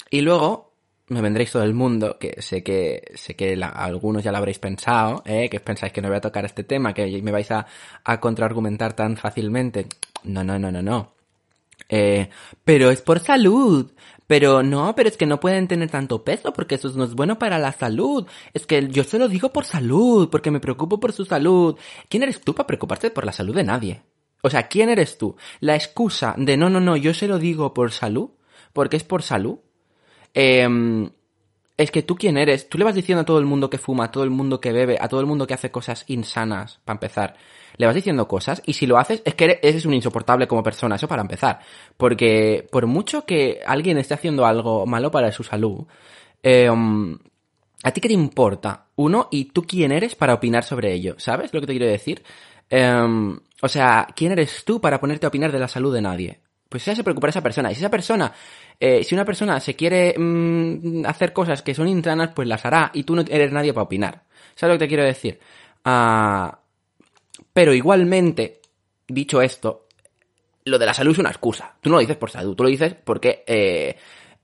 y 0.09 0.21
luego 0.21 0.66
me 1.09 1.21
vendréis 1.21 1.51
todo 1.51 1.63
el 1.63 1.73
mundo, 1.73 2.17
que 2.19 2.41
sé 2.41 2.63
que 2.63 3.13
sé 3.15 3.35
que 3.35 3.53
algunos 3.61 4.23
ya 4.23 4.31
lo 4.31 4.37
habréis 4.37 4.59
pensado, 4.59 5.23
¿eh? 5.25 5.49
que 5.49 5.59
pensáis 5.59 5.93
que 5.93 6.01
no 6.01 6.09
voy 6.09 6.17
a 6.17 6.21
tocar 6.21 6.45
este 6.45 6.63
tema, 6.63 6.93
que 6.93 7.21
me 7.21 7.31
vais 7.31 7.49
a, 7.51 7.65
a 8.03 8.19
contraargumentar 8.19 8.93
tan 8.93 9.15
fácilmente. 9.17 9.87
No, 10.23 10.43
no, 10.43 10.59
no, 10.59 10.71
no, 10.71 10.81
no. 10.81 11.13
Eh, 11.89 12.29
pero 12.63 12.91
es 12.91 13.01
por 13.01 13.19
salud. 13.19 13.91
Pero 14.27 14.61
no, 14.61 14.93
pero 14.93 15.07
es 15.07 15.15
que 15.15 15.25
no 15.25 15.39
pueden 15.39 15.69
tener 15.69 15.89
tanto 15.89 16.25
peso 16.25 16.51
porque 16.51 16.75
eso 16.75 16.89
no 16.89 17.05
es 17.05 17.13
bueno 17.13 17.39
para 17.39 17.57
la 17.59 17.71
salud. 17.71 18.27
Es 18.53 18.65
que 18.65 18.89
yo 18.89 19.05
se 19.05 19.17
lo 19.17 19.29
digo 19.29 19.53
por 19.53 19.63
salud, 19.63 20.29
porque 20.29 20.51
me 20.51 20.59
preocupo 20.59 20.99
por 20.99 21.13
su 21.13 21.23
salud. 21.23 21.77
¿Quién 22.09 22.23
eres 22.23 22.41
tú 22.41 22.53
para 22.53 22.67
preocuparte 22.67 23.09
por 23.09 23.25
la 23.25 23.31
salud 23.31 23.55
de 23.55 23.63
nadie? 23.63 24.01
O 24.41 24.49
sea, 24.49 24.67
¿quién 24.67 24.89
eres 24.89 25.17
tú? 25.17 25.37
La 25.61 25.75
excusa 25.75 26.35
de 26.37 26.57
no, 26.57 26.69
no, 26.69 26.81
no, 26.81 26.97
yo 26.97 27.13
se 27.13 27.27
lo 27.27 27.39
digo 27.39 27.73
por 27.73 27.93
salud, 27.93 28.31
porque 28.73 28.97
es 28.97 29.03
por 29.05 29.23
salud, 29.23 29.59
eh, 30.33 31.09
es 31.77 31.91
que 31.91 32.01
tú 32.01 32.15
quién 32.15 32.37
eres, 32.37 32.67
tú 32.69 32.77
le 32.79 32.83
vas 32.83 32.95
diciendo 32.95 33.21
a 33.21 33.25
todo 33.25 33.37
el 33.37 33.45
mundo 33.45 33.69
que 33.69 33.77
fuma, 33.77 34.05
a 34.05 34.11
todo 34.11 34.23
el 34.23 34.31
mundo 34.31 34.59
que 34.59 34.71
bebe, 34.71 34.97
a 34.99 35.07
todo 35.07 35.19
el 35.19 35.27
mundo 35.27 35.45
que 35.45 35.53
hace 35.53 35.69
cosas 35.69 36.03
insanas, 36.07 36.79
para 36.83 36.95
empezar. 36.95 37.35
Le 37.77 37.85
vas 37.85 37.93
diciendo 37.93 38.27
cosas 38.27 38.63
y 38.65 38.73
si 38.73 38.87
lo 38.87 38.97
haces 38.97 39.21
es 39.23 39.35
que 39.35 39.59
eres 39.61 39.85
un 39.85 39.93
insoportable 39.93 40.47
como 40.47 40.63
persona, 40.63 40.95
eso 40.95 41.07
para 41.07 41.21
empezar. 41.21 41.59
Porque 41.95 42.67
por 42.71 42.87
mucho 42.87 43.25
que 43.25 43.59
alguien 43.65 43.99
esté 43.99 44.15
haciendo 44.15 44.47
algo 44.47 44.87
malo 44.87 45.11
para 45.11 45.31
su 45.31 45.43
salud, 45.43 45.85
eh, 46.41 46.67
¿a 47.83 47.91
ti 47.91 48.01
qué 48.01 48.07
te 48.07 48.13
importa? 48.15 48.87
Uno, 48.95 49.27
y 49.29 49.45
tú 49.45 49.61
quién 49.61 49.91
eres 49.91 50.15
para 50.15 50.33
opinar 50.33 50.63
sobre 50.63 50.93
ello, 50.93 51.15
¿sabes 51.19 51.53
lo 51.53 51.61
que 51.61 51.67
te 51.67 51.73
quiero 51.73 51.85
decir? 51.85 52.23
Eh, 52.71 53.37
o 53.61 53.67
sea, 53.67 54.07
¿quién 54.15 54.31
eres 54.31 54.65
tú 54.65 54.81
para 54.81 54.99
ponerte 54.99 55.27
a 55.27 55.29
opinar 55.29 55.51
de 55.51 55.59
la 55.59 55.67
salud 55.67 55.93
de 55.93 56.01
nadie? 56.01 56.39
Pues 56.69 56.83
se 56.83 57.03
preocupa 57.03 57.29
esa 57.29 57.41
persona. 57.41 57.71
Y 57.71 57.75
si 57.75 57.81
esa 57.81 57.89
persona, 57.89 58.33
eh, 58.79 59.03
si 59.03 59.15
una 59.15 59.23
persona 59.23 59.59
se 59.59 59.75
quiere 59.75 60.13
mmm, 60.17 61.05
hacer 61.05 61.31
cosas 61.31 61.61
que 61.61 61.73
son 61.73 61.87
insanas, 61.87 62.31
pues 62.33 62.47
las 62.47 62.65
hará 62.65 62.91
y 62.93 63.03
tú 63.03 63.15
no 63.15 63.21
eres 63.21 63.51
nadie 63.51 63.73
para 63.73 63.83
opinar. 63.83 64.23
¿Sabes 64.55 64.73
lo 64.73 64.79
que 64.79 64.85
te 64.85 64.89
quiero 64.89 65.03
decir? 65.03 65.39
Uh, 65.85 66.51
pero 67.53 67.73
igualmente, 67.73 68.61
dicho 69.07 69.41
esto, 69.41 69.87
lo 70.65 70.77
de 70.77 70.85
la 70.85 70.93
salud 70.93 71.13
es 71.13 71.19
una 71.19 71.29
excusa. 71.29 71.75
Tú 71.81 71.89
no 71.89 71.95
lo 71.95 72.01
dices 72.01 72.17
por 72.17 72.29
salud, 72.29 72.55
tú 72.55 72.63
lo 72.63 72.69
dices 72.69 72.95
porque 73.03 73.43
eh, 73.47 73.95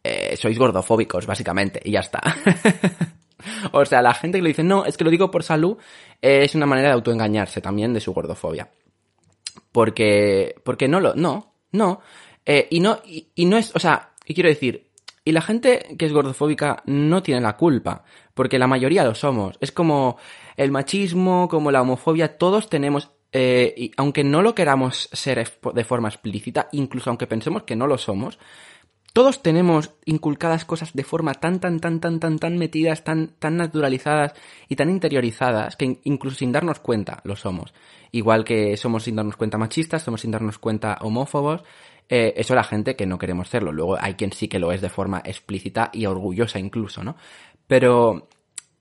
eh, 0.04 0.38
sois 0.38 0.58
gordofóbicos, 0.58 1.26
básicamente, 1.26 1.82
y 1.84 1.92
ya 1.92 2.00
está. 2.00 2.22
o 3.72 3.86
sea, 3.86 4.02
la 4.02 4.14
gente 4.14 4.38
que 4.38 4.44
le 4.44 4.50
dice, 4.50 4.64
no, 4.64 4.86
es 4.86 4.98
que 4.98 5.04
lo 5.04 5.10
digo 5.10 5.30
por 5.30 5.44
salud, 5.44 5.78
es 6.22 6.56
una 6.56 6.66
manera 6.66 6.90
de 6.90 6.94
autoengañarse 6.94 7.62
también 7.62 7.94
de 7.94 8.00
su 8.00 8.14
gordofobia. 8.14 8.70
Porque, 9.72 10.56
porque 10.64 10.88
no 10.88 11.00
lo, 11.00 11.16
no, 11.16 11.53
no. 11.74 12.00
Eh, 12.46 12.68
y 12.72 12.80
no, 12.80 13.00
y, 13.06 13.46
no 13.46 13.58
es, 13.58 13.76
o 13.76 13.80
sea, 13.80 14.12
y 14.26 14.34
quiero 14.34 14.50
decir, 14.50 14.90
y 15.26 15.32
la 15.32 15.42
gente 15.42 15.96
que 15.98 16.06
es 16.06 16.14
gordofóbica 16.14 16.84
no 16.86 17.22
tiene 17.24 17.42
la 17.42 17.58
culpa, 17.58 18.04
porque 18.34 18.60
la 18.60 18.68
mayoría 18.68 19.04
lo 19.04 19.16
somos. 19.16 19.58
Es 19.62 19.72
como 19.72 20.18
el 20.58 20.72
machismo, 20.72 21.48
como 21.50 21.72
la 21.72 21.82
homofobia, 21.82 22.38
todos 22.38 22.70
tenemos, 22.70 23.12
eh, 23.32 23.74
y 23.76 23.92
aunque 23.98 24.24
no 24.24 24.42
lo 24.42 24.56
queramos 24.56 25.10
ser 25.12 25.50
de 25.74 25.84
forma 25.84 26.10
explícita, 26.10 26.70
incluso 26.72 27.10
aunque 27.10 27.28
pensemos 27.28 27.64
que 27.64 27.76
no 27.76 27.88
lo 27.88 27.98
somos, 27.98 28.40
todos 29.14 29.44
tenemos 29.44 29.92
inculcadas 30.06 30.66
cosas 30.66 30.94
de 30.94 31.04
forma 31.04 31.36
tan, 31.36 31.60
tan, 31.60 31.80
tan, 31.80 32.00
tan, 32.00 32.20
tan, 32.20 32.40
tan 32.40 32.58
metidas, 32.58 33.04
tan, 33.04 33.36
tan 33.38 33.58
naturalizadas 33.58 34.34
y 34.68 34.76
tan 34.76 34.90
interiorizadas 34.90 35.76
que 35.76 36.00
incluso 36.04 36.38
sin 36.38 36.52
darnos 36.52 36.80
cuenta 36.80 37.22
lo 37.24 37.36
somos. 37.36 37.76
Igual 38.12 38.44
que 38.44 38.76
somos 38.76 39.04
sin 39.04 39.16
darnos 39.16 39.38
cuenta 39.38 39.60
machistas, 39.60 40.02
somos 40.02 40.22
sin 40.22 40.32
darnos 40.32 40.58
cuenta 40.58 40.98
homófobos. 41.02 41.64
Eh, 42.10 42.34
eso 42.38 42.56
la 42.56 42.64
gente 42.64 42.96
que 42.96 43.06
no 43.06 43.20
queremos 43.20 43.50
serlo. 43.50 43.72
Luego 43.72 43.98
hay 44.00 44.16
quien 44.16 44.34
sí 44.34 44.48
que 44.48 44.60
lo 44.60 44.72
es 44.72 44.82
de 44.82 44.90
forma 44.90 45.22
explícita 45.24 45.92
y 45.94 46.08
orgullosa 46.08 46.58
incluso, 46.58 47.04
¿no? 47.04 47.16
Pero 47.68 48.28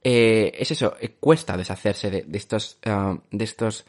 eh, 0.02 0.52
es 0.58 0.70
eso, 0.70 0.96
eh, 0.98 1.16
cuesta 1.20 1.56
deshacerse 1.58 2.10
de, 2.10 2.38
estos, 2.38 2.78
uh, 2.86 3.18
de 3.30 3.44
estos 3.44 3.84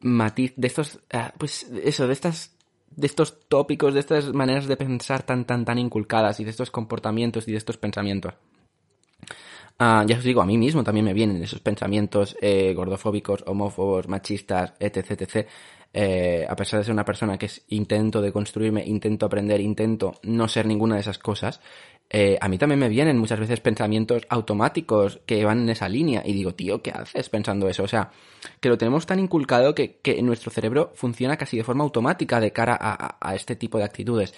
matiz, 0.00 0.54
de 0.56 0.66
estos, 0.66 0.96
uh, 1.12 1.36
pues 1.38 1.64
eso, 1.84 2.06
de 2.06 2.12
estas 2.14 2.51
de 2.96 3.06
estos 3.06 3.48
tópicos, 3.48 3.94
de 3.94 4.00
estas 4.00 4.32
maneras 4.32 4.66
de 4.66 4.76
pensar 4.76 5.22
tan, 5.22 5.44
tan, 5.44 5.64
tan 5.64 5.78
inculcadas 5.78 6.40
y 6.40 6.44
de 6.44 6.50
estos 6.50 6.70
comportamientos 6.70 7.48
y 7.48 7.52
de 7.52 7.58
estos 7.58 7.76
pensamientos. 7.76 8.34
Ah, 9.78 10.04
ya 10.06 10.18
os 10.18 10.24
digo, 10.24 10.40
a 10.42 10.46
mí 10.46 10.58
mismo 10.58 10.84
también 10.84 11.06
me 11.06 11.14
vienen 11.14 11.42
esos 11.42 11.60
pensamientos 11.60 12.36
eh, 12.40 12.72
gordofóbicos, 12.74 13.42
homófobos, 13.46 14.06
machistas, 14.06 14.74
etc, 14.78 15.10
etc. 15.12 15.48
Eh, 15.92 16.46
a 16.48 16.54
pesar 16.54 16.78
de 16.78 16.84
ser 16.84 16.92
una 16.92 17.04
persona 17.04 17.36
que 17.36 17.46
es 17.46 17.64
intento 17.68 18.22
de 18.22 18.32
construirme, 18.32 18.84
intento 18.86 19.26
aprender, 19.26 19.60
intento 19.60 20.14
no 20.22 20.46
ser 20.46 20.66
ninguna 20.66 20.94
de 20.94 21.00
esas 21.00 21.18
cosas, 21.18 21.60
eh, 22.14 22.36
a 22.38 22.48
mí 22.48 22.58
también 22.58 22.78
me 22.78 22.90
vienen 22.90 23.16
muchas 23.16 23.40
veces 23.40 23.60
pensamientos 23.60 24.26
automáticos 24.28 25.20
que 25.24 25.46
van 25.46 25.60
en 25.60 25.70
esa 25.70 25.88
línea 25.88 26.22
y 26.22 26.34
digo, 26.34 26.54
tío, 26.54 26.82
¿qué 26.82 26.90
haces 26.90 27.30
pensando 27.30 27.70
eso? 27.70 27.84
O 27.84 27.88
sea, 27.88 28.10
que 28.60 28.68
lo 28.68 28.76
tenemos 28.76 29.06
tan 29.06 29.18
inculcado 29.18 29.74
que, 29.74 29.96
que 30.02 30.20
nuestro 30.20 30.50
cerebro 30.50 30.92
funciona 30.94 31.38
casi 31.38 31.56
de 31.56 31.64
forma 31.64 31.84
automática 31.84 32.38
de 32.38 32.52
cara 32.52 32.76
a, 32.78 33.34
este 33.34 33.56
tipo 33.56 33.78
de 33.78 33.84
actitudes. 33.84 34.34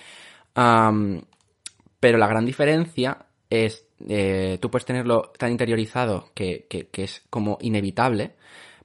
pero 0.55 2.19
la 2.19 2.29
gran 2.29 2.47
diferencia 2.47 3.27
es, 3.51 3.87
eh, 4.09 4.59
tú 4.61 4.71
puedes 4.71 4.87
tenerlo 4.87 5.33
tan 5.37 5.51
interiorizado 5.51 6.31
que, 6.33 6.67
que, 6.71 6.87
que 6.87 7.03
es 7.03 7.23
como 7.29 7.59
inevitable, 7.61 8.35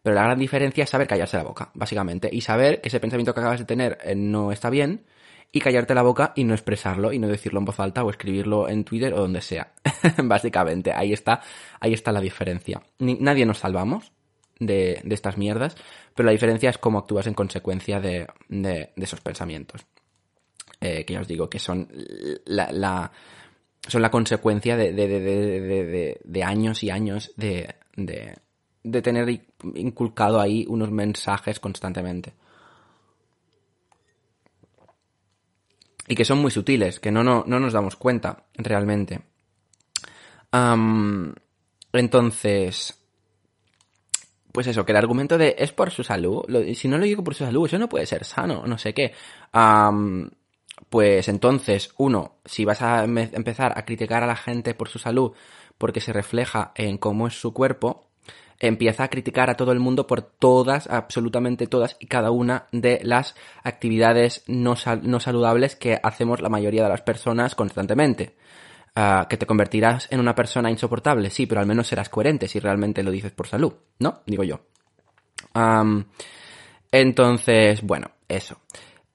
pero 0.02 0.16
la 0.16 0.24
gran 0.24 0.40
diferencia 0.40 0.84
es 0.84 0.90
saber 0.90 1.06
callarse 1.06 1.38
la 1.38 1.44
boca, 1.44 1.70
básicamente, 1.76 2.28
y 2.32 2.42
saber 2.42 2.82
que 2.82 2.88
ese 2.90 3.00
pensamiento 3.00 3.36
que 3.36 3.40
acabas 3.42 3.60
de 3.60 3.66
tener 3.66 4.00
eh, 4.04 4.16
no 4.16 4.52
está 4.52 4.72
bien, 4.72 5.06
y 5.52 5.60
callarte 5.60 5.96
la 5.96 6.04
boca 6.04 6.34
y 6.36 6.44
no 6.44 6.54
expresarlo 6.54 7.12
y 7.12 7.20
no 7.20 7.28
decirlo 7.28 7.60
en 7.60 7.66
voz 7.66 7.80
alta 7.80 8.04
o 8.04 8.10
escribirlo 8.10 8.70
en 8.70 8.84
Twitter 8.84 9.14
o 9.14 9.22
donde 9.22 9.42
sea. 9.42 9.74
Básicamente, 10.24 10.92
ahí 10.94 11.14
está, 11.14 11.42
ahí 11.80 11.94
está 11.94 12.12
la 12.12 12.22
diferencia. 12.22 12.82
nadie 13.00 13.46
nos 13.46 13.60
salvamos 13.60 14.12
de, 14.60 15.02
estas 15.10 15.38
mierdas, 15.38 15.76
pero 16.14 16.28
la 16.28 16.34
diferencia 16.34 16.70
es 16.70 16.78
cómo 16.78 17.00
actúas 17.00 17.28
en 17.28 17.34
consecuencia 17.34 18.00
de, 18.00 18.28
esos 18.96 19.22
pensamientos. 19.22 19.86
Eh, 20.82 21.04
que 21.04 21.14
ya 21.14 21.22
os 21.22 21.28
digo 21.28 21.50
que 21.50 21.60
son 21.60 21.90
la, 22.46 23.12
son 23.86 24.02
la 24.02 24.12
consecuencia 24.12 24.78
de, 24.78 24.94
de 26.24 26.44
años 26.44 26.84
y 26.84 26.90
años 26.90 27.34
de, 27.36 27.76
de 28.84 29.02
tener 29.02 29.42
inculcado 29.76 30.40
ahí 30.40 30.66
unos 30.68 30.92
mensajes 30.92 31.60
constantemente. 31.60 32.34
Y 36.10 36.16
que 36.16 36.26
son 36.26 36.40
muy 36.40 36.50
sutiles, 36.50 37.00
que 37.00 37.12
no, 37.12 37.24
no, 37.24 37.44
no 37.46 37.60
nos 37.60 37.72
damos 37.72 37.96
cuenta 37.96 38.46
realmente. 38.56 39.22
entonces, 41.94 43.00
pues 44.52 44.66
eso, 44.66 44.84
que 44.86 44.92
el 44.92 44.98
argumento 44.98 45.38
de 45.38 45.56
es 45.60 45.72
por 45.72 45.92
su 45.92 46.04
salud, 46.04 46.46
si 46.74 46.88
no 46.88 46.98
lo 46.98 47.04
digo 47.06 47.24
por 47.24 47.36
su 47.36 47.46
salud, 47.46 47.68
eso 47.68 47.78
no 47.78 47.88
puede 47.88 48.08
ser 48.08 48.26
sano, 48.26 48.66
no 48.66 48.80
sé 48.80 48.96
qué. 48.96 49.14
pues 50.90 51.28
entonces, 51.28 51.94
uno, 51.98 52.40
si 52.44 52.66
vas 52.66 52.82
a 52.82 53.04
empezar 53.04 53.78
a 53.78 53.86
criticar 53.86 54.24
a 54.24 54.28
la 54.28 54.36
gente 54.36 54.74
por 54.74 54.90
su 54.90 54.98
salud 54.98 55.34
porque 55.78 56.02
se 56.02 56.12
refleja 56.12 56.72
en 56.74 56.98
cómo 56.98 57.28
es 57.28 57.40
su 57.40 57.54
cuerpo, 57.54 58.09
empieza 58.60 59.04
a 59.04 59.08
criticar 59.08 59.50
a 59.50 59.56
todo 59.56 59.72
el 59.72 59.80
mundo 59.80 60.06
por 60.06 60.22
todas, 60.22 60.88
absolutamente 60.88 61.68
todas 61.68 61.96
y 62.00 62.08
cada 62.08 62.32
una 62.32 62.68
de 62.72 63.00
las 63.04 63.36
actividades 63.64 64.44
no, 64.48 64.76
no 65.02 65.20
saludables 65.20 65.76
que 65.76 66.00
hacemos 66.02 66.42
la 66.42 66.50
mayoría 66.50 66.84
de 66.84 66.90
las 66.90 67.02
personas 67.02 67.56
constantemente. 67.56 68.36
Ah, 68.96 69.28
que 69.30 69.38
te 69.38 69.46
convertirás 69.46 70.08
en 70.12 70.20
una 70.20 70.36
persona 70.36 70.70
insoportable, 70.70 71.30
sí, 71.30 71.46
pero 71.46 71.62
al 71.62 71.68
menos 71.68 71.88
serás 71.88 72.10
coherente 72.10 72.48
si 72.48 72.60
realmente 72.60 73.04
lo 73.04 73.12
dices 73.12 73.32
por 73.32 73.48
salud, 73.48 73.74
¿no? 74.00 74.22
Digo 74.26 74.44
yo. 74.44 74.60
entonces, 76.92 77.82
bueno, 77.82 78.12
eso. 78.28 78.60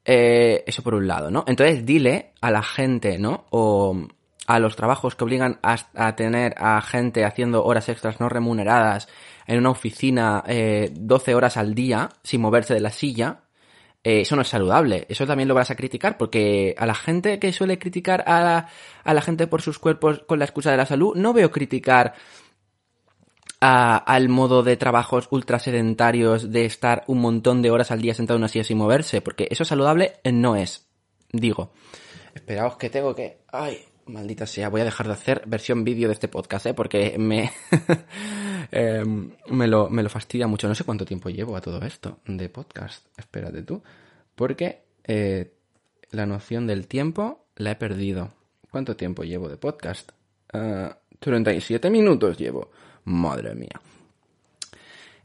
Eh, 0.04 0.64
eso 0.66 0.82
por 0.82 0.94
un 0.94 1.06
lado, 1.06 1.30
¿no? 1.30 1.44
Entonces 1.46 1.84
dile 1.84 2.32
a 2.40 2.50
la 2.50 2.62
gente, 2.62 3.18
¿no? 3.18 3.46
O 3.50 4.06
a 4.46 4.58
los 4.58 4.76
trabajos 4.76 5.16
que 5.16 5.24
obligan 5.24 5.58
a, 5.62 6.16
tener 6.16 6.54
a 6.58 6.80
gente 6.82 7.24
haciendo 7.24 7.64
horas 7.64 7.88
extras 7.88 8.20
no 8.20 8.28
remuneradas 8.28 9.08
en 9.46 9.58
una 9.58 9.70
oficina 9.70 10.42
eh, 10.46 10.90
12 10.94 11.34
horas 11.34 11.56
al 11.56 11.74
día 11.74 12.10
sin 12.22 12.40
moverse 12.40 12.74
de 12.74 12.80
la 12.80 12.90
silla, 12.90 13.42
eh, 14.02 14.20
eso 14.20 14.36
no 14.36 14.42
es 14.42 14.48
saludable. 14.48 15.06
Eso 15.08 15.26
también 15.26 15.48
lo 15.48 15.54
vas 15.54 15.70
a 15.70 15.76
criticar 15.76 16.18
porque 16.18 16.74
a 16.78 16.86
la 16.86 16.94
gente 16.94 17.38
que 17.38 17.52
suele 17.52 17.78
criticar 17.78 18.24
a 18.26 18.40
la, 18.42 18.68
a 19.02 19.14
la 19.14 19.22
gente 19.22 19.46
por 19.46 19.62
sus 19.62 19.78
cuerpos 19.78 20.22
con 20.26 20.38
la 20.38 20.44
excusa 20.44 20.70
de 20.70 20.76
la 20.76 20.86
salud, 20.86 21.14
no 21.16 21.32
veo 21.32 21.50
criticar 21.50 22.14
al 23.66 24.28
modo 24.28 24.62
de 24.62 24.76
trabajos 24.76 25.26
ultra 25.30 25.58
sedentarios 25.58 26.52
de 26.52 26.66
estar 26.66 27.02
un 27.06 27.22
montón 27.22 27.62
de 27.62 27.70
horas 27.70 27.90
al 27.90 28.02
día 28.02 28.12
sentado 28.12 28.36
en 28.36 28.42
una 28.42 28.48
silla 28.48 28.64
sin 28.64 28.76
moverse, 28.76 29.22
porque 29.22 29.48
eso 29.50 29.64
saludable 29.64 30.20
no 30.30 30.54
es. 30.54 30.86
Digo. 31.32 31.72
Esperaos 32.34 32.76
que 32.76 32.90
tengo 32.90 33.14
que... 33.14 33.38
Ay, 33.50 33.82
Maldita 34.06 34.46
sea, 34.46 34.68
voy 34.68 34.82
a 34.82 34.84
dejar 34.84 35.06
de 35.06 35.14
hacer 35.14 35.42
versión 35.46 35.84
vídeo 35.84 36.08
de 36.08 36.14
este 36.14 36.28
podcast, 36.28 36.66
¿eh? 36.66 36.74
Porque 36.74 37.16
me, 37.18 37.50
em, 38.70 39.30
me, 39.48 39.66
lo, 39.66 39.88
me 39.88 40.02
lo 40.02 40.08
fastidia 40.08 40.46
mucho. 40.46 40.68
No 40.68 40.74
sé 40.74 40.84
cuánto 40.84 41.04
tiempo 41.04 41.30
llevo 41.30 41.56
a 41.56 41.60
todo 41.60 41.80
esto 41.82 42.18
de 42.26 42.48
podcast. 42.48 43.06
Espérate 43.16 43.62
tú. 43.62 43.82
Porque 44.34 44.82
eh, 45.04 45.52
la 46.10 46.26
noción 46.26 46.66
del 46.66 46.86
tiempo 46.86 47.46
la 47.56 47.72
he 47.72 47.76
perdido. 47.76 48.32
¿Cuánto 48.70 48.96
tiempo 48.96 49.22
llevo 49.22 49.48
de 49.48 49.56
podcast? 49.56 50.12
37 51.18 51.86
ah, 51.86 51.90
minutos 51.90 52.38
llevo. 52.38 52.70
Madre 53.04 53.54
mía. 53.54 53.80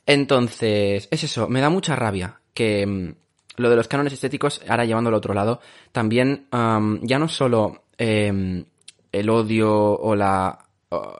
Entonces, 0.05 1.07
es 1.11 1.23
eso, 1.23 1.47
me 1.47 1.61
da 1.61 1.69
mucha 1.69 1.95
rabia 1.95 2.39
que 2.53 2.81
em, 2.81 3.15
lo 3.59 3.69
de 3.69 3.75
los 3.75 3.87
cánones 3.87 4.13
estéticos, 4.13 4.61
ahora 4.67 4.85
llevándolo 4.85 5.15
al 5.15 5.19
otro 5.19 5.33
lado, 5.33 5.59
también 5.91 6.47
ya 6.51 7.19
no 7.19 7.27
solo 7.27 7.83
Em, 7.99 8.63
el 9.11 9.29
odio 9.29 9.69
o 9.71 10.15
la... 10.15 10.57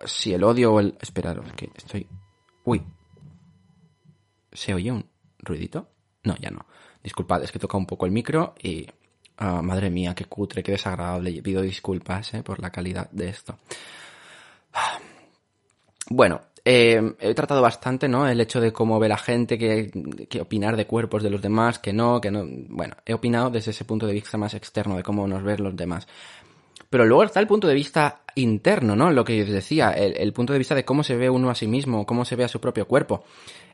si 0.05 0.33
el 0.33 0.43
odio 0.43 0.73
o 0.73 0.79
el... 0.79 0.97
Esperaros, 1.01 1.51
que 1.53 1.69
estoy... 1.75 2.07
Uy. 2.63 2.81
¿Se 4.53 4.73
oye 4.73 4.91
un 4.91 5.05
ruidito? 5.39 5.89
No, 6.23 6.37
ya 6.37 6.49
no. 6.49 6.65
Disculpad, 7.03 7.43
es 7.43 7.51
que 7.51 7.59
toca 7.59 7.77
un 7.77 7.85
poco 7.85 8.05
el 8.05 8.11
micro 8.11 8.55
y... 8.63 8.87
Ah, 9.41 9.61
madre 9.61 9.89
mía, 9.89 10.15
qué 10.15 10.25
cutre, 10.25 10.63
qué 10.63 10.73
desagradable. 10.73 11.41
Pido 11.41 11.61
disculpas 11.61 12.33
eh, 12.33 12.43
por 12.43 12.59
la 12.59 12.71
calidad 12.71 13.09
de 13.11 13.29
esto. 13.29 13.57
Bueno, 16.09 16.41
em, 16.65 17.15
he 17.19 17.33
tratado 17.33 17.61
bastante, 17.61 18.09
¿no? 18.09 18.27
El 18.27 18.41
hecho 18.41 18.59
de 18.59 18.73
cómo 18.73 18.99
ve 18.99 19.07
la 19.07 19.17
gente, 19.17 19.57
que, 19.57 19.91
que, 20.29 20.41
opinar 20.41 20.75
de 20.75 20.87
cuerpos 20.87 21.23
de 21.23 21.29
los 21.29 21.41
demás, 21.41 21.79
que 21.79 21.93
no, 21.93 22.19
que 22.19 22.31
no. 22.31 22.45
Bueno, 22.67 22.95
he 23.05 23.13
opinado 23.13 23.49
desde 23.49 23.71
ese 23.71 23.85
punto 23.85 24.07
de 24.07 24.13
vista 24.13 24.37
más 24.37 24.53
externo, 24.53 24.97
de 24.97 25.03
cómo 25.03 25.27
nos 25.27 25.43
ven 25.43 25.63
los 25.63 25.75
demás. 25.75 26.07
Pero 26.89 27.05
luego 27.05 27.23
está 27.23 27.39
el 27.39 27.47
punto 27.47 27.67
de 27.67 27.75
vista 27.75 28.21
interno, 28.35 28.95
¿no? 28.95 29.11
Lo 29.11 29.23
que 29.23 29.43
os 29.43 29.49
decía, 29.49 29.91
el, 29.91 30.33
punto 30.33 30.53
de 30.53 30.59
vista 30.59 30.75
de 30.75 30.85
cómo 30.85 31.03
se 31.03 31.15
ve 31.15 31.29
uno 31.29 31.49
a 31.49 31.55
sí 31.55 31.67
mismo, 31.67 32.05
cómo 32.05 32.25
se 32.25 32.35
ve 32.35 32.43
a 32.43 32.47
su 32.47 32.59
propio 32.59 32.87
cuerpo. 32.87 33.23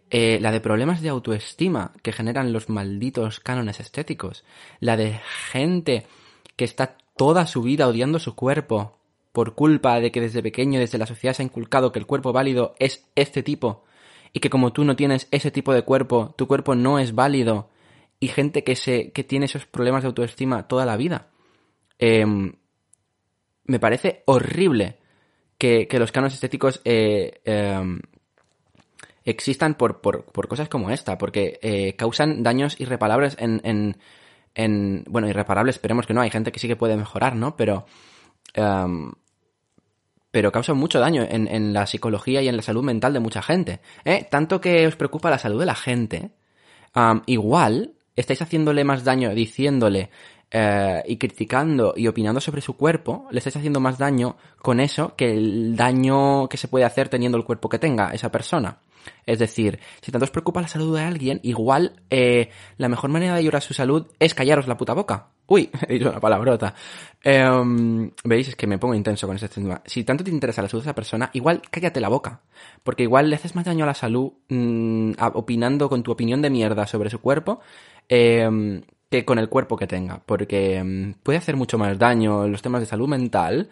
Eh, 0.09 0.38
la 0.41 0.51
de 0.51 0.59
problemas 0.59 1.01
de 1.01 1.09
autoestima 1.09 1.93
que 2.03 2.11
generan 2.11 2.53
los 2.53 2.70
malditos 2.70 3.39
cánones 3.39 3.80
estéticos. 3.80 4.43
La 4.80 4.97
de 4.97 5.20
gente 5.51 6.05
que 6.55 6.66
está 6.66 6.97
toda 7.16 7.47
su 7.47 7.61
vida 7.61 7.88
odiando 7.88 8.20
su 8.20 8.36
cuerpo 8.36 8.97
por 9.32 9.55
culpa 9.55 9.99
de 9.99 10.11
que 10.11 10.22
desde 10.22 10.43
pequeño, 10.43 10.80
desde 10.80 10.97
la 10.97 11.07
sociedad 11.07 11.34
se 11.34 11.41
ha 11.41 11.45
inculcado 11.45 11.91
que 11.91 11.99
el 11.99 12.05
cuerpo 12.05 12.34
válido 12.34 12.76
es 12.80 13.07
este 13.16 13.43
tipo 13.43 13.86
y 14.34 14.41
que 14.41 14.49
como 14.49 14.74
tú 14.74 14.84
no 14.84 14.95
tienes 14.95 15.28
ese 15.32 15.51
tipo 15.51 15.74
de 15.74 15.84
cuerpo, 15.84 16.36
tu 16.38 16.47
cuerpo 16.47 16.76
no 16.76 16.99
es 16.99 17.16
válido 17.16 17.70
y 18.20 18.28
gente 18.28 18.63
que 18.63 18.76
se 18.76 19.11
que 19.11 19.24
tiene 19.24 19.45
esos 19.45 19.66
problemas 19.66 20.03
de 20.03 20.07
autoestima 20.07 20.68
toda 20.68 20.86
la 20.86 20.97
vida. 20.97 21.30
Eh, 21.99 22.26
me 23.66 23.80
parece 23.80 24.24
horrible 24.26 24.97
que, 25.57 25.88
los 25.93 26.11
cánones 26.11 26.34
estéticos 26.34 26.82
eh, 26.86 27.41
em, 27.45 27.99
existan 29.24 29.76
por, 29.76 30.01
por, 30.01 30.26
por, 30.26 30.47
cosas 30.47 30.70
como 30.70 30.89
esta, 30.89 31.18
porque 31.18 31.59
eh, 31.61 31.95
causan 31.95 32.43
daños 32.43 32.80
irreparables 32.80 33.36
en, 33.39 33.61
en, 33.63 33.97
en, 34.53 35.03
Bueno, 35.07 35.28
irreparables, 35.28 35.76
esperemos 35.76 36.05
que 36.05 36.13
no, 36.13 36.22
hay 36.22 36.30
gente 36.30 36.51
que 36.51 36.59
sí 36.59 36.68
que 36.68 36.76
puede 36.76 36.97
mejorar, 36.97 37.36
¿no? 37.36 37.55
Pero... 37.55 37.86
Em, 38.53 39.11
pero 40.32 40.51
causan 40.51 40.76
mucho 40.76 40.99
daño 40.99 41.24
en, 41.24 41.47
en, 41.47 41.72
la 41.72 41.88
psicología 41.88 42.41
y 42.41 42.49
en 42.49 42.57
la 42.57 42.61
salud 42.61 42.84
mental 42.84 43.13
de 43.13 43.22
mucha 43.22 43.41
gente. 43.41 43.80
¿eh? 44.03 44.28
Tanto 44.30 44.59
que 44.59 44.86
os 44.86 44.97
preocupa 44.97 45.30
la 45.30 45.38
salud 45.38 45.61
de 45.61 45.66
la 45.66 45.76
gente, 45.76 46.32
igual 47.26 47.93
estáis 48.18 48.41
haciéndole 48.41 48.84
más 48.84 49.05
daño 49.05 49.34
diciéndole 49.34 50.09
eh, 50.52 51.04
y 51.08 51.18
criticando 51.18 51.93
y 51.96 52.08
opinando 52.08 52.39
sobre 52.39 52.62
su 52.62 52.78
cuerpo, 52.78 53.28
le 53.32 53.39
estáis 53.39 53.58
haciendo 53.58 53.80
más 53.80 53.98
daño 53.98 54.38
con 54.62 54.80
eso 54.80 55.16
que 55.16 55.32
el 55.32 55.76
daño 55.76 56.48
que 56.48 56.58
se 56.58 56.68
puede 56.68 56.86
hacer 56.86 57.10
teniendo 57.10 57.38
el 57.38 57.43
cuerpo 57.43 57.70
que 57.70 57.80
tenga 57.80 58.12
esa 58.12 58.32
persona. 58.32 58.80
Es 59.26 59.39
decir, 59.39 59.80
si 60.02 60.12
tanto 60.12 60.26
os 60.26 60.32
preocupa 60.32 60.62
la 60.62 60.68
salud 60.68 60.96
de 60.96 61.04
alguien, 61.04 61.39
igual 61.43 61.93
eh, 62.10 62.50
la 62.78 62.89
mejor 62.89 63.10
manera 63.10 63.34
de 63.34 63.39
ayudar 63.39 63.58
a 63.58 63.62
su 63.62 63.74
salud 63.74 64.08
es 64.20 64.34
callaros 64.34 64.68
la 64.68 64.78
puta 64.78 64.93
boca. 64.93 65.28
Uy, 65.48 65.70
he 65.88 65.93
dicho 65.93 66.10
una 66.10 66.20
palabrota. 66.20 66.74
Em, 67.24 68.12
Veis, 68.24 68.50
es 68.50 68.56
que 68.56 68.68
me 68.68 68.78
pongo 68.78 68.96
intenso 68.96 69.28
con 69.28 69.36
este 69.36 69.48
tema. 69.48 69.82
Si 69.86 70.04
tanto 70.04 70.24
te 70.24 70.32
interesa 70.32 70.62
la 70.62 70.70
salud 70.70 70.84
de 70.84 70.89
esa 70.89 70.96
persona, 70.96 71.30
igual 71.34 71.62
cállate 71.70 72.00
la 72.00 72.10
boca. 72.10 72.41
Porque 72.84 73.04
igual 73.04 73.30
le 73.30 73.36
haces 73.36 73.56
más 73.56 73.66
daño 73.66 73.84
a 73.84 73.88
la 73.88 73.93
salud 73.93 74.32
mm, 74.50 75.14
opinando 75.34 75.89
con 75.89 76.04
tu 76.04 76.12
opinión 76.12 76.41
de 76.41 76.50
mierda 76.50 76.88
sobre 76.88 77.10
su 77.10 77.20
cuerpo 77.20 77.60
eh, 78.10 78.82
que 79.10 79.26
con 79.26 79.39
el 79.39 79.49
cuerpo 79.49 79.78
que 79.78 79.88
tenga, 79.88 80.22
porque 80.26 80.84
mm, 80.84 81.14
puede 81.24 81.38
hacer 81.39 81.56
mucho 81.56 81.78
más 81.78 81.97
daño 81.97 82.45
en 82.45 82.51
los 82.51 82.62
temas 82.62 82.82
de 82.82 82.88
salud 82.88 83.08
mental 83.08 83.70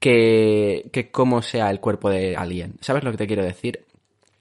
que, 0.00 0.90
que 0.92 1.10
cómo 1.10 1.42
sea 1.42 1.70
el 1.70 1.80
cuerpo 1.80 2.10
de 2.10 2.36
alguien. 2.36 2.76
¿Sabes 2.80 3.04
lo 3.04 3.10
que 3.12 3.18
te 3.18 3.26
quiero 3.26 3.44
decir? 3.44 3.84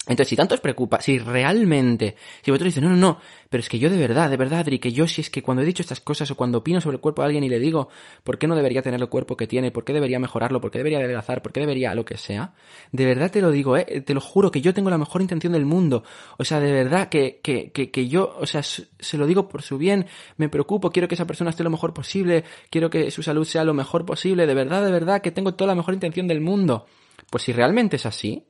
Entonces, 0.06 0.28
si 0.28 0.36
tanto 0.36 0.54
os 0.54 0.60
preocupa, 0.60 1.00
si 1.00 1.18
realmente, 1.18 2.18
si 2.42 2.52
vosotros 2.52 2.74
dices, 2.74 2.84
no, 2.84 2.90
no, 2.90 2.98
no, 2.98 3.20
pero 3.50 3.62
es 3.62 3.70
que 3.70 3.80
yo 3.80 3.90
de 3.90 3.96
verdad, 3.96 4.30
de 4.30 4.36
verdad, 4.36 4.60
Adri, 4.60 4.78
que 4.78 4.92
yo 4.92 5.08
si 5.08 5.22
es 5.22 5.30
que 5.30 5.42
cuando 5.42 5.64
he 5.64 5.66
dicho 5.66 5.82
estas 5.82 6.02
cosas 6.02 6.30
o 6.30 6.36
cuando 6.36 6.58
opino 6.58 6.82
sobre 6.82 6.96
el 6.96 7.02
cuerpo 7.02 7.22
de 7.22 7.28
alguien 7.28 7.46
y 7.46 7.50
le 7.50 7.58
digo, 7.58 7.88
¿por 8.26 8.38
qué 8.38 8.46
no 8.46 8.56
debería 8.56 8.82
tener 8.82 9.00
el 9.00 9.08
cuerpo 9.08 9.38
que 9.38 9.48
tiene? 9.48 9.72
¿Por 9.72 9.86
qué 9.86 9.94
debería 9.94 10.20
mejorarlo? 10.20 10.60
¿Por 10.60 10.72
qué 10.72 10.80
debería 10.80 11.00
adelgazar? 11.00 11.42
¿Por 11.42 11.54
qué 11.54 11.62
debería 11.62 11.96
lo 11.96 12.04
que 12.04 12.18
sea? 12.18 12.54
De 12.92 13.06
verdad 13.06 13.32
te 13.32 13.42
lo 13.42 13.50
digo, 13.50 13.78
eh, 13.78 14.02
te 14.02 14.14
lo 14.14 14.20
juro, 14.20 14.52
que 14.52 14.60
yo 14.60 14.74
tengo 14.74 14.90
la 14.90 14.98
mejor 14.98 15.22
intención 15.22 15.54
del 15.54 15.66
mundo. 15.66 16.04
O 16.38 16.44
sea, 16.44 16.60
de 16.60 16.74
verdad 16.74 17.08
que, 17.08 17.40
que, 17.42 17.72
que, 17.72 17.90
que 17.90 18.10
yo, 18.10 18.36
o 18.38 18.46
sea, 18.46 18.62
se 18.62 19.18
lo 19.18 19.26
digo 19.26 19.48
por 19.48 19.62
su 19.62 19.78
bien, 19.78 20.08
me 20.36 20.50
preocupo, 20.50 20.92
quiero 20.92 21.08
que 21.08 21.16
esa 21.16 21.26
persona 21.26 21.52
esté 21.52 21.64
lo 21.64 21.70
mejor 21.70 21.94
posible, 21.94 22.44
quiero 22.70 22.90
que 22.90 23.10
su 23.10 23.24
salud 23.24 23.46
sea 23.46 23.64
lo 23.64 23.74
mejor 23.74 24.06
posible, 24.06 24.46
de 24.48 24.54
verdad, 24.54 24.84
de 24.84 24.92
verdad, 24.92 25.22
que 25.22 25.32
tengo 25.32 25.54
toda 25.54 25.70
la 25.70 25.76
mejor 25.76 25.94
intención 25.94 26.28
del 26.28 26.42
mundo. 26.42 26.88
Pues 27.30 27.44
si 27.44 27.54
realmente 27.54 27.96
es 27.96 28.06
así, 28.06 28.46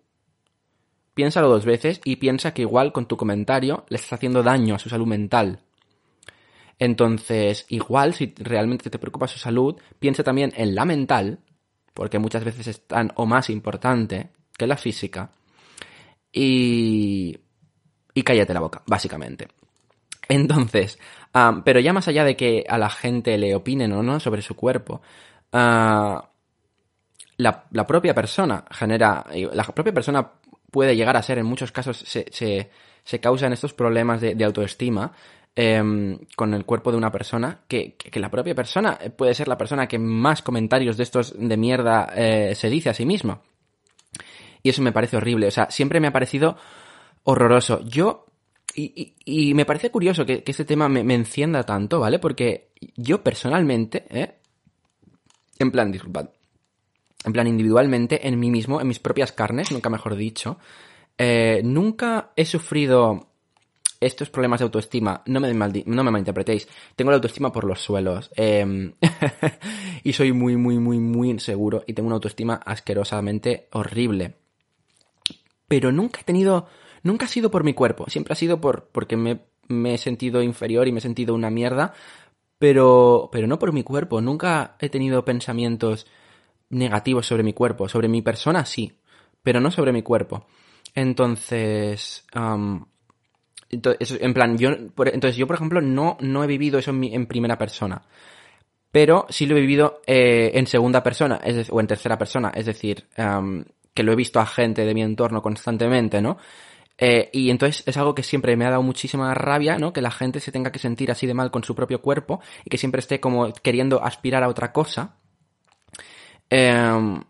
Piénsalo 1.13 1.49
dos 1.49 1.65
veces 1.65 2.01
y 2.03 2.15
piensa 2.15 2.53
que 2.53 2.63
igual 2.63 2.91
con 2.91 3.07
tu 3.07 3.17
comentario 3.17 3.85
le 3.89 3.97
estás 3.97 4.13
haciendo 4.13 4.41
daño 4.43 4.75
a 4.75 4.79
su 4.79 4.89
salud 4.89 5.07
mental. 5.07 5.59
Entonces, 6.79 7.65
igual 7.69 8.13
si 8.13 8.33
realmente 8.37 8.89
te 8.89 8.99
preocupa 8.99 9.27
su 9.27 9.37
salud, 9.37 9.79
piensa 9.99 10.23
también 10.23 10.51
en 10.55 10.75
la 10.75 10.85
mental, 10.85 11.39
porque 11.93 12.19
muchas 12.19 12.43
veces 12.43 12.67
es 12.67 12.87
tan 12.87 13.11
o 13.15 13.25
más 13.25 13.49
importante 13.49 14.29
que 14.57 14.67
la 14.67 14.77
física. 14.77 15.31
Y, 16.31 17.37
y 18.13 18.23
cállate 18.23 18.53
la 18.53 18.59
boca, 18.59 18.81
básicamente. 18.87 19.47
Entonces, 20.27 20.97
pero 21.63 21.79
ya 21.79 21.93
más 21.93 22.07
allá 22.07 22.23
de 22.23 22.35
que 22.35 22.65
a 22.67 22.77
la 22.77 22.89
gente 22.89 23.37
le 23.37 23.55
opinen 23.55 23.91
o 23.93 24.01
no 24.01 24.19
sobre 24.19 24.41
su 24.41 24.55
cuerpo, 24.55 25.01
ah, 25.51 26.29
la, 27.37 27.65
la, 27.71 27.87
propia 27.87 28.13
persona 28.13 28.63
genera, 28.71 29.25
la 29.53 29.63
propia 29.63 29.93
persona 29.93 30.31
puede 30.73 30.95
llegar 30.95 31.15
a 31.15 31.21
ser, 31.21 31.37
en 31.37 31.45
muchos 31.45 31.71
casos 31.71 31.97
se, 31.97 32.25
se, 32.31 32.71
se 33.03 33.19
causan 33.19 33.53
estos 33.53 33.73
problemas 33.73 34.19
de, 34.19 34.43
autoestima 34.43 35.13
eh, 35.55 36.17
con 36.35 36.53
el 36.55 36.65
cuerpo 36.65 36.91
de 36.91 36.97
una 36.97 37.11
persona, 37.11 37.59
que, 37.67 37.93
que, 37.95 38.19
la 38.19 38.31
propia 38.31 38.55
persona 38.55 38.97
puede 39.15 39.35
ser 39.35 39.47
la 39.47 39.57
persona 39.57 39.87
que 39.87 39.99
más 39.99 40.41
comentarios 40.41 40.97
de 40.97 41.03
estos 41.03 41.35
de 41.37 41.57
mierda 41.57 42.11
eh, 42.15 42.55
se 42.55 42.71
dice 42.71 42.89
a 42.89 42.95
sí 42.95 43.05
misma. 43.05 43.41
Y 44.63 44.69
eso 44.69 44.81
me 44.81 44.91
parece 44.91 45.15
horrible, 45.15 45.47
o 45.47 45.51
sea, 45.51 45.69
siempre 45.69 45.99
me 45.99 46.07
ha 46.07 46.11
parecido 46.11 46.57
horroroso. 47.23 47.81
Yo 47.85 48.25
y, 48.75 49.13
y, 49.23 49.53
me 49.53 49.65
parece 49.65 49.91
curioso 49.91 50.25
que, 50.25 50.43
que 50.43 50.49
este 50.49 50.65
tema 50.65 50.89
me, 50.89 51.03
me, 51.03 51.13
encienda 51.13 51.61
tanto, 51.61 51.99
¿vale? 51.99 52.17
Porque 52.17 52.71
yo 52.95 53.21
personalmente, 53.21 54.05
¿eh? 54.09 54.39
En 55.59 55.69
plan, 55.69 55.91
disculpad 55.91 56.29
en 57.25 57.33
plan 57.33 57.47
individualmente, 57.47 58.27
en 58.27 58.39
mí 58.39 58.49
mismo, 58.51 58.81
en 58.81 58.87
mis 58.87 58.99
propias 58.99 59.31
carnes, 59.31 59.71
nunca 59.71 59.89
mejor 59.89 60.15
dicho, 60.15 60.57
eh, 61.17 61.61
nunca 61.63 62.31
he 62.35 62.45
sufrido 62.45 63.27
estos 64.05 64.29
problemas 64.29 64.59
de 64.59 64.65
autoestima. 64.65 65.23
No 65.25 65.39
me, 65.39 65.53
malinterpretéis. 65.53 66.67
Tengo 66.95 67.11
la 67.11 67.15
autoestima 67.15 67.51
por 67.51 67.63
los 67.63 67.81
suelos. 67.81 68.31
Eh, 68.35 68.93
y 70.03 70.13
soy 70.13 70.33
muy, 70.33 70.57
muy, 70.57 70.79
muy, 70.79 70.99
muy 70.99 71.29
inseguro. 71.29 71.83
Y 71.87 71.93
tengo 71.93 72.07
una 72.07 72.15
autoestima 72.15 72.55
asquerosamente 72.55 73.67
horrible. 73.71 74.35
Pero 75.67 75.91
nunca 75.91 76.21
he 76.21 76.23
tenido... 76.23 76.67
Nunca 77.03 77.25
ha 77.25 77.29
sido 77.29 77.51
por 77.51 77.63
mi 77.63 77.73
cuerpo. 77.73 78.09
Siempre 78.09 78.33
ha 78.33 78.35
sido 78.35 78.61
por 78.61 78.89
porque 78.91 79.17
me, 79.17 79.41
me 79.67 79.95
he 79.95 79.97
sentido 79.97 80.41
inferior 80.41 80.87
y 80.87 80.91
me 80.91 80.99
he 80.99 81.01
sentido 81.01 81.35
una 81.35 81.49
mierda. 81.49 81.93
Pero, 82.59 83.29
pero 83.31 83.47
no 83.47 83.59
por 83.59 83.73
mi 83.73 83.83
cuerpo. 83.83 84.21
Nunca 84.21 84.75
he 84.79 84.89
tenido 84.89 85.25
pensamientos 85.25 86.07
negativos 86.73 87.25
sobre 87.25 87.43
mi 87.43 87.53
cuerpo. 87.53 87.87
Sobre 87.87 88.07
mi 88.07 88.21
persona 88.21 88.65
sí, 88.65 88.99
pero 89.41 89.59
no 89.59 89.71
sobre 89.71 89.93
mi 89.93 90.01
cuerpo. 90.01 90.47
Entonces, 90.95 92.25
entonces 93.69 94.17
en 94.21 94.33
plan, 94.33 94.57
yo, 94.57 94.69
por, 94.93 95.07
entonces 95.07 95.35
yo 95.35 95.47
por 95.47 95.55
ejemplo 95.55 95.81
no, 95.81 96.17
no 96.21 96.43
he 96.43 96.47
vivido 96.47 96.79
eso 96.79 96.91
en, 96.91 96.99
mi, 96.99 97.25
primera 97.25 97.57
persona. 97.57 98.03
Pero 98.91 99.25
sí 99.29 99.47
lo 99.47 99.57
he 99.57 99.61
vivido 99.61 100.01
eh, 100.05 100.51
en 100.53 100.67
segunda 100.67 101.01
persona, 101.01 101.39
es 101.43 101.69
o 101.71 101.79
en 101.79 101.87
tercera 101.87 102.17
persona, 102.17 102.51
es 102.53 102.67
decir, 102.67 103.07
que 103.93 104.03
lo 104.03 104.11
he 104.11 104.15
visto 104.15 104.39
a 104.39 104.45
gente 104.45 104.85
de 104.85 104.93
mi 104.93 105.01
entorno 105.01 105.41
constantemente, 105.41 106.21
¿no? 106.21 106.37
Eh, 106.97 107.29
y 107.33 107.49
entonces 107.49 107.83
es 107.87 107.97
algo 107.97 108.13
que 108.13 108.21
siempre 108.21 108.55
me 108.55 108.65
ha 108.65 108.69
dado 108.69 108.83
muchísima 108.83 109.33
rabia, 109.33 109.77
¿no? 109.79 109.93
Que 109.93 110.01
la 110.01 110.11
gente 110.11 110.39
se 110.39 110.51
tenga 110.51 110.71
que 110.71 110.79
sentir 110.79 111.11
así 111.11 111.25
de 111.25 111.33
mal 111.33 111.49
con 111.49 111.63
su 111.63 111.75
propio 111.75 112.01
cuerpo 112.01 112.39
y 112.63 112.69
que 112.69 112.77
siempre 112.77 112.99
esté 112.99 113.19
como 113.19 113.51
queriendo 113.51 114.03
aspirar 114.03 114.43
a 114.43 114.47
otra 114.47 114.71
cosa. 114.71 115.17
Eh, 116.49 117.21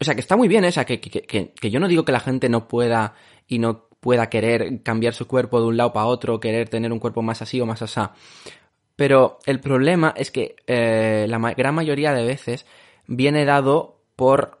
o 0.00 0.04
sea, 0.04 0.14
que 0.14 0.20
está 0.20 0.36
muy 0.36 0.48
bien 0.48 0.64
esa, 0.64 0.84
que, 0.84 1.00
que, 1.00 1.22
que, 1.22 1.52
que, 1.52 1.70
yo 1.70 1.80
no 1.80 1.88
digo 1.88 2.04
que 2.04 2.12
la 2.12 2.20
gente 2.20 2.48
no 2.48 2.68
pueda 2.68 3.14
y 3.48 3.58
no 3.58 3.88
pueda 4.00 4.28
querer 4.28 4.82
cambiar 4.82 5.12
su 5.12 5.26
cuerpo 5.26 5.60
de 5.60 5.66
un 5.66 5.76
lado 5.76 5.92
para 5.92 6.06
otro, 6.06 6.38
querer 6.38 6.68
tener 6.68 6.92
un 6.92 7.00
cuerpo 7.00 7.22
más 7.22 7.42
así 7.42 7.60
o 7.60 7.66
más 7.66 7.82
asá. 7.82 8.14
Pero 8.94 9.38
el 9.46 9.60
problema 9.60 10.14
es 10.16 10.30
que 10.30 10.56
eh, 10.66 11.26
la 11.28 11.38
gran 11.54 11.74
mayoría 11.74 12.12
de 12.12 12.24
veces 12.24 12.66
viene 13.06 13.44
dado 13.44 14.02
por, 14.16 14.60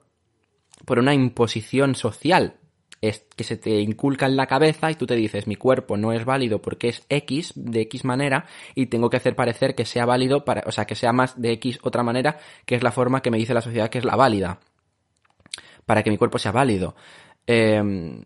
por 0.84 0.98
una 0.98 1.14
imposición 1.14 1.94
social 1.94 2.57
es 3.00 3.24
que 3.36 3.44
se 3.44 3.56
te 3.56 3.80
inculca 3.80 4.26
en 4.26 4.36
la 4.36 4.46
cabeza 4.46 4.90
y 4.90 4.94
tú 4.94 5.06
te 5.06 5.14
dices 5.14 5.46
mi 5.46 5.56
cuerpo 5.56 5.96
no 5.96 6.12
es 6.12 6.24
válido 6.24 6.60
porque 6.60 6.88
es 6.88 7.04
X 7.08 7.52
de 7.54 7.82
X 7.82 8.04
manera 8.04 8.46
y 8.74 8.86
tengo 8.86 9.08
que 9.08 9.16
hacer 9.16 9.36
parecer 9.36 9.74
que 9.74 9.84
sea 9.84 10.04
válido 10.04 10.44
para, 10.44 10.64
o 10.66 10.72
sea, 10.72 10.84
que 10.84 10.94
sea 10.94 11.12
más 11.12 11.40
de 11.40 11.52
X 11.52 11.78
otra 11.82 12.02
manera, 12.02 12.38
que 12.64 12.74
es 12.74 12.82
la 12.82 12.92
forma 12.92 13.22
que 13.22 13.30
me 13.30 13.38
dice 13.38 13.54
la 13.54 13.60
sociedad 13.60 13.88
que 13.88 13.98
es 13.98 14.04
la 14.04 14.16
válida. 14.16 14.60
Para 15.86 16.02
que 16.02 16.10
mi 16.10 16.18
cuerpo 16.18 16.38
sea 16.38 16.52
válido. 16.52 16.94
Eh, 17.46 18.22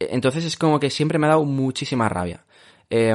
entonces 0.00 0.44
es 0.44 0.56
como 0.56 0.80
que 0.80 0.90
siempre 0.90 1.18
me 1.18 1.26
ha 1.26 1.30
dado 1.30 1.44
muchísima 1.44 2.08
rabia. 2.08 2.44
Eh, 2.88 3.14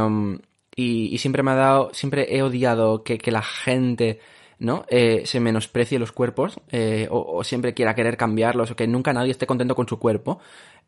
y, 0.75 1.13
y, 1.13 1.17
siempre 1.17 1.41
me 1.41 1.51
ha 1.51 1.55
dado, 1.55 1.89
siempre 1.93 2.35
he 2.35 2.43
odiado 2.43 3.03
que, 3.03 3.17
que 3.17 3.31
la 3.31 3.41
gente 3.41 4.19
¿no? 4.59 4.85
Eh, 4.89 5.23
se 5.25 5.39
menosprecie 5.39 5.99
los 5.99 6.11
cuerpos 6.11 6.59
eh, 6.69 7.07
o, 7.09 7.43
siempre 7.43 7.73
quiera 7.73 7.95
querer 7.95 8.17
cambiarlos 8.17 8.71
o 8.71 8.75
que 8.75 8.87
nunca 8.87 9.13
nadie 9.13 9.31
esté 9.31 9.45
contento 9.45 9.75
con 9.75 9.87
su 9.87 9.99
cuerpo. 9.99 10.39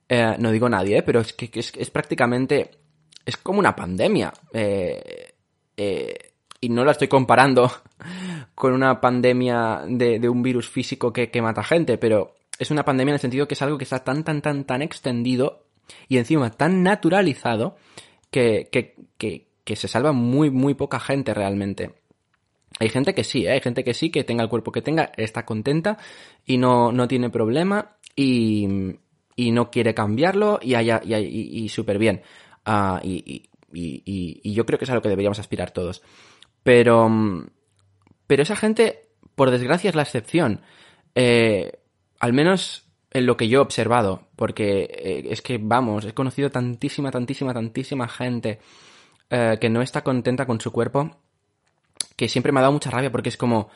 Eh, 0.07 0.35
no 0.39 0.51
digo 0.51 0.69
nadie, 0.69 1.03
pero 1.03 1.21
es 1.21 1.33
que, 1.33 1.49
es, 1.53 1.89
prácticamente... 1.89 2.71
Es 3.25 3.35
como 3.35 3.59
una 3.59 3.75
pandemia. 3.75 4.31
Y 6.59 6.69
no 6.69 6.85
la 6.85 6.91
estoy 6.91 7.09
comparando 7.09 7.69
con 8.55 8.73
una 8.73 9.01
pandemia 9.01 9.83
de, 9.87 10.29
un 10.29 10.41
virus 10.41 10.69
físico 10.69 11.11
que, 11.11 11.41
mata 11.41 11.63
gente, 11.63 11.97
pero 11.97 12.35
es 12.57 12.71
una 12.71 12.85
pandemia 12.85 13.11
en 13.11 13.15
el 13.15 13.21
sentido 13.21 13.47
que 13.47 13.55
es 13.55 13.61
algo 13.61 13.77
que 13.77 13.83
está 13.83 14.03
tan, 14.03 14.23
tan, 14.23 14.41
tan, 14.41 14.63
tan 14.63 14.81
extendido 14.81 15.65
y 16.07 16.17
encima 16.17 16.49
tan 16.51 16.83
naturalizado 16.83 17.75
que, 18.31 18.69
que 19.19 19.75
se 19.75 19.87
salva 19.89 20.13
muy, 20.13 20.49
muy 20.49 20.73
poca 20.73 21.01
gente 21.01 21.33
realmente. 21.33 21.91
Hay 22.79 22.89
gente 22.89 23.13
que 23.13 23.23
sí, 23.23 23.45
¿eh? 23.45 23.51
hay 23.51 23.61
gente 23.61 23.83
que 23.83 23.93
sí, 23.93 24.09
que 24.09 24.23
tenga 24.23 24.43
el 24.43 24.49
cuerpo 24.49 24.71
que 24.71 24.81
tenga, 24.81 25.11
está 25.17 25.45
contenta 25.45 25.97
y 26.45 26.57
no, 26.57 26.91
no 26.91 27.07
tiene 27.07 27.29
problema 27.29 27.97
y, 28.15 28.67
y 29.35 29.51
no 29.51 29.71
quiere 29.71 29.93
cambiarlo 29.93 30.59
y, 30.61 30.75
haya, 30.75 31.01
y, 31.03 31.13
y, 31.13 31.63
y 31.63 31.69
súper 31.69 31.97
bien. 31.97 32.21
Uh, 32.65 32.99
y, 33.03 33.49
y, 33.73 34.53
yo 34.53 34.65
creo 34.65 34.79
que 34.79 34.85
es 34.85 34.91
a 34.91 34.95
lo 34.95 35.01
que 35.01 35.09
deberíamos 35.09 35.39
aspirar 35.39 35.71
todos. 35.71 36.01
Pero, 36.63 37.09
pero 38.25 38.43
esa 38.43 38.55
gente, 38.55 39.09
por 39.35 39.51
desgracia, 39.51 39.89
es 39.89 39.95
la 39.95 40.01
excepción. 40.01 40.61
Eh, 41.15 41.71
al 42.19 42.33
menos 42.33 42.89
en 43.11 43.25
lo 43.25 43.37
que 43.37 43.47
yo 43.47 43.59
he 43.59 43.61
observado, 43.61 44.27
porque 44.35 44.83
eh, 44.83 45.27
es 45.29 45.41
que, 45.41 45.59
vamos, 45.61 46.05
he 46.05 46.13
conocido 46.13 46.49
tantísima, 46.49 47.11
tantísima, 47.11 47.53
tantísima 47.53 48.07
gente 48.07 48.59
eh, 49.29 49.57
que 49.59 49.69
no 49.69 49.81
está 49.81 50.03
contenta 50.03 50.45
con 50.45 50.59
su 50.59 50.71
cuerpo 50.71 51.17
que 52.17 52.27
siempre 52.27 52.51
me 52.51 52.59
ha 52.59 52.63
dado 52.63 52.73
mucha 52.73 52.91
rabia 52.91 53.11
porque 53.11 53.29
es 53.29 53.37
como 53.37 53.69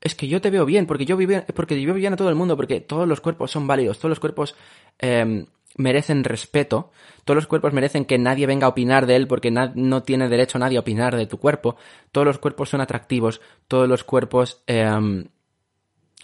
es 0.00 0.14
que 0.14 0.28
yo 0.28 0.40
te 0.40 0.50
veo 0.50 0.64
bien, 0.64 0.86
porque 0.86 1.04
yo 1.04 1.16
vivo, 1.16 1.42
porque 1.54 1.80
yo 1.80 1.94
bien 1.94 2.12
a 2.12 2.16
todo 2.16 2.28
el 2.28 2.34
mundo, 2.34 2.56
porque 2.56 2.80
todos 2.80 3.08
los 3.08 3.20
cuerpos 3.20 3.50
son 3.50 3.66
válidos, 3.66 3.98
todos 3.98 4.10
los 4.10 4.20
cuerpos 4.20 4.56
eh, 4.98 5.46
merecen 5.76 6.24
respeto, 6.24 6.90
todos 7.24 7.36
los 7.36 7.46
cuerpos 7.46 7.72
merecen 7.72 8.04
que 8.04 8.18
nadie 8.18 8.46
venga 8.46 8.66
a 8.66 8.70
opinar 8.70 9.06
de 9.06 9.16
él 9.16 9.28
porque 9.28 9.50
no 9.50 10.02
tiene 10.02 10.28
derecho 10.28 10.58
nadie 10.58 10.76
a 10.76 10.80
opinar 10.80 11.16
de 11.16 11.26
tu 11.26 11.38
cuerpo, 11.38 11.76
todos 12.10 12.26
los 12.26 12.38
cuerpos 12.38 12.70
son 12.70 12.80
atractivos, 12.80 13.40
todos 13.68 13.88
los 13.88 14.02
cuerpos 14.02 14.62
eh, 14.66 14.90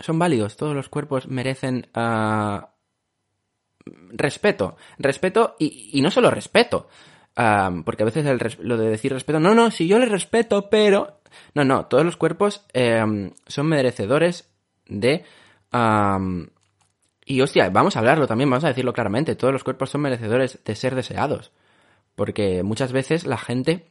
son 0.00 0.18
válidos, 0.18 0.56
todos 0.56 0.74
los 0.74 0.88
cuerpos 0.88 1.28
merecen 1.28 1.86
uh, 1.94 2.66
respeto, 4.10 4.76
respeto 4.98 5.56
y, 5.58 5.90
y 5.92 6.00
no 6.02 6.10
solo 6.10 6.30
respeto, 6.30 6.88
Porque 7.84 8.02
a 8.02 8.06
veces 8.06 8.58
lo 8.60 8.76
de 8.76 8.90
decir 8.90 9.12
respeto, 9.12 9.38
no, 9.38 9.54
no, 9.54 9.70
si 9.70 9.86
yo 9.86 9.98
le 9.98 10.06
respeto, 10.06 10.68
pero... 10.70 11.20
No, 11.54 11.64
no, 11.64 11.86
todos 11.86 12.04
los 12.04 12.16
cuerpos 12.16 12.64
eh, 12.72 13.30
son 13.46 13.66
merecedores 13.66 14.50
de... 14.88 15.24
Y 17.24 17.40
hostia, 17.42 17.68
vamos 17.70 17.94
a 17.94 17.98
hablarlo 17.98 18.26
también, 18.26 18.48
vamos 18.50 18.64
a 18.64 18.68
decirlo 18.68 18.92
claramente, 18.94 19.36
todos 19.36 19.52
los 19.52 19.62
cuerpos 19.62 19.90
son 19.90 20.00
merecedores 20.00 20.58
de 20.64 20.74
ser 20.74 20.94
deseados. 20.94 21.52
Porque 22.16 22.62
muchas 22.62 22.90
veces 22.90 23.26
la 23.26 23.36
gente 23.36 23.86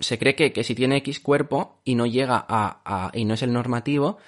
se 0.00 0.18
cree 0.18 0.34
que, 0.34 0.52
que 0.52 0.64
si 0.64 0.74
tiene 0.74 0.96
X 0.98 1.20
cuerpo 1.20 1.80
y 1.84 1.94
no 1.94 2.04
llega 2.06 2.44
a, 2.48 2.80
a- 2.84 3.10
y 3.14 3.24
no 3.24 3.34
es 3.34 3.42
el 3.42 3.52
normativo, 3.52 4.18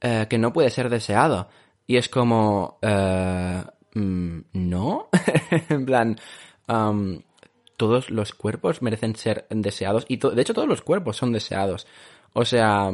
eh, 0.00 0.26
que 0.30 0.38
no 0.38 0.52
puede 0.52 0.70
ser 0.70 0.88
deseado. 0.88 1.48
Y 1.86 1.96
es 1.96 2.08
como, 2.08 2.78
eh, 2.80 3.62
mm, 3.94 4.38
¿no? 4.52 5.08
en 5.68 5.84
plan, 5.84 6.16
am, 6.66 7.22
todos 7.76 8.10
los 8.10 8.34
cuerpos 8.34 8.82
merecen 8.82 9.16
ser 9.16 9.46
deseados 9.50 10.04
y 10.08 10.16
de 10.16 10.40
hecho 10.40 10.54
todos 10.54 10.68
los 10.68 10.82
cuerpos 10.82 11.16
son 11.16 11.32
deseados. 11.32 11.86
O 12.32 12.44
sea, 12.44 12.90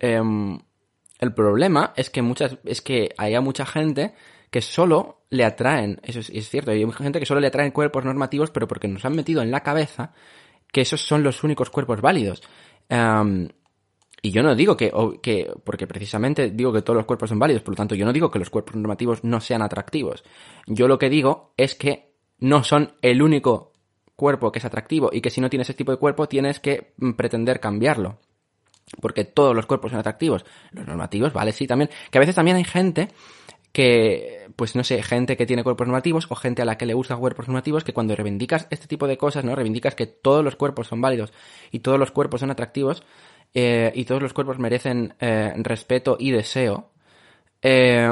em, 0.00 0.58
el 1.18 1.34
problema 1.34 1.92
es 1.96 2.10
que 2.10 2.22
muchas 2.22 2.58
es 2.64 2.82
que 2.82 3.10
haya 3.16 3.40
mucha 3.40 3.66
gente 3.66 4.14
que 4.50 4.60
solo 4.60 5.22
le 5.30 5.44
atraen, 5.44 6.00
eso 6.02 6.20
es, 6.20 6.48
cierto, 6.48 6.70
hay 6.70 6.84
mucha 6.84 7.02
gente 7.02 7.18
que 7.18 7.26
solo 7.26 7.40
le 7.40 7.48
atraen 7.48 7.72
cuerpos 7.72 8.04
normativos, 8.04 8.50
pero 8.50 8.68
porque 8.68 8.88
nos 8.88 9.04
han 9.04 9.16
metido 9.16 9.42
en 9.42 9.50
la 9.50 9.62
cabeza 9.62 10.12
que 10.72 10.82
esos 10.82 11.00
son 11.00 11.22
los 11.22 11.42
únicos 11.42 11.70
cuerpos 11.70 12.00
válidos. 12.00 12.42
Em, 12.88 13.48
y 14.22 14.30
yo 14.30 14.42
no 14.42 14.54
digo 14.54 14.76
que, 14.76 14.92
que, 15.22 15.52
porque 15.64 15.86
precisamente 15.86 16.50
digo 16.50 16.72
que 16.72 16.82
todos 16.82 16.96
los 16.96 17.06
cuerpos 17.06 17.28
son 17.28 17.38
válidos, 17.38 17.62
por 17.62 17.72
lo 17.72 17.76
tanto 17.76 17.94
yo 17.94 18.04
no 18.04 18.12
digo 18.12 18.30
que 18.30 18.38
los 18.38 18.50
cuerpos 18.50 18.76
normativos 18.76 19.24
no 19.24 19.40
sean 19.40 19.62
atractivos. 19.62 20.24
Yo 20.66 20.88
lo 20.88 20.98
que 20.98 21.08
digo 21.08 21.52
es 21.56 21.74
que 21.74 22.05
no 22.38 22.64
son 22.64 22.94
el 23.02 23.22
único 23.22 23.72
cuerpo 24.14 24.50
que 24.50 24.58
es 24.58 24.64
atractivo 24.64 25.10
y 25.12 25.20
que 25.20 25.30
si 25.30 25.40
no 25.40 25.50
tienes 25.50 25.68
ese 25.68 25.76
tipo 25.76 25.92
de 25.92 25.98
cuerpo 25.98 26.28
tienes 26.28 26.60
que 26.60 26.94
mm, 26.96 27.12
pretender 27.12 27.60
cambiarlo. 27.60 28.18
Porque 29.00 29.24
todos 29.24 29.54
los 29.54 29.66
cuerpos 29.66 29.90
son 29.90 30.00
atractivos. 30.00 30.44
Los 30.70 30.86
normativos, 30.86 31.32
vale, 31.32 31.52
sí, 31.52 31.66
también. 31.66 31.90
Que 32.10 32.18
a 32.18 32.20
veces 32.20 32.36
también 32.36 32.56
hay 32.56 32.64
gente 32.64 33.08
que, 33.72 34.48
pues 34.54 34.76
no 34.76 34.84
sé, 34.84 35.02
gente 35.02 35.36
que 35.36 35.44
tiene 35.44 35.64
cuerpos 35.64 35.86
normativos 35.86 36.26
o 36.30 36.36
gente 36.36 36.62
a 36.62 36.64
la 36.64 36.78
que 36.78 36.86
le 36.86 36.94
gusta 36.94 37.16
cuerpos 37.16 37.48
normativos 37.48 37.84
que 37.84 37.92
cuando 37.92 38.14
reivindicas 38.14 38.68
este 38.70 38.86
tipo 38.86 39.06
de 39.06 39.18
cosas, 39.18 39.44
¿no? 39.44 39.54
Reivindicas 39.54 39.94
que 39.94 40.06
todos 40.06 40.44
los 40.44 40.56
cuerpos 40.56 40.86
son 40.86 41.00
válidos 41.00 41.32
y 41.72 41.80
todos 41.80 41.98
los 41.98 42.10
cuerpos 42.10 42.40
son 42.40 42.50
atractivos 42.50 43.02
eh, 43.54 43.92
y 43.94 44.04
todos 44.04 44.22
los 44.22 44.32
cuerpos 44.32 44.58
merecen 44.58 45.14
eh, 45.20 45.52
respeto 45.56 46.16
y 46.18 46.30
deseo. 46.30 46.90
eh, 47.60 48.08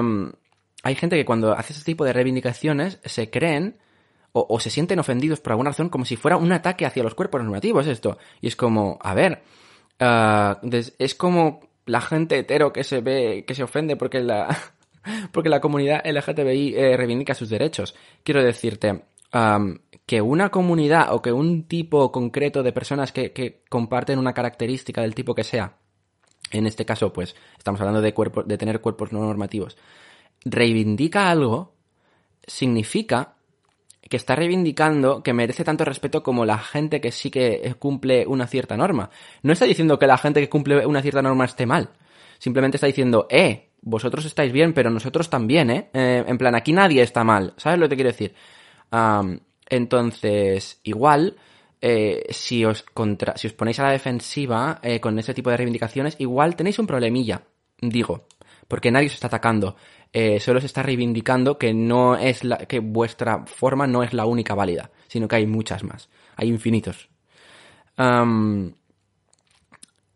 hay 0.83 0.95
gente 0.97 1.17
que 1.17 1.25
cuando 1.25 1.55
hace 1.55 1.73
ese 1.73 1.83
tipo 1.83 2.05
de 2.05 2.13
reivindicaciones 2.13 3.01
se 3.07 3.31
creen 3.31 3.79
o, 4.37 4.59
se 4.59 4.69
sienten 4.69 4.99
ofendidos 4.99 5.41
por 5.41 5.53
alguna 5.53 5.71
razón 5.71 5.89
como 5.89 6.05
si 6.05 6.17
fuera 6.17 6.37
un 6.37 6.51
ataque 6.51 6.85
hacia 6.85 7.05
los 7.05 7.15
cuerpos 7.15 7.41
normativos 7.43 7.87
esto. 7.87 8.19
Y 8.41 8.49
es 8.49 8.57
como, 8.57 8.99
a 9.01 9.15
ver, 9.15 9.43
ah, 10.01 10.61
es 10.99 11.15
como 11.15 11.61
la 11.87 12.01
gente 12.01 12.39
hetero 12.39 12.73
que 12.73 12.83
se 12.83 13.01
ve, 13.01 13.45
que 13.47 13.55
se 13.55 13.63
ofende 13.63 13.95
porque 13.95 14.21
la, 14.21 14.49
porque 15.33 15.49
la 15.49 15.61
comunidad 15.61 16.03
LGTBI 16.05 16.75
eh, 16.75 16.97
reivindica 16.97 17.35
sus 17.35 17.49
derechos. 17.49 17.95
Quiero 18.25 18.43
decirte, 18.43 19.05
que 20.07 20.21
una 20.21 20.51
comunidad 20.51 21.13
o 21.13 21.23
que 21.23 21.33
un 21.33 21.69
tipo 21.69 22.11
concreto 22.11 22.65
de 22.65 22.73
personas 22.73 23.13
que, 23.13 23.33
que 23.33 23.63
comparten 23.69 24.19
una 24.19 24.35
característica 24.35 25.03
del 25.03 25.15
tipo 25.15 25.35
que 25.35 25.45
sea, 25.45 25.77
en 26.51 26.67
este 26.67 26.85
caso, 26.85 27.13
pues, 27.13 27.37
estamos 27.57 27.81
hablando 27.81 28.01
de 28.01 28.15
cuerpos, 28.15 28.47
de 28.49 28.59
tener 28.59 28.81
cuerpos 28.81 29.13
no 29.13 29.21
normativos, 29.21 29.77
reivindica 30.45 31.31
algo, 31.31 31.75
significa 32.47 33.37
que 34.09 34.17
está 34.17 34.37
reivindicando 34.37 35.23
que 35.23 35.33
merece 35.33 35.65
tanto 35.65 35.85
respeto 35.85 36.23
como 36.23 36.45
la 36.45 36.59
gente 36.59 37.01
que 37.01 37.11
sí 37.11 37.31
que 37.31 37.75
cumple 37.79 38.27
una 38.27 38.47
cierta 38.47 38.77
norma. 38.77 39.11
No 39.43 39.53
está 39.53 39.65
diciendo 39.65 39.99
que 39.99 40.07
la 40.07 40.19
gente 40.19 40.41
que 40.41 40.49
cumple 40.49 40.87
una 40.87 41.03
cierta 41.03 41.23
norma 41.23 41.45
esté 41.45 41.67
mal. 41.67 41.91
Simplemente 42.39 42.77
está 42.77 42.87
diciendo, 42.87 43.27
eh, 43.31 43.71
vosotros 43.81 44.25
estáis 44.25 44.53
bien, 44.53 44.73
pero 44.73 44.91
nosotros 44.91 45.31
también, 45.31 45.71
¿eh? 45.71 45.91
Eh, 45.93 46.25
en 46.27 46.39
plan, 46.39 46.55
aquí 46.55 46.73
nadie 46.73 47.03
está 47.03 47.25
mal. 47.25 47.55
¿Sabes 47.57 47.79
lo 47.79 47.89
que 47.89 47.97
quiero 47.97 48.11
decir? 48.11 48.35
Entonces, 49.69 50.81
igual, 50.85 51.37
eh, 51.81 52.27
si, 52.31 52.65
os 52.65 52.83
contra, 52.83 53.37
si 53.37 53.47
os 53.47 53.53
ponéis 53.53 53.79
a 53.79 53.85
la 53.85 53.91
defensiva 53.91 54.81
eh, 54.83 55.01
con 55.01 55.19
ese 55.19 55.35
tipo 55.35 55.51
de 55.51 55.57
reivindicaciones, 55.57 56.17
igual 56.19 56.57
tenéis 56.57 56.79
un 56.79 56.87
problemilla, 56.87 57.43
digo, 57.81 58.27
porque 58.69 58.91
nadie 58.91 59.09
os 59.09 59.15
está 59.15 59.27
atacando. 59.27 59.77
Eh, 60.17 60.39
solo 60.39 60.61
se 60.61 60.67
está 60.67 60.81
reivindicando 60.85 61.59
que 61.59 61.75
no 61.75 62.17
es 62.17 62.45
la, 62.45 62.59
que 62.59 62.79
vuestra 62.79 63.45
forma 63.47 63.89
no 63.89 64.05
es 64.05 64.15
la 64.15 64.27
única 64.27 64.55
válida, 64.55 64.93
sino 65.09 65.27
que 65.27 65.35
hay 65.35 65.47
muchas 65.49 65.83
más. 65.83 66.09
Hay 66.37 66.49
infinitos. 66.49 67.09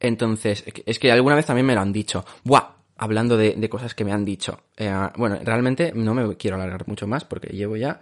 Entonces, 0.01 0.65
es 0.87 0.99
que 1.01 1.11
alguna 1.11 1.35
vez 1.35 1.47
también 1.47 1.67
me 1.67 1.75
lo 1.75 1.81
han 1.81 1.93
dicho. 1.93 2.25
¡Buah! 2.45 2.77
Hablando 2.97 3.37
de, 3.37 3.55
de 3.55 3.69
cosas 3.69 3.97
que 3.97 4.05
me 4.05 4.13
han 4.13 4.25
dicho. 4.25 4.61
Eh, 4.77 4.93
bueno, 5.17 5.39
realmente 5.43 5.93
no 5.93 6.15
me 6.15 6.37
quiero 6.37 6.57
alargar 6.57 6.87
mucho 6.87 7.09
más 7.09 7.25
porque 7.25 7.49
llevo 7.49 7.77
ya 7.77 8.01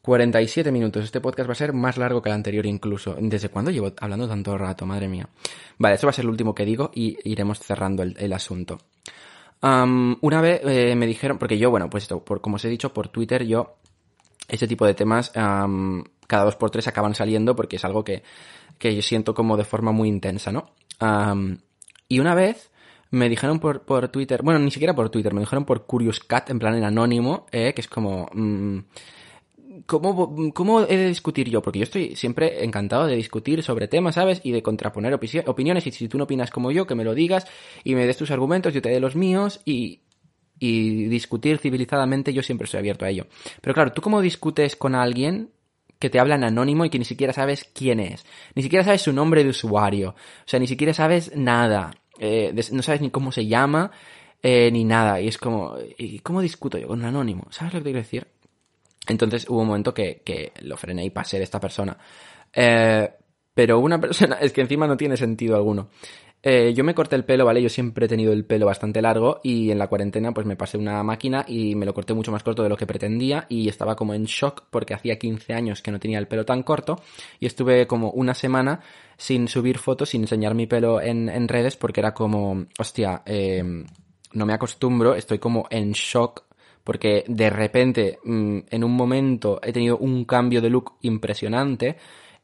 47 0.00 0.72
minutos. 0.72 1.04
Este 1.04 1.20
podcast 1.20 1.48
va 1.48 1.52
a 1.52 1.56
ser 1.56 1.74
más 1.74 1.98
largo 1.98 2.22
que 2.22 2.30
el 2.30 2.34
anterior 2.34 2.64
incluso. 2.64 3.16
¿Desde 3.20 3.50
cuándo 3.50 3.70
llevo 3.70 3.92
hablando 4.00 4.26
tanto 4.26 4.56
rato? 4.56 4.86
Madre 4.86 5.08
mía. 5.08 5.28
Vale, 5.76 5.96
eso 5.96 6.06
va 6.06 6.10
a 6.10 6.14
ser 6.14 6.24
el 6.24 6.30
último 6.30 6.54
que 6.54 6.64
digo 6.64 6.90
y 6.94 7.18
iremos 7.24 7.58
cerrando 7.58 8.02
el, 8.02 8.16
el 8.18 8.32
asunto. 8.32 8.78
Una 9.62 10.40
vez 10.40 10.60
eh, 10.64 10.94
me 10.94 11.06
dijeron, 11.06 11.38
porque 11.38 11.58
yo, 11.58 11.70
bueno, 11.70 11.88
pues 11.88 12.04
esto, 12.04 12.24
por, 12.24 12.40
como 12.40 12.56
os 12.56 12.64
he 12.64 12.68
dicho, 12.68 12.92
por 12.92 13.08
Twitter 13.08 13.46
yo, 13.46 13.76
ese 14.48 14.68
tipo 14.68 14.84
de 14.86 14.94
temas 14.94 15.30
cada 15.30 16.44
dos 16.44 16.56
por 16.56 16.70
tres 16.70 16.86
acaban 16.86 17.14
saliendo 17.14 17.56
porque 17.56 17.76
es 17.76 17.84
algo 17.84 18.04
que, 18.04 18.22
que 18.78 18.94
yo 18.94 19.02
siento 19.02 19.34
como 19.34 19.56
de 19.56 19.64
forma 19.64 19.92
muy 19.92 20.08
intensa, 20.08 20.52
¿no? 20.52 20.70
Y 22.08 22.18
una 22.20 22.34
vez 22.34 22.70
me 23.10 23.28
dijeron 23.28 23.60
por, 23.60 23.82
por 23.82 24.08
Twitter, 24.08 24.42
bueno, 24.42 24.60
ni 24.60 24.70
siquiera 24.70 24.94
por 24.94 25.08
Twitter, 25.10 25.32
me 25.32 25.40
dijeron 25.40 25.64
por 25.64 25.86
Curious 25.86 26.20
Cat, 26.20 26.50
en 26.50 26.58
plan 26.58 26.74
en 26.74 26.84
anónimo, 26.84 27.46
eh, 27.52 27.72
que 27.74 27.80
es 27.80 27.88
como... 27.88 28.28
mm, 28.32 28.78
¿Cómo, 29.86 30.52
¿Cómo 30.52 30.80
he 30.82 30.96
de 30.96 31.08
discutir 31.08 31.48
yo? 31.50 31.62
Porque 31.62 31.78
yo 31.80 31.82
estoy 31.84 32.16
siempre 32.16 32.64
encantado 32.64 33.06
de 33.06 33.16
discutir 33.16 33.62
sobre 33.62 33.88
temas, 33.88 34.14
¿sabes? 34.16 34.40
Y 34.44 34.52
de 34.52 34.62
contraponer 34.62 35.12
opi- 35.14 35.42
opiniones. 35.46 35.86
Y 35.86 35.90
si 35.92 36.08
tú 36.08 36.18
no 36.18 36.24
opinas 36.24 36.50
como 36.50 36.70
yo, 36.70 36.86
que 36.86 36.94
me 36.94 37.04
lo 37.04 37.14
digas 37.14 37.46
y 37.82 37.94
me 37.94 38.06
des 38.06 38.16
tus 38.16 38.30
argumentos, 38.30 38.72
yo 38.74 38.82
te 38.82 38.90
dé 38.90 39.00
los 39.00 39.16
míos 39.16 39.60
y, 39.64 40.00
y 40.58 41.04
discutir 41.06 41.58
civilizadamente, 41.58 42.32
yo 42.32 42.42
siempre 42.42 42.66
estoy 42.66 42.78
abierto 42.78 43.04
a 43.04 43.10
ello. 43.10 43.26
Pero 43.60 43.74
claro, 43.74 43.92
¿tú 43.92 44.02
cómo 44.02 44.20
discutes 44.20 44.76
con 44.76 44.94
alguien 44.94 45.50
que 45.98 46.10
te 46.10 46.18
habla 46.20 46.34
en 46.36 46.44
anónimo 46.44 46.84
y 46.84 46.90
que 46.90 46.98
ni 46.98 47.04
siquiera 47.04 47.32
sabes 47.32 47.64
quién 47.74 48.00
es? 48.00 48.24
Ni 48.54 48.62
siquiera 48.62 48.84
sabes 48.84 49.02
su 49.02 49.12
nombre 49.12 49.44
de 49.44 49.50
usuario. 49.50 50.10
O 50.10 50.14
sea, 50.48 50.60
ni 50.60 50.66
siquiera 50.66 50.94
sabes 50.94 51.34
nada. 51.36 51.92
Eh, 52.18 52.54
no 52.72 52.82
sabes 52.82 53.00
ni 53.00 53.10
cómo 53.10 53.32
se 53.32 53.46
llama, 53.46 53.90
eh, 54.42 54.70
ni 54.70 54.84
nada. 54.84 55.20
Y 55.20 55.28
es 55.28 55.38
como, 55.38 55.74
¿y 55.98 56.18
cómo 56.20 56.40
discuto 56.42 56.78
yo 56.78 56.88
con 56.88 57.00
un 57.00 57.06
anónimo? 57.06 57.46
¿Sabes 57.50 57.74
lo 57.74 57.80
que 57.80 57.84
quiero 57.84 57.98
decir? 57.98 58.26
Entonces 59.08 59.48
hubo 59.48 59.60
un 59.60 59.68
momento 59.68 59.92
que, 59.92 60.52
lo 60.62 60.76
frené 60.76 61.04
y 61.04 61.10
pasé 61.10 61.38
de 61.38 61.44
esta 61.44 61.60
persona. 61.60 61.96
Eh, 62.52 63.10
pero 63.52 63.78
una 63.78 64.00
persona, 64.00 64.36
es 64.36 64.52
que 64.52 64.60
encima 64.60 64.86
no 64.86 64.96
tiene 64.96 65.16
sentido 65.16 65.56
alguno. 65.56 65.88
Eh, 66.46 66.74
yo 66.74 66.84
me 66.84 66.94
corté 66.94 67.16
el 67.16 67.24
pelo, 67.24 67.46
¿vale? 67.46 67.62
Yo 67.62 67.70
siempre 67.70 68.04
he 68.04 68.08
tenido 68.08 68.30
el 68.30 68.44
pelo 68.44 68.66
bastante 68.66 69.00
largo 69.00 69.40
y 69.42 69.70
en 69.70 69.78
la 69.78 69.86
cuarentena 69.86 70.32
pues 70.32 70.46
me 70.46 70.56
pasé 70.56 70.76
una 70.76 71.02
máquina 71.02 71.42
y 71.48 71.74
me 71.74 71.86
lo 71.86 71.94
corté 71.94 72.12
mucho 72.12 72.32
más 72.32 72.42
corto 72.42 72.62
de 72.62 72.68
lo 72.68 72.76
que 72.76 72.86
pretendía 72.86 73.46
y 73.48 73.66
estaba 73.66 73.96
como 73.96 74.12
en 74.12 74.24
shock 74.24 74.64
porque 74.68 74.92
hacía 74.92 75.18
15 75.18 75.54
años 75.54 75.80
que 75.80 75.90
no 75.90 75.98
tenía 75.98 76.18
el 76.18 76.28
pelo 76.28 76.44
tan 76.44 76.62
corto 76.62 77.00
y 77.40 77.46
estuve 77.46 77.86
como 77.86 78.10
una 78.10 78.34
semana 78.34 78.80
sin 79.16 79.48
subir 79.48 79.78
fotos, 79.78 80.10
sin 80.10 80.20
enseñar 80.20 80.54
mi 80.54 80.66
pelo 80.66 81.00
en, 81.00 81.30
en 81.30 81.48
redes 81.48 81.76
porque 81.76 82.00
era 82.00 82.12
como, 82.12 82.66
hostia, 82.78 83.22
eh, 83.24 83.64
no 84.34 84.44
me 84.44 84.52
acostumbro, 84.52 85.14
estoy 85.14 85.38
como 85.38 85.66
en 85.70 85.92
shock 85.92 86.44
porque 86.84 87.24
de 87.26 87.50
repente, 87.50 88.18
mm, 88.22 88.58
en 88.70 88.84
un 88.84 88.92
momento, 88.92 89.58
he 89.62 89.72
tenido 89.72 89.96
un 89.98 90.24
cambio 90.26 90.60
de 90.60 90.70
look 90.70 90.92
impresionante 91.00 91.96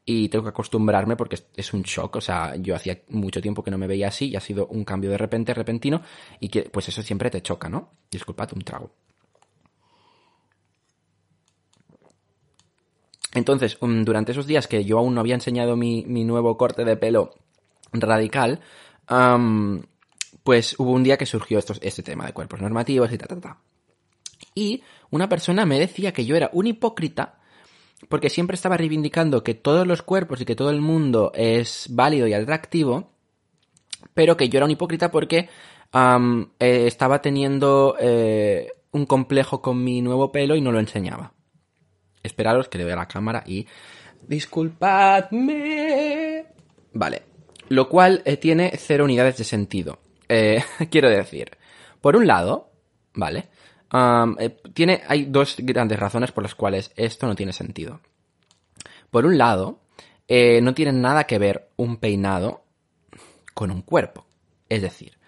y 0.05 0.29
tengo 0.29 0.45
que 0.45 0.51
acostumbrarme 0.51 1.17
porque 1.17 1.39
es, 1.55 1.73
un 1.75 1.83
shock. 1.83 2.17
O 2.17 2.21
sea, 2.21 2.57
yo 2.57 2.75
hacía 2.75 3.03
mucho 3.11 3.41
tiempo 3.41 3.63
que 3.63 3.71
no 3.71 3.79
me 3.79 3.87
veía 3.87 4.09
así 4.09 4.31
y 4.31 4.37
ha 4.37 4.41
sido 4.41 4.67
un 4.69 4.85
cambio 4.85 5.11
de 5.11 5.19
repente, 5.19 5.55
repentino 5.55 6.03
y 6.41 6.49
que, 6.49 6.63
pues 6.63 6.89
eso 6.89 7.03
siempre 7.03 7.31
te 7.31 7.43
choca, 7.43 7.69
¿no? 7.69 7.91
Disculpad, 8.11 8.51
un 8.55 8.63
trago. 8.63 8.91
Entonces, 13.35 13.79
um, 13.81 14.05
durante 14.05 14.33
esos 14.33 14.47
días 14.47 14.67
que 14.67 14.85
yo 14.85 14.99
aún 14.99 15.15
no 15.15 15.21
había 15.21 15.35
enseñado 15.35 15.77
mi, 15.77 16.05
mi 16.07 16.25
nuevo 16.25 16.57
corte 16.57 16.85
de 16.85 16.97
pelo 16.97 17.35
radical, 17.93 18.61
pues 20.43 20.77
hubo 20.79 20.93
un 20.93 21.03
día 21.03 21.17
que 21.17 21.27
surgió 21.27 21.59
estos, 21.59 21.79
este 21.83 22.03
tema 22.03 22.27
de 22.27 22.33
cuerpos 22.33 22.61
normativos 22.61 23.13
y 23.13 23.19
ta, 23.19 23.27
ta, 23.27 23.41
ta. 23.41 23.59
Y 24.55 24.83
una 25.11 25.29
persona 25.29 25.67
me 25.67 25.79
decía 25.79 26.13
que 26.13 26.25
yo 26.25 26.37
era 26.37 26.51
un 26.53 26.67
hipócrita 26.67 27.41
porque 28.09 28.31
siempre 28.31 28.55
estaba 28.55 28.77
reivindicando 28.77 29.43
que 29.45 29.55
todos 29.55 29.87
los 29.87 30.03
cuerpos 30.03 30.41
y 30.41 30.45
que 30.45 30.57
todo 30.57 30.71
el 30.71 30.81
mundo 30.81 31.33
es 31.35 31.87
válido 31.91 32.27
y 32.27 32.33
atractivo, 32.33 33.13
pero 34.15 34.37
que 34.37 34.49
yo 34.49 34.59
era 34.59 34.65
un 34.65 34.71
hipócrita 34.71 35.11
porque 35.11 35.49
eh, 35.93 36.87
estaba 36.87 37.21
teniendo 37.21 37.97
eh, 38.01 38.69
un 38.93 39.07
complejo 39.07 39.61
con 39.61 39.83
mi 39.85 40.01
nuevo 40.01 40.33
pelo 40.33 40.57
y 40.57 40.61
no 40.61 40.73
lo 40.73 40.81
enseñaba. 40.81 41.35
Esperaros 42.23 42.69
que 42.69 42.79
le 42.79 42.85
vea 42.85 42.97
la 42.97 43.09
cámara 43.09 43.43
y... 43.47 43.67
Disculpadme. 44.27 45.47
Vale. 46.93 47.23
Lo 47.69 47.89
cual 47.89 48.23
eh, 48.25 48.37
tiene 48.37 48.73
cero 48.77 49.05
unidades 49.05 49.39
de 49.39 49.45
sentido. 49.45 49.99
Quiero 50.91 51.11
decir, 51.11 51.51
por 52.01 52.17
un 52.17 52.27
lado, 52.27 52.71
¿vale? 53.15 53.49
Eh, 53.93 54.57
tiene, 54.73 55.03
hay 55.07 55.25
dos 55.25 55.57
grandes 55.59 55.99
razones 55.99 56.33
por 56.33 56.43
las 56.43 56.55
cuales 56.55 56.93
esto 56.97 57.27
no 57.27 57.35
tiene 57.35 57.53
sentido. 57.53 58.01
Por 59.11 59.27
un 59.27 59.37
lado, 59.37 59.81
eh, 60.29 60.61
no 60.61 60.75
tiene 60.75 60.93
nada 60.93 61.25
que 61.25 61.39
ver 61.39 61.71
un 61.77 61.97
peinado 61.97 62.63
con 63.55 63.71
un 63.71 63.83
cuerpo. 63.83 64.27
Es 64.69 64.83
decir, 64.83 65.19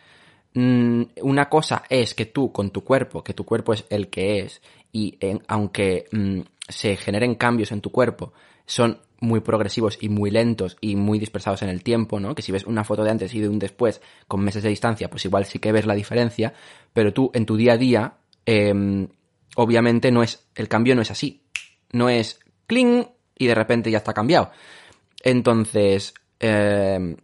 mm, 0.54 1.02
una 1.22 1.48
cosa 1.48 1.82
es 1.88 2.14
que 2.14 2.26
tú 2.26 2.52
con 2.52 2.70
tu 2.70 2.84
cuerpo, 2.84 3.24
que 3.24 3.34
tu 3.34 3.44
cuerpo 3.44 3.72
es 3.72 3.84
el 3.90 4.08
que 4.08 4.40
es, 4.40 4.62
y 4.92 5.18
aunque 5.48 6.06
mm, 6.12 6.40
se 6.68 6.96
generen 6.96 7.34
cambios 7.34 7.72
en 7.72 7.80
tu 7.80 7.90
cuerpo, 7.90 8.32
son 8.66 9.00
muy 9.20 9.40
progresivos 9.40 9.98
y 10.00 10.08
muy 10.08 10.30
lentos 10.30 10.76
y 10.80 10.96
muy 10.96 11.18
dispersados 11.18 11.62
en 11.62 11.68
el 11.68 11.82
tiempo, 11.82 12.18
¿no? 12.18 12.34
Que 12.34 12.42
si 12.42 12.52
ves 12.52 12.64
una 12.64 12.84
foto 12.84 13.04
de 13.04 13.10
antes 13.10 13.34
y 13.34 13.40
de 13.40 13.48
un 13.48 13.58
después 13.58 14.00
con 14.26 14.42
meses 14.42 14.62
de 14.62 14.68
distancia, 14.68 15.08
pues 15.08 15.24
igual 15.24 15.44
sí 15.46 15.58
que 15.58 15.72
ves 15.72 15.86
la 15.86 15.94
diferencia, 15.94 16.52
pero 16.92 17.12
tú 17.12 17.30
en 17.32 17.46
tu 17.46 17.56
día 17.56 17.74
a 17.74 17.76
día, 17.76 18.14
em, 18.46 19.08
obviamente 19.56 20.10
no 20.10 20.22
es, 20.22 20.46
el 20.54 20.68
cambio 20.68 20.94
no 20.94 21.02
es 21.02 21.10
así. 21.10 21.42
No 21.92 22.08
es 22.08 22.40
cling 22.66 23.06
y 23.36 23.46
de 23.46 23.54
repente 23.54 23.90
ya 23.90 23.98
está 23.98 24.12
cambiado. 24.12 24.50
Entonces, 25.22 26.14
em, 26.40 27.16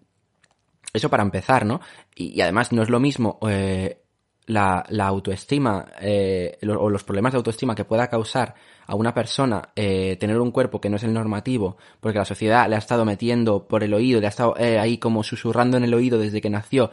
eso 0.93 1.09
para 1.09 1.23
empezar, 1.23 1.67
¿no? 1.67 1.81
Y, 2.15 2.41
además 2.41 2.73
no 2.73 2.83
es 2.83 2.91
lo 2.91 3.01
mismo 3.01 3.39
eh, 3.49 4.03
la, 4.47 4.85
autoestima 5.01 5.87
eh, 6.01 6.59
o 6.67 6.91
los 6.91 7.05
problemas 7.05 7.33
de 7.33 7.39
autoestima 7.39 7.75
que 7.75 7.85
pueda 7.85 8.09
causar 8.09 8.55
a 8.87 8.95
una 8.95 9.13
persona 9.13 9.71
eh, 9.77 10.17
tener 10.19 10.41
un 10.41 10.51
cuerpo 10.51 10.81
que 10.81 10.89
no 10.89 10.97
es 10.97 11.05
el 11.05 11.13
normativo, 11.13 11.77
porque 12.01 12.19
la 12.19 12.25
sociedad 12.25 12.69
le 12.69 12.77
ha 12.77 12.79
estado 12.79 13.05
metiendo 13.05 13.69
por 13.69 13.85
el 13.85 13.93
oído, 13.93 14.21
le 14.21 14.27
ha 14.27 14.31
estado 14.31 14.55
ahí 14.57 14.99
como 14.99 15.23
susurrando 15.23 15.77
en 15.77 15.85
el 15.85 15.95
oído 15.95 16.19
desde 16.19 16.41
que 16.41 16.51
nació 16.51 16.91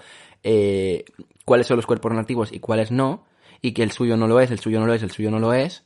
cuáles 1.45 1.65
son 1.65 1.78
los 1.78 1.88
cuerpos 1.88 2.13
nativos 2.13 2.51
y 2.51 2.59
cuáles 2.59 2.91
no, 2.91 3.26
y 3.62 3.74
que 3.74 3.84
el 3.84 3.91
suyo 3.91 4.18
no 4.18 4.28
lo 4.28 4.39
es, 4.39 4.51
el 4.51 4.60
suyo 4.60 4.80
no 4.80 4.88
lo 4.88 4.93
es, 4.93 5.03
el 5.03 5.12
suyo 5.12 5.32
no 5.32 5.39
lo 5.39 5.53
es, 5.53 5.84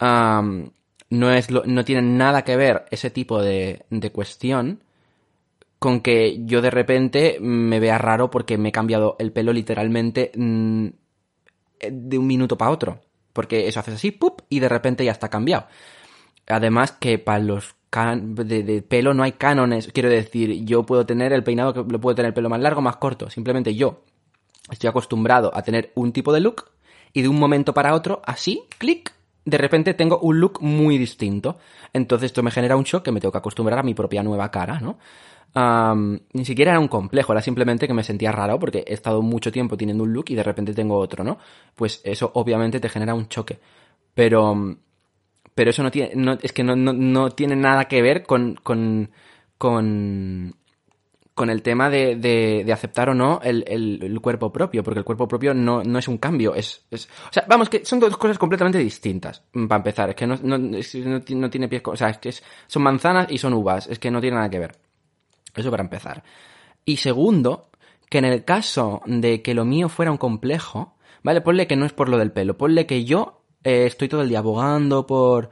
no, 0.00 1.32
es 1.32 1.50
no 1.50 1.84
tiene 1.84 2.02
nada 2.02 2.42
que 2.42 2.56
ver 2.56 2.86
ese 2.90 3.10
tipo 3.10 3.42
de, 3.42 3.84
de 3.90 4.12
cuestión 4.12 4.82
con 5.82 6.00
que 6.00 6.44
yo 6.46 6.62
de 6.62 6.70
repente 6.70 7.38
me 7.40 7.80
vea 7.80 7.98
raro 7.98 8.30
porque 8.30 8.56
me 8.56 8.68
he 8.68 8.72
cambiado 8.72 9.16
el 9.18 9.32
pelo 9.32 9.52
literalmente 9.52 10.30
mm, 10.36 10.86
de 11.90 12.18
un 12.18 12.26
minuto 12.26 12.56
para 12.56 12.70
otro. 12.70 13.00
Porque 13.32 13.66
eso 13.66 13.80
haces 13.80 13.94
así, 13.94 14.12
¡pup! 14.12 14.42
y 14.48 14.60
de 14.60 14.68
repente 14.68 15.04
ya 15.04 15.10
está 15.10 15.28
cambiado. 15.28 15.66
Además 16.46 16.92
que 16.92 17.18
para 17.18 17.40
los 17.40 17.74
de, 17.92 18.84
pelo 18.88 19.12
no 19.12 19.22
hay 19.22 19.32
cánones. 19.32 19.90
Quiero 19.92 20.08
decir, 20.08 20.64
yo 20.64 20.84
puedo 20.84 21.04
tener 21.04 21.32
el 21.32 21.42
peinado 21.42 21.74
que 21.74 21.92
lo 21.92 22.00
puedo 22.00 22.14
tener 22.14 22.28
el 22.28 22.34
pelo 22.34 22.48
más 22.48 22.60
largo, 22.60 22.80
más 22.80 22.96
corto. 22.96 23.28
Simplemente 23.28 23.74
yo 23.74 24.04
estoy 24.70 24.88
acostumbrado 24.88 25.50
a 25.54 25.62
tener 25.62 25.92
un 25.94 26.12
tipo 26.12 26.32
de 26.32 26.40
look 26.40 26.70
y 27.12 27.22
de 27.22 27.28
un 27.28 27.38
momento 27.38 27.74
para 27.74 27.94
otro, 27.94 28.22
así, 28.24 28.62
clic, 28.78 29.12
de 29.44 29.58
repente 29.58 29.94
tengo 29.94 30.18
un 30.20 30.40
look 30.40 30.60
muy 30.60 30.98
distinto. 30.98 31.58
Entonces 31.92 32.26
esto 32.26 32.42
me 32.42 32.50
genera 32.50 32.76
un 32.76 32.84
shock 32.84 33.04
que 33.04 33.12
me 33.12 33.20
tengo 33.20 33.32
que 33.32 33.38
acostumbrar 33.38 33.78
a 33.78 33.82
mi 33.82 33.94
propia 33.94 34.22
nueva 34.22 34.50
cara, 34.50 34.80
¿no? 34.80 34.98
ni 35.54 36.44
siquiera 36.44 36.70
era 36.72 36.80
un 36.80 36.88
complejo, 36.88 37.32
era 37.32 37.42
simplemente 37.42 37.86
que 37.86 37.92
me 37.92 38.02
sentía 38.02 38.32
raro 38.32 38.58
porque 38.58 38.84
he 38.86 38.94
estado 38.94 39.20
mucho 39.20 39.52
tiempo 39.52 39.76
teniendo 39.76 40.04
un 40.04 40.12
look 40.12 40.26
y 40.28 40.34
de 40.34 40.42
repente 40.42 40.72
tengo 40.72 40.96
otro, 40.96 41.24
¿no? 41.24 41.38
Pues 41.74 42.00
eso 42.04 42.30
obviamente 42.34 42.80
te 42.80 42.88
genera 42.88 43.14
un 43.14 43.28
choque. 43.28 43.58
Pero, 44.14 44.76
pero 45.54 45.70
eso 45.70 45.82
no 45.82 45.90
tiene, 45.90 46.12
no, 46.14 46.38
es 46.40 46.52
que 46.52 46.64
no, 46.64 46.74
no, 46.74 47.30
tiene 47.30 47.56
nada 47.56 47.86
que 47.86 48.00
ver 48.00 48.22
con, 48.22 48.58
con, 48.62 49.10
con, 49.58 50.54
con 51.34 51.48
el 51.48 51.62
tema 51.62 51.88
de, 51.88 52.16
de, 52.16 52.72
aceptar 52.72 53.08
o 53.08 53.14
no 53.14 53.40
el, 53.42 53.64
el, 53.66 54.20
cuerpo 54.20 54.52
propio, 54.52 54.82
porque 54.82 54.98
el 54.98 55.04
cuerpo 55.04 55.26
propio 55.26 55.54
no, 55.54 55.82
no 55.82 55.98
es 55.98 56.06
un 56.06 56.18
cambio, 56.18 56.54
es, 56.54 56.84
es, 56.90 57.06
o 57.06 57.32
sea, 57.32 57.44
vamos, 57.48 57.70
que 57.70 57.84
son 57.84 58.00
dos 58.00 58.16
cosas 58.18 58.38
completamente 58.38 58.78
distintas, 58.78 59.42
para 59.50 59.76
empezar, 59.76 60.10
es 60.10 60.16
que 60.16 60.26
no, 60.26 60.36
no, 60.42 60.58
no, 60.58 61.50
tiene 61.50 61.68
pies, 61.68 61.82
o 61.84 61.96
sea, 61.96 62.10
es 62.10 62.18
que 62.18 62.34
son 62.66 62.82
manzanas 62.82 63.28
y 63.30 63.38
son 63.38 63.54
uvas, 63.54 63.86
es 63.86 63.98
que 63.98 64.10
no 64.10 64.20
tiene 64.20 64.36
nada 64.36 64.50
que 64.50 64.58
ver. 64.58 64.76
Eso 65.54 65.70
para 65.70 65.82
empezar. 65.82 66.22
Y 66.84 66.96
segundo, 66.96 67.70
que 68.08 68.18
en 68.18 68.24
el 68.24 68.44
caso 68.44 69.02
de 69.06 69.42
que 69.42 69.54
lo 69.54 69.64
mío 69.64 69.88
fuera 69.88 70.10
un 70.10 70.18
complejo, 70.18 70.96
¿vale? 71.22 71.40
Ponle 71.40 71.66
que 71.66 71.76
no 71.76 71.86
es 71.86 71.92
por 71.92 72.08
lo 72.08 72.18
del 72.18 72.32
pelo, 72.32 72.56
ponle 72.56 72.86
que 72.86 73.04
yo 73.04 73.42
eh, 73.64 73.86
estoy 73.86 74.08
todo 74.08 74.22
el 74.22 74.28
día 74.28 74.38
abogando 74.38 75.06
por, 75.06 75.50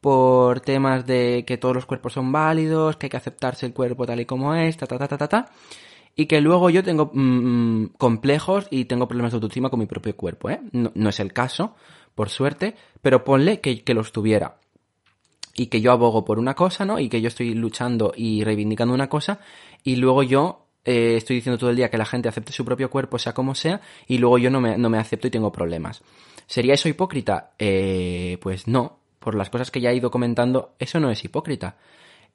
por 0.00 0.60
temas 0.60 1.06
de 1.06 1.44
que 1.46 1.58
todos 1.58 1.74
los 1.74 1.86
cuerpos 1.86 2.12
son 2.12 2.30
válidos, 2.32 2.96
que 2.96 3.06
hay 3.06 3.10
que 3.10 3.16
aceptarse 3.16 3.66
el 3.66 3.72
cuerpo 3.72 4.06
tal 4.06 4.20
y 4.20 4.26
como 4.26 4.54
es, 4.54 4.76
ta, 4.76 4.86
ta, 4.86 4.98
ta, 4.98 5.08
ta, 5.08 5.18
ta, 5.18 5.28
ta 5.28 5.50
y 6.18 6.26
que 6.26 6.40
luego 6.40 6.68
yo 6.68 6.82
tengo 6.82 7.12
mm, 7.14 7.20
mm, 7.20 7.88
complejos 7.96 8.66
y 8.70 8.86
tengo 8.86 9.06
problemas 9.06 9.30
de 9.30 9.36
autoestima 9.36 9.70
con 9.70 9.78
mi 9.78 9.86
propio 9.86 10.16
cuerpo, 10.16 10.50
¿eh? 10.50 10.60
No, 10.72 11.08
es 11.08 11.20
el 11.20 11.32
caso, 11.32 11.76
por 12.16 12.28
suerte, 12.28 12.74
pero 13.00 13.22
ponle 13.22 13.60
que, 13.60 13.84
que 13.84 13.94
los 13.94 14.10
tuviera 14.10 14.56
y 15.54 15.66
que 15.66 15.80
yo 15.80 15.92
abogo 15.92 16.24
por 16.24 16.40
una 16.40 16.54
cosa, 16.54 16.84
¿no? 16.84 16.98
Y 16.98 17.08
que 17.08 17.20
yo 17.20 17.28
estoy 17.28 17.54
luchando 17.54 18.12
y 18.16 18.42
reivindicando 18.42 18.94
una 18.94 19.08
cosa 19.08 19.38
y 19.84 19.94
luego 19.94 20.24
yo 20.24 20.66
eh, 20.84 21.14
estoy 21.16 21.36
diciendo 21.36 21.56
todo 21.56 21.70
el 21.70 21.76
día 21.76 21.88
que 21.88 21.98
la 21.98 22.04
gente 22.04 22.28
acepte 22.28 22.52
su 22.52 22.64
propio 22.64 22.90
cuerpo, 22.90 23.20
sea 23.20 23.32
como 23.32 23.54
sea, 23.54 23.80
y 24.08 24.18
luego 24.18 24.38
yo 24.38 24.50
no 24.50 24.60
me, 24.60 24.76
no 24.76 24.90
me 24.90 24.98
acepto 24.98 25.28
y 25.28 25.30
tengo 25.30 25.52
problemas. 25.52 26.02
¿Sería 26.48 26.74
eso 26.74 26.88
hipócrita? 26.88 27.52
Eh, 27.58 28.38
pues 28.40 28.66
no. 28.66 28.97
Por 29.18 29.34
las 29.34 29.50
cosas 29.50 29.70
que 29.70 29.80
ya 29.80 29.90
he 29.90 29.96
ido 29.96 30.10
comentando, 30.10 30.74
eso 30.78 31.00
no 31.00 31.10
es 31.10 31.24
hipócrita. 31.24 31.76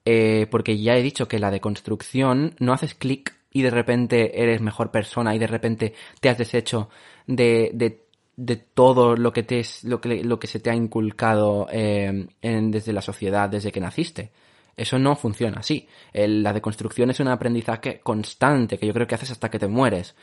Eh, 0.04 0.46
porque 0.50 0.78
ya 0.78 0.96
he 0.96 1.02
dicho 1.02 1.28
que 1.28 1.38
la 1.38 1.50
deconstrucción 1.50 2.54
no 2.58 2.72
haces 2.72 2.94
clic 2.94 3.34
y 3.50 3.62
de 3.62 3.70
repente 3.70 4.42
eres 4.42 4.60
mejor 4.60 4.90
persona 4.90 5.34
y 5.34 5.38
de 5.38 5.46
repente 5.46 5.94
te 6.20 6.28
has 6.28 6.36
deshecho 6.36 6.90
de, 7.26 7.70
de 7.72 8.04
de 8.36 8.56
todo 8.56 9.16
lo 9.16 9.32
que 9.32 9.42
te 9.42 9.60
es, 9.60 9.84
lo 9.84 10.00
que, 10.00 10.24
lo 10.24 10.38
que 10.38 10.46
se 10.46 10.60
te 10.60 10.70
ha 10.70 10.74
inculcado 10.74 11.68
eh, 11.70 12.26
desde 12.42 12.92
la 12.92 13.02
sociedad 13.02 13.48
desde 13.48 13.72
que 13.72 13.80
naciste. 13.80 14.32
Eso 14.76 14.98
no 14.98 15.14
funciona 15.14 15.58
así. 15.60 15.86
la 16.12 16.52
deconstrucción 16.52 17.10
es 17.10 17.20
un 17.20 17.28
aprendizaje 17.28 18.00
constante 18.00 18.76
que 18.76 18.86
yo 18.86 18.92
creo 18.92 19.06
que 19.06 19.14
haces 19.14 19.30
hasta 19.30 19.50
que 19.50 19.60
te 19.60 19.68
mueres. 19.68 20.16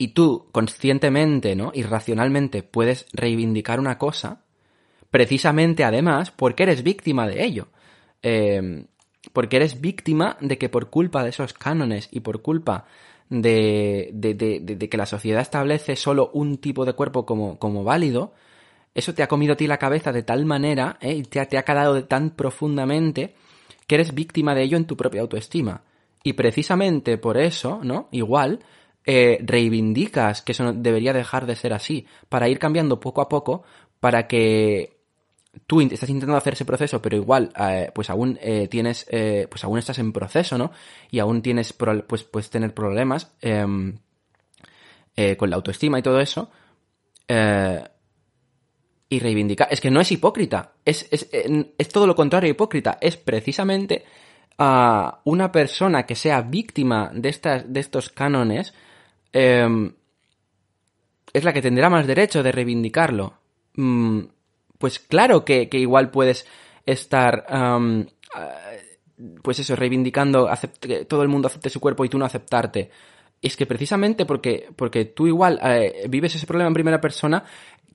Y 0.00 0.08
tú, 0.08 0.46
conscientemente, 0.50 1.54
¿no? 1.54 1.72
Irracionalmente, 1.74 2.62
puedes 2.62 3.04
reivindicar 3.12 3.78
una 3.78 3.98
cosa, 3.98 4.40
precisamente 5.10 5.84
además, 5.84 6.30
porque 6.30 6.62
eres 6.62 6.82
víctima 6.82 7.28
de 7.28 7.44
ello. 7.44 7.68
Em, 8.22 8.86
porque 9.34 9.56
eres 9.56 9.82
víctima 9.82 10.38
de 10.40 10.56
que 10.56 10.70
por 10.70 10.88
culpa 10.88 11.22
de 11.22 11.28
esos 11.28 11.52
cánones 11.52 12.08
y 12.10 12.20
por 12.20 12.40
culpa 12.40 12.86
de, 13.28 14.08
de, 14.14 14.32
de, 14.32 14.88
que 14.88 14.96
la 14.96 15.04
sociedad 15.04 15.42
establece 15.42 15.96
solo 15.96 16.30
un 16.32 16.56
tipo 16.56 16.86
de 16.86 16.94
cuerpo 16.94 17.26
como, 17.26 17.58
como 17.58 17.84
válido, 17.84 18.32
eso 18.94 19.12
te 19.12 19.22
ha 19.22 19.28
comido 19.28 19.52
a 19.52 19.56
ti 19.56 19.66
la 19.66 19.76
cabeza 19.76 20.12
de 20.12 20.22
tal 20.22 20.46
manera 20.46 20.96
¿eh? 21.02 21.12
y 21.12 21.24
te 21.24 21.44
te 21.44 21.58
ha 21.58 21.62
calado 21.62 22.02
tan 22.06 22.30
profundamente 22.30 23.34
que 23.86 23.96
eres 23.96 24.14
víctima 24.14 24.54
de 24.54 24.62
ello 24.62 24.78
en 24.78 24.86
tu 24.86 24.96
propia 24.96 25.20
autoestima. 25.20 25.82
Y 26.22 26.32
precisamente 26.32 27.18
por 27.18 27.36
eso, 27.36 27.80
¿no? 27.82 28.08
Igual, 28.12 28.60
eh, 29.12 29.40
reivindicas 29.42 30.40
que 30.40 30.52
eso 30.52 30.62
no 30.62 30.72
debería 30.72 31.12
dejar 31.12 31.44
de 31.44 31.56
ser 31.56 31.72
así, 31.72 32.06
para 32.28 32.48
ir 32.48 32.60
cambiando 32.60 33.00
poco 33.00 33.20
a 33.20 33.28
poco, 33.28 33.64
para 33.98 34.28
que 34.28 35.00
tú 35.66 35.80
estás 35.80 36.08
intentando 36.10 36.36
hacer 36.36 36.52
ese 36.52 36.64
proceso, 36.64 37.02
pero 37.02 37.16
igual, 37.16 37.52
eh, 37.58 37.90
pues 37.92 38.08
aún 38.08 38.38
eh, 38.40 38.68
tienes, 38.68 39.08
pues 39.50 39.64
aún 39.64 39.80
estás 39.80 39.98
en 39.98 40.12
proceso, 40.12 40.56
¿no? 40.56 40.70
Y 41.10 41.18
aún 41.18 41.42
tienes, 41.42 41.72
pues 41.72 42.22
puedes 42.22 42.50
tener 42.50 42.72
problemas 42.72 43.32
em, 43.40 43.98
con 45.36 45.50
la 45.50 45.56
autoestima 45.56 45.98
y 45.98 46.02
todo 46.02 46.20
eso. 46.20 46.48
y 49.08 49.18
reivindicar. 49.18 49.66
Es 49.72 49.80
que 49.80 49.90
no 49.90 50.00
es 50.00 50.12
hipócrita. 50.12 50.74
Es, 50.84 51.08
es, 51.10 51.28
es 51.32 51.88
todo 51.88 52.06
lo 52.06 52.14
contrario 52.14 52.48
hipócrita. 52.48 52.96
Es 53.00 53.16
precisamente 53.16 54.04
a 54.56 55.20
una 55.24 55.50
persona 55.50 56.06
que 56.06 56.14
sea 56.14 56.42
víctima 56.42 57.10
de, 57.12 57.28
estas, 57.28 57.72
de 57.72 57.80
estos 57.80 58.08
cánones. 58.08 58.72
Em, 59.32 59.92
es 61.32 61.44
la 61.44 61.52
que 61.52 61.62
tendrá 61.62 61.88
más 61.88 62.06
derecho 62.06 62.42
de 62.42 62.52
reivindicarlo. 62.52 63.34
Mm, 63.74 64.20
pues 64.78 64.98
claro 64.98 65.44
que, 65.44 65.68
igual 65.72 66.10
puedes 66.10 66.46
estar, 66.86 67.46
pues 69.42 69.58
eso, 69.58 69.76
reivindicando 69.76 70.48
que 70.80 71.04
todo 71.04 71.22
el 71.22 71.28
mundo 71.28 71.48
acepte 71.48 71.70
su 71.70 71.80
cuerpo 71.80 72.04
y 72.04 72.08
tú 72.08 72.18
no 72.18 72.24
aceptarte. 72.24 72.90
Es 73.42 73.56
que 73.56 73.66
precisamente 73.66 74.26
porque, 74.26 74.68
porque 74.76 75.04
tú 75.04 75.26
igual 75.26 75.58
eh, 75.62 76.06
vives 76.08 76.34
ese 76.34 76.46
problema 76.46 76.68
en 76.68 76.74
primera 76.74 77.00
persona, 77.00 77.44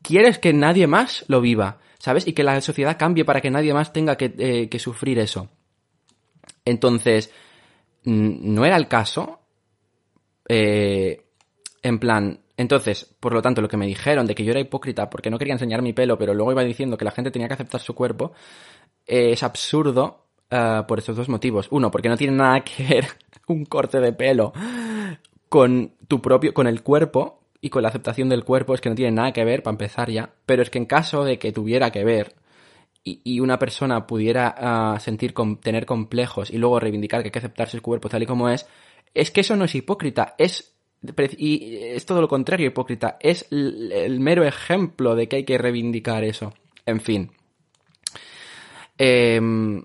quieres 0.01 0.39
que 0.39 0.53
nadie 0.53 0.87
más 0.87 1.25
lo 1.27 1.41
viva, 1.41 1.79
¿sabes? 1.99 2.27
Y 2.27 2.33
que 2.33 2.43
la 2.43 2.61
sociedad 2.61 2.97
cambie 2.97 3.25
para 3.25 3.41
que 3.41 3.51
nadie 3.51 3.73
más 3.73 3.93
tenga 3.93 4.15
que, 4.15 4.33
eh, 4.37 4.69
que 4.69 4.79
sufrir 4.79 5.19
eso. 5.19 5.49
Entonces, 6.63 7.31
no 8.05 8.65
era 8.65 8.75
el 8.75 8.87
caso. 8.87 9.39
Eh, 10.47 11.24
en 11.85 11.99
plan, 11.99 12.39
entonces, 12.57 13.15
por 13.19 13.31
lo 13.31 13.43
tanto, 13.43 13.61
lo 13.61 13.67
que 13.67 13.77
me 13.77 13.85
dijeron 13.85 14.25
de 14.25 14.33
que 14.33 14.43
yo 14.43 14.49
era 14.49 14.59
hipócrita 14.59 15.07
porque 15.07 15.29
no 15.29 15.37
quería 15.37 15.53
enseñar 15.53 15.83
mi 15.83 15.93
pelo, 15.93 16.17
pero 16.17 16.33
luego 16.33 16.51
iba 16.51 16.63
diciendo 16.63 16.97
que 16.97 17.05
la 17.05 17.11
gente 17.11 17.29
tenía 17.29 17.47
que 17.47 17.53
aceptar 17.53 17.79
su 17.79 17.93
cuerpo, 17.93 18.33
eh, 19.05 19.33
es 19.33 19.43
absurdo 19.43 20.25
eh, 20.49 20.81
por 20.87 20.97
estos 20.97 21.15
dos 21.15 21.29
motivos. 21.29 21.67
Uno, 21.69 21.91
porque 21.91 22.09
no 22.09 22.17
tiene 22.17 22.35
nada 22.35 22.61
que 22.61 22.83
ver 22.83 23.05
un 23.47 23.65
corte 23.65 23.99
de 23.99 24.13
pelo 24.13 24.51
con 25.47 25.91
tu 26.07 26.23
propio, 26.23 26.55
con 26.55 26.65
el 26.65 26.81
cuerpo 26.81 27.43
y 27.61 27.69
con 27.69 27.83
la 27.83 27.89
aceptación 27.89 28.29
del 28.29 28.43
cuerpo, 28.43 28.73
es 28.73 28.81
que 28.81 28.89
no 28.89 28.95
tiene 28.95 29.11
nada 29.11 29.31
que 29.31 29.45
ver, 29.45 29.61
para 29.61 29.73
empezar 29.73 30.09
ya. 30.09 30.33
Pero 30.47 30.63
es 30.63 30.71
que 30.71 30.79
en 30.79 30.85
caso 30.85 31.23
de 31.23 31.37
que 31.37 31.51
tuviera 31.51 31.91
que 31.91 32.03
ver, 32.03 32.33
y, 33.03 33.39
una 33.39 33.59
persona 33.59 34.07
pudiera 34.07 34.55
ah, 34.57 34.99
sentir 34.99 35.35
tener 35.61 35.85
complejos 35.85 36.49
y 36.49 36.57
luego 36.57 36.79
reivindicar 36.79 37.21
que 37.21 37.27
hay 37.27 37.31
que 37.31 37.37
aceptarse 37.37 37.77
su 37.77 37.83
cuerpo 37.83 38.09
tal 38.09 38.23
y 38.23 38.25
como 38.25 38.49
es, 38.49 38.65
es 39.13 39.29
que 39.29 39.41
eso 39.41 39.55
no 39.55 39.65
es 39.65 39.75
hipócrita, 39.75 40.33
es 40.39 40.74
y 41.37 41.77
es 41.77 42.05
todo 42.05 42.21
lo 42.21 42.27
contrario 42.27 42.67
hipócrita, 42.67 43.17
es 43.19 43.47
el 43.51 44.19
mero 44.19 44.43
ejemplo 44.43 45.15
de 45.15 45.27
que 45.27 45.37
hay 45.37 45.43
que 45.43 45.57
reivindicar 45.57 46.23
eso. 46.23 46.53
En 46.85 47.01
fin. 47.01 47.31
Em, 48.97 49.83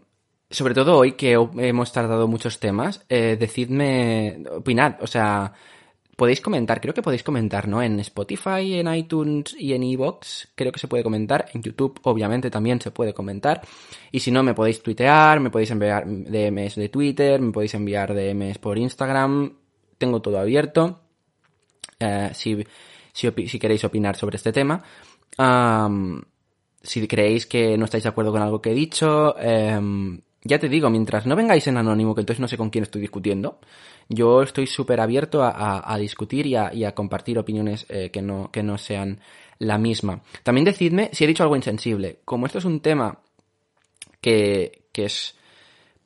sobre 0.50 0.74
todo 0.74 0.96
hoy 0.96 1.12
que 1.12 1.32
hemos 1.32 1.92
tardado 1.92 2.28
muchos 2.28 2.58
temas, 2.58 3.04
eh, 3.08 3.36
decidme, 3.38 4.42
opinad, 4.50 4.96
o 5.00 5.06
sea, 5.06 5.52
podéis 6.16 6.40
comentar, 6.40 6.80
creo 6.80 6.92
que 6.92 7.02
podéis 7.02 7.22
comentar, 7.22 7.66
¿no? 7.66 7.82
En 7.82 7.98
Spotify, 8.00 8.74
en 8.74 8.94
iTunes 8.94 9.56
y 9.58 9.72
en 9.72 9.82
Evox, 9.84 10.48
creo 10.54 10.70
que 10.70 10.78
se 10.78 10.86
puede 10.86 11.02
comentar. 11.02 11.46
En 11.54 11.62
YouTube, 11.62 11.98
obviamente, 12.02 12.50
también 12.50 12.80
se 12.80 12.90
puede 12.90 13.14
comentar. 13.14 13.62
Y 14.12 14.20
si 14.20 14.30
no, 14.30 14.42
me 14.42 14.52
podéis 14.52 14.82
tuitear, 14.82 15.40
me 15.40 15.50
podéis 15.50 15.70
enviar 15.70 16.04
DMs 16.06 16.74
de 16.74 16.90
Twitter, 16.90 17.40
me 17.40 17.52
podéis 17.52 17.72
enviar 17.72 18.14
DMs 18.14 18.58
por 18.58 18.76
Instagram. 18.76 19.54
Tengo 19.96 20.20
todo 20.20 20.38
abierto. 20.38 21.00
Eh, 22.00 22.30
si, 22.32 22.66
si, 23.12 23.58
queréis 23.58 23.84
opinar 23.84 24.16
sobre 24.16 24.36
este 24.36 24.52
tema. 24.52 24.82
si 26.82 27.06
creéis 27.06 27.46
que 27.46 27.76
no 27.76 27.84
estáis 27.84 28.04
de 28.04 28.08
acuerdo 28.08 28.32
con 28.32 28.42
algo 28.42 28.60
que 28.60 28.70
he 28.70 28.74
dicho, 28.74 29.38
em, 29.38 30.20
ya 30.42 30.58
te 30.58 30.68
digo, 30.68 30.88
mientras 30.88 31.26
no 31.26 31.36
vengáis 31.36 31.66
en 31.66 31.76
anónimo, 31.76 32.14
que 32.14 32.22
entonces 32.22 32.40
no 32.40 32.48
sé 32.48 32.56
con 32.56 32.70
quién 32.70 32.84
estoy 32.84 33.02
discutiendo, 33.02 33.58
yo 34.08 34.42
estoy 34.42 34.66
súper 34.66 35.00
abierto 35.00 35.42
a, 35.44 35.96
discutir 35.98 36.46
y 36.46 36.56
a, 36.56 36.94
compartir 36.94 37.38
opiniones 37.38 37.86
eh, 37.90 38.10
que, 38.10 38.22
no, 38.22 38.50
que 38.50 38.62
no 38.62 38.78
sean 38.78 39.20
la 39.58 39.76
misma. 39.78 40.22
También 40.42 40.64
decidme 40.64 41.10
si 41.12 41.24
he 41.24 41.28
dicho 41.28 41.42
algo 41.42 41.56
insensible. 41.56 42.20
Como 42.24 42.46
esto 42.46 42.58
es 42.58 42.64
un 42.64 42.80
tema 42.80 43.20
que, 44.20 44.86
que 44.92 45.04
es 45.04 45.36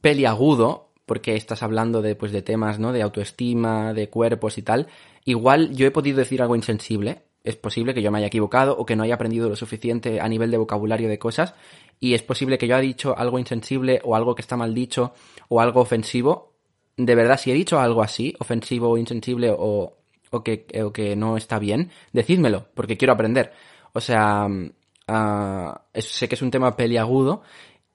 peliagudo, 0.00 0.90
porque 1.06 1.36
estás 1.36 1.62
hablando 1.62 2.02
de, 2.02 2.16
pues, 2.16 2.32
de 2.32 2.42
temas, 2.42 2.78
¿no? 2.78 2.92
De 2.92 3.02
autoestima, 3.02 3.94
de 3.94 4.08
cuerpos 4.08 4.58
y 4.58 4.62
tal, 4.62 4.88
igual 5.24 5.74
yo 5.74 5.86
he 5.86 5.90
podido 5.90 6.18
decir 6.18 6.42
algo 6.42 6.56
insensible. 6.56 7.22
Es 7.42 7.56
posible 7.56 7.92
que 7.92 8.00
yo 8.00 8.10
me 8.10 8.18
haya 8.18 8.28
equivocado 8.28 8.76
o 8.76 8.86
que 8.86 8.96
no 8.96 9.02
haya 9.02 9.16
aprendido 9.16 9.48
lo 9.50 9.56
suficiente 9.56 10.20
a 10.20 10.28
nivel 10.28 10.50
de 10.50 10.56
vocabulario 10.56 11.08
de 11.08 11.18
cosas 11.18 11.54
y 12.00 12.14
es 12.14 12.22
posible 12.22 12.58
que 12.58 12.66
yo 12.66 12.76
haya 12.76 12.82
dicho 12.82 13.16
algo 13.16 13.38
insensible 13.38 14.00
o 14.04 14.16
algo 14.16 14.34
que 14.34 14.42
está 14.42 14.56
mal 14.56 14.74
dicho 14.74 15.12
o 15.48 15.60
algo 15.60 15.80
ofensivo. 15.80 16.54
De 16.96 17.14
verdad, 17.14 17.38
si 17.38 17.50
he 17.50 17.54
dicho 17.54 17.80
algo 17.80 18.02
así, 18.02 18.34
ofensivo 18.38 18.90
o 18.90 18.98
insensible 18.98 19.50
o, 19.50 19.96
o, 20.30 20.42
que, 20.42 20.66
o 20.82 20.92
que 20.92 21.16
no 21.16 21.36
está 21.36 21.58
bien, 21.58 21.90
decídmelo, 22.12 22.66
porque 22.74 22.96
quiero 22.96 23.12
aprender. 23.12 23.52
O 23.92 24.00
sea, 24.00 24.46
uh, 24.46 26.00
sé 26.00 26.28
que 26.28 26.34
es 26.34 26.42
un 26.42 26.50
tema 26.50 26.76
peliagudo 26.76 27.42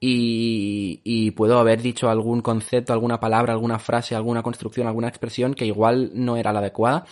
y, 0.00 1.00
y, 1.04 1.30
puedo 1.32 1.58
haber 1.58 1.82
dicho 1.82 2.08
algún 2.08 2.40
concepto, 2.40 2.94
alguna 2.94 3.20
palabra, 3.20 3.52
alguna 3.52 3.78
frase, 3.78 4.14
alguna 4.14 4.42
construcción, 4.42 4.86
alguna 4.86 5.08
expresión 5.08 5.52
que 5.52 5.66
igual 5.66 6.10
no 6.14 6.36
era 6.36 6.52
la 6.52 6.60
adecuada 6.60 7.04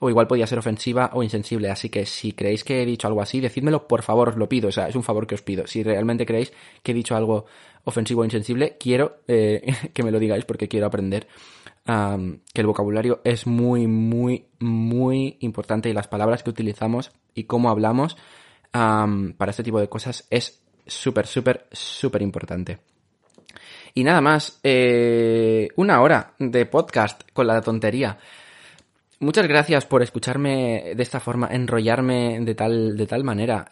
o 0.00 0.08
igual 0.08 0.26
podía 0.26 0.46
ser 0.46 0.58
ofensiva 0.58 1.10
o 1.12 1.22
insensible. 1.22 1.70
Así 1.70 1.90
que 1.90 2.06
si 2.06 2.32
creéis 2.32 2.64
que 2.64 2.82
he 2.82 2.86
dicho 2.86 3.06
algo 3.06 3.20
así, 3.20 3.40
decídmelo, 3.40 3.86
por 3.86 4.02
favor, 4.02 4.30
os 4.30 4.36
lo 4.36 4.48
pido. 4.48 4.68
O 4.68 4.72
sea, 4.72 4.88
es 4.88 4.96
un 4.96 5.02
favor 5.02 5.26
que 5.26 5.34
os 5.34 5.42
pido. 5.42 5.66
Si 5.66 5.82
realmente 5.82 6.24
creéis 6.24 6.52
que 6.82 6.92
he 6.92 6.94
dicho 6.94 7.14
algo 7.14 7.44
ofensivo 7.84 8.22
o 8.22 8.24
insensible, 8.24 8.76
quiero 8.78 9.18
eh, 9.28 9.62
que 9.92 10.02
me 10.02 10.10
lo 10.10 10.18
digáis 10.18 10.46
porque 10.46 10.68
quiero 10.68 10.86
aprender 10.86 11.28
que 11.84 12.60
el 12.60 12.66
vocabulario 12.66 13.20
es 13.24 13.48
muy, 13.48 13.88
muy, 13.88 14.46
muy 14.60 15.38
importante 15.40 15.88
y 15.88 15.92
las 15.92 16.06
palabras 16.06 16.44
que 16.44 16.50
utilizamos 16.50 17.10
y 17.34 17.44
cómo 17.44 17.68
hablamos 17.68 18.16
para 18.70 19.50
este 19.50 19.64
tipo 19.64 19.80
de 19.80 19.88
cosas 19.88 20.24
es 20.30 20.59
súper, 20.90 21.26
súper, 21.26 21.66
súper 21.72 22.22
importante. 22.22 22.78
Y 23.94 24.04
nada 24.04 24.20
más, 24.20 24.60
eh, 24.62 25.68
una 25.76 26.00
hora 26.00 26.34
de 26.38 26.66
podcast 26.66 27.22
con 27.32 27.46
la 27.46 27.60
tontería. 27.60 28.18
Muchas 29.18 29.46
gracias 29.46 29.84
por 29.84 30.02
escucharme 30.02 30.94
de 30.94 31.02
esta 31.02 31.20
forma, 31.20 31.48
enrollarme 31.50 32.40
de 32.40 32.54
tal, 32.54 32.96
de 32.96 33.06
tal 33.06 33.24
manera. 33.24 33.68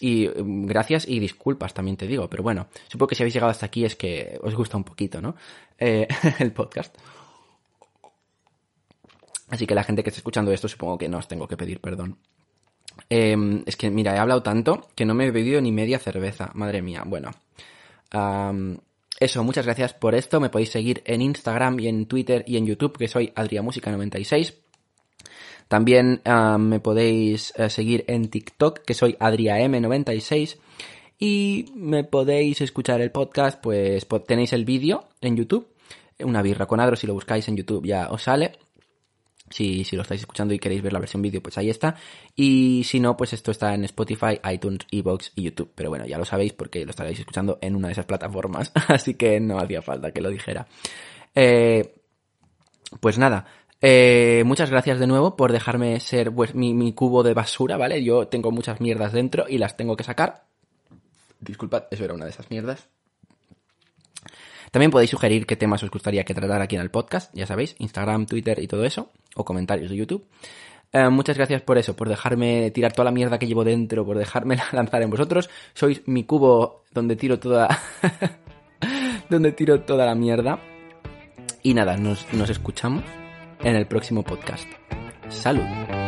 y 0.00 0.28
gracias 0.34 1.08
y 1.08 1.18
disculpas 1.18 1.74
también 1.74 1.96
te 1.96 2.06
digo, 2.06 2.28
pero 2.28 2.42
bueno, 2.42 2.68
supongo 2.88 3.08
que 3.08 3.14
si 3.14 3.22
habéis 3.22 3.34
llegado 3.34 3.50
hasta 3.50 3.66
aquí 3.66 3.84
es 3.84 3.96
que 3.96 4.38
os 4.42 4.54
gusta 4.54 4.76
un 4.76 4.84
poquito, 4.84 5.20
¿no? 5.20 5.36
Eh, 5.78 6.06
el 6.38 6.52
podcast. 6.52 6.94
Así 9.48 9.66
que 9.66 9.74
la 9.74 9.84
gente 9.84 10.02
que 10.02 10.10
está 10.10 10.18
escuchando 10.18 10.52
esto 10.52 10.68
supongo 10.68 10.98
que 10.98 11.08
no 11.08 11.18
os 11.18 11.28
tengo 11.28 11.46
que 11.46 11.56
pedir 11.56 11.80
perdón. 11.80 12.18
Em, 13.08 13.62
es 13.66 13.76
que, 13.76 13.90
mira, 13.90 14.14
he 14.14 14.18
hablado 14.18 14.42
tanto 14.42 14.88
que 14.94 15.04
no 15.04 15.14
me 15.14 15.26
he 15.26 15.30
bebido 15.30 15.60
ni 15.60 15.72
media 15.72 15.98
cerveza. 15.98 16.50
Madre 16.54 16.82
mía, 16.82 17.02
bueno. 17.06 17.30
Eso, 19.18 19.44
muchas 19.44 19.64
gracias 19.64 19.94
por 19.94 20.14
esto. 20.14 20.40
Me 20.40 20.50
podéis 20.50 20.70
seguir 20.70 21.02
en 21.06 21.22
Instagram 21.22 21.80
y 21.80 21.88
en 21.88 22.06
Twitter 22.06 22.44
y 22.46 22.56
en 22.56 22.66
YouTube, 22.66 22.98
que 22.98 23.08
soy 23.08 23.32
Adriamusica96. 23.34 24.54
También 25.68 26.22
me 26.58 26.80
podéis 26.80 27.52
eh, 27.56 27.70
seguir 27.70 28.04
en 28.08 28.28
TikTok, 28.28 28.80
que 28.80 28.94
soy 28.94 29.14
AdriaM96. 29.14 30.58
Y 31.18 31.72
me 31.74 32.04
podéis 32.04 32.60
escuchar 32.60 33.00
el 33.00 33.10
podcast, 33.10 33.60
pues 33.60 34.06
tenéis 34.26 34.52
el 34.52 34.64
vídeo 34.64 35.08
en 35.20 35.36
YouTube. 35.36 35.66
Una 36.18 36.42
birra 36.42 36.66
con 36.66 36.80
adro, 36.80 36.96
si 36.96 37.06
lo 37.06 37.14
buscáis 37.14 37.48
en 37.48 37.56
YouTube 37.56 37.86
ya 37.86 38.08
os 38.10 38.22
sale. 38.22 38.58
Si, 39.50 39.84
si 39.84 39.96
lo 39.96 40.02
estáis 40.02 40.20
escuchando 40.22 40.54
y 40.54 40.58
queréis 40.58 40.82
ver 40.82 40.92
la 40.92 40.98
versión 40.98 41.22
vídeo, 41.22 41.42
pues 41.42 41.56
ahí 41.58 41.70
está. 41.70 41.94
Y 42.34 42.82
si 42.84 43.00
no, 43.00 43.16
pues 43.16 43.32
esto 43.32 43.50
está 43.50 43.74
en 43.74 43.84
Spotify, 43.84 44.40
iTunes, 44.52 44.86
Evox 44.90 45.32
y 45.36 45.42
YouTube. 45.42 45.70
Pero 45.74 45.90
bueno, 45.90 46.06
ya 46.06 46.18
lo 46.18 46.24
sabéis 46.24 46.52
porque 46.52 46.84
lo 46.84 46.90
estaréis 46.90 47.18
escuchando 47.20 47.58
en 47.60 47.76
una 47.76 47.88
de 47.88 47.92
esas 47.92 48.06
plataformas. 48.06 48.72
Así 48.88 49.14
que 49.14 49.38
no 49.40 49.58
hacía 49.58 49.82
falta 49.82 50.10
que 50.10 50.20
lo 50.20 50.30
dijera. 50.30 50.66
Eh, 51.34 51.94
pues 53.00 53.18
nada. 53.18 53.46
Eh, 53.80 54.42
muchas 54.46 54.70
gracias 54.70 54.98
de 54.98 55.06
nuevo 55.06 55.36
por 55.36 55.52
dejarme 55.52 56.00
ser 56.00 56.32
pues, 56.32 56.54
mi, 56.54 56.74
mi 56.74 56.92
cubo 56.92 57.22
de 57.22 57.34
basura, 57.34 57.76
¿vale? 57.76 58.02
Yo 58.02 58.28
tengo 58.28 58.50
muchas 58.50 58.80
mierdas 58.80 59.12
dentro 59.12 59.46
y 59.48 59.58
las 59.58 59.76
tengo 59.76 59.96
que 59.96 60.04
sacar. 60.04 60.46
Disculpad, 61.40 61.84
eso 61.90 62.04
era 62.04 62.14
una 62.14 62.24
de 62.24 62.30
esas 62.30 62.50
mierdas. 62.50 62.88
También 64.76 64.90
podéis 64.90 65.08
sugerir 65.08 65.46
qué 65.46 65.56
temas 65.56 65.82
os 65.82 65.90
gustaría 65.90 66.24
que 66.24 66.34
tratara 66.34 66.64
aquí 66.64 66.76
en 66.76 66.82
el 66.82 66.90
podcast, 66.90 67.34
ya 67.34 67.46
sabéis, 67.46 67.76
Instagram, 67.78 68.26
Twitter 68.26 68.58
y 68.62 68.66
todo 68.66 68.84
eso, 68.84 69.08
o 69.34 69.42
comentarios 69.42 69.88
de 69.88 69.96
YouTube. 69.96 70.26
Eh, 70.92 71.08
muchas 71.08 71.38
gracias 71.38 71.62
por 71.62 71.78
eso, 71.78 71.96
por 71.96 72.10
dejarme 72.10 72.70
tirar 72.72 72.92
toda 72.92 73.06
la 73.06 73.10
mierda 73.10 73.38
que 73.38 73.46
llevo 73.46 73.64
dentro, 73.64 74.04
por 74.04 74.18
dejarme 74.18 74.58
lanzar 74.72 75.00
en 75.00 75.08
vosotros. 75.08 75.48
Sois 75.72 76.06
mi 76.06 76.24
cubo 76.24 76.84
donde 76.92 77.16
tiro 77.16 77.38
toda. 77.38 77.70
donde 79.30 79.52
tiro 79.52 79.80
toda 79.80 80.04
la 80.04 80.14
mierda. 80.14 80.60
Y 81.62 81.72
nada, 81.72 81.96
nos, 81.96 82.30
nos 82.34 82.50
escuchamos 82.50 83.02
en 83.64 83.76
el 83.76 83.86
próximo 83.86 84.24
podcast. 84.24 84.68
Salud. 85.30 86.05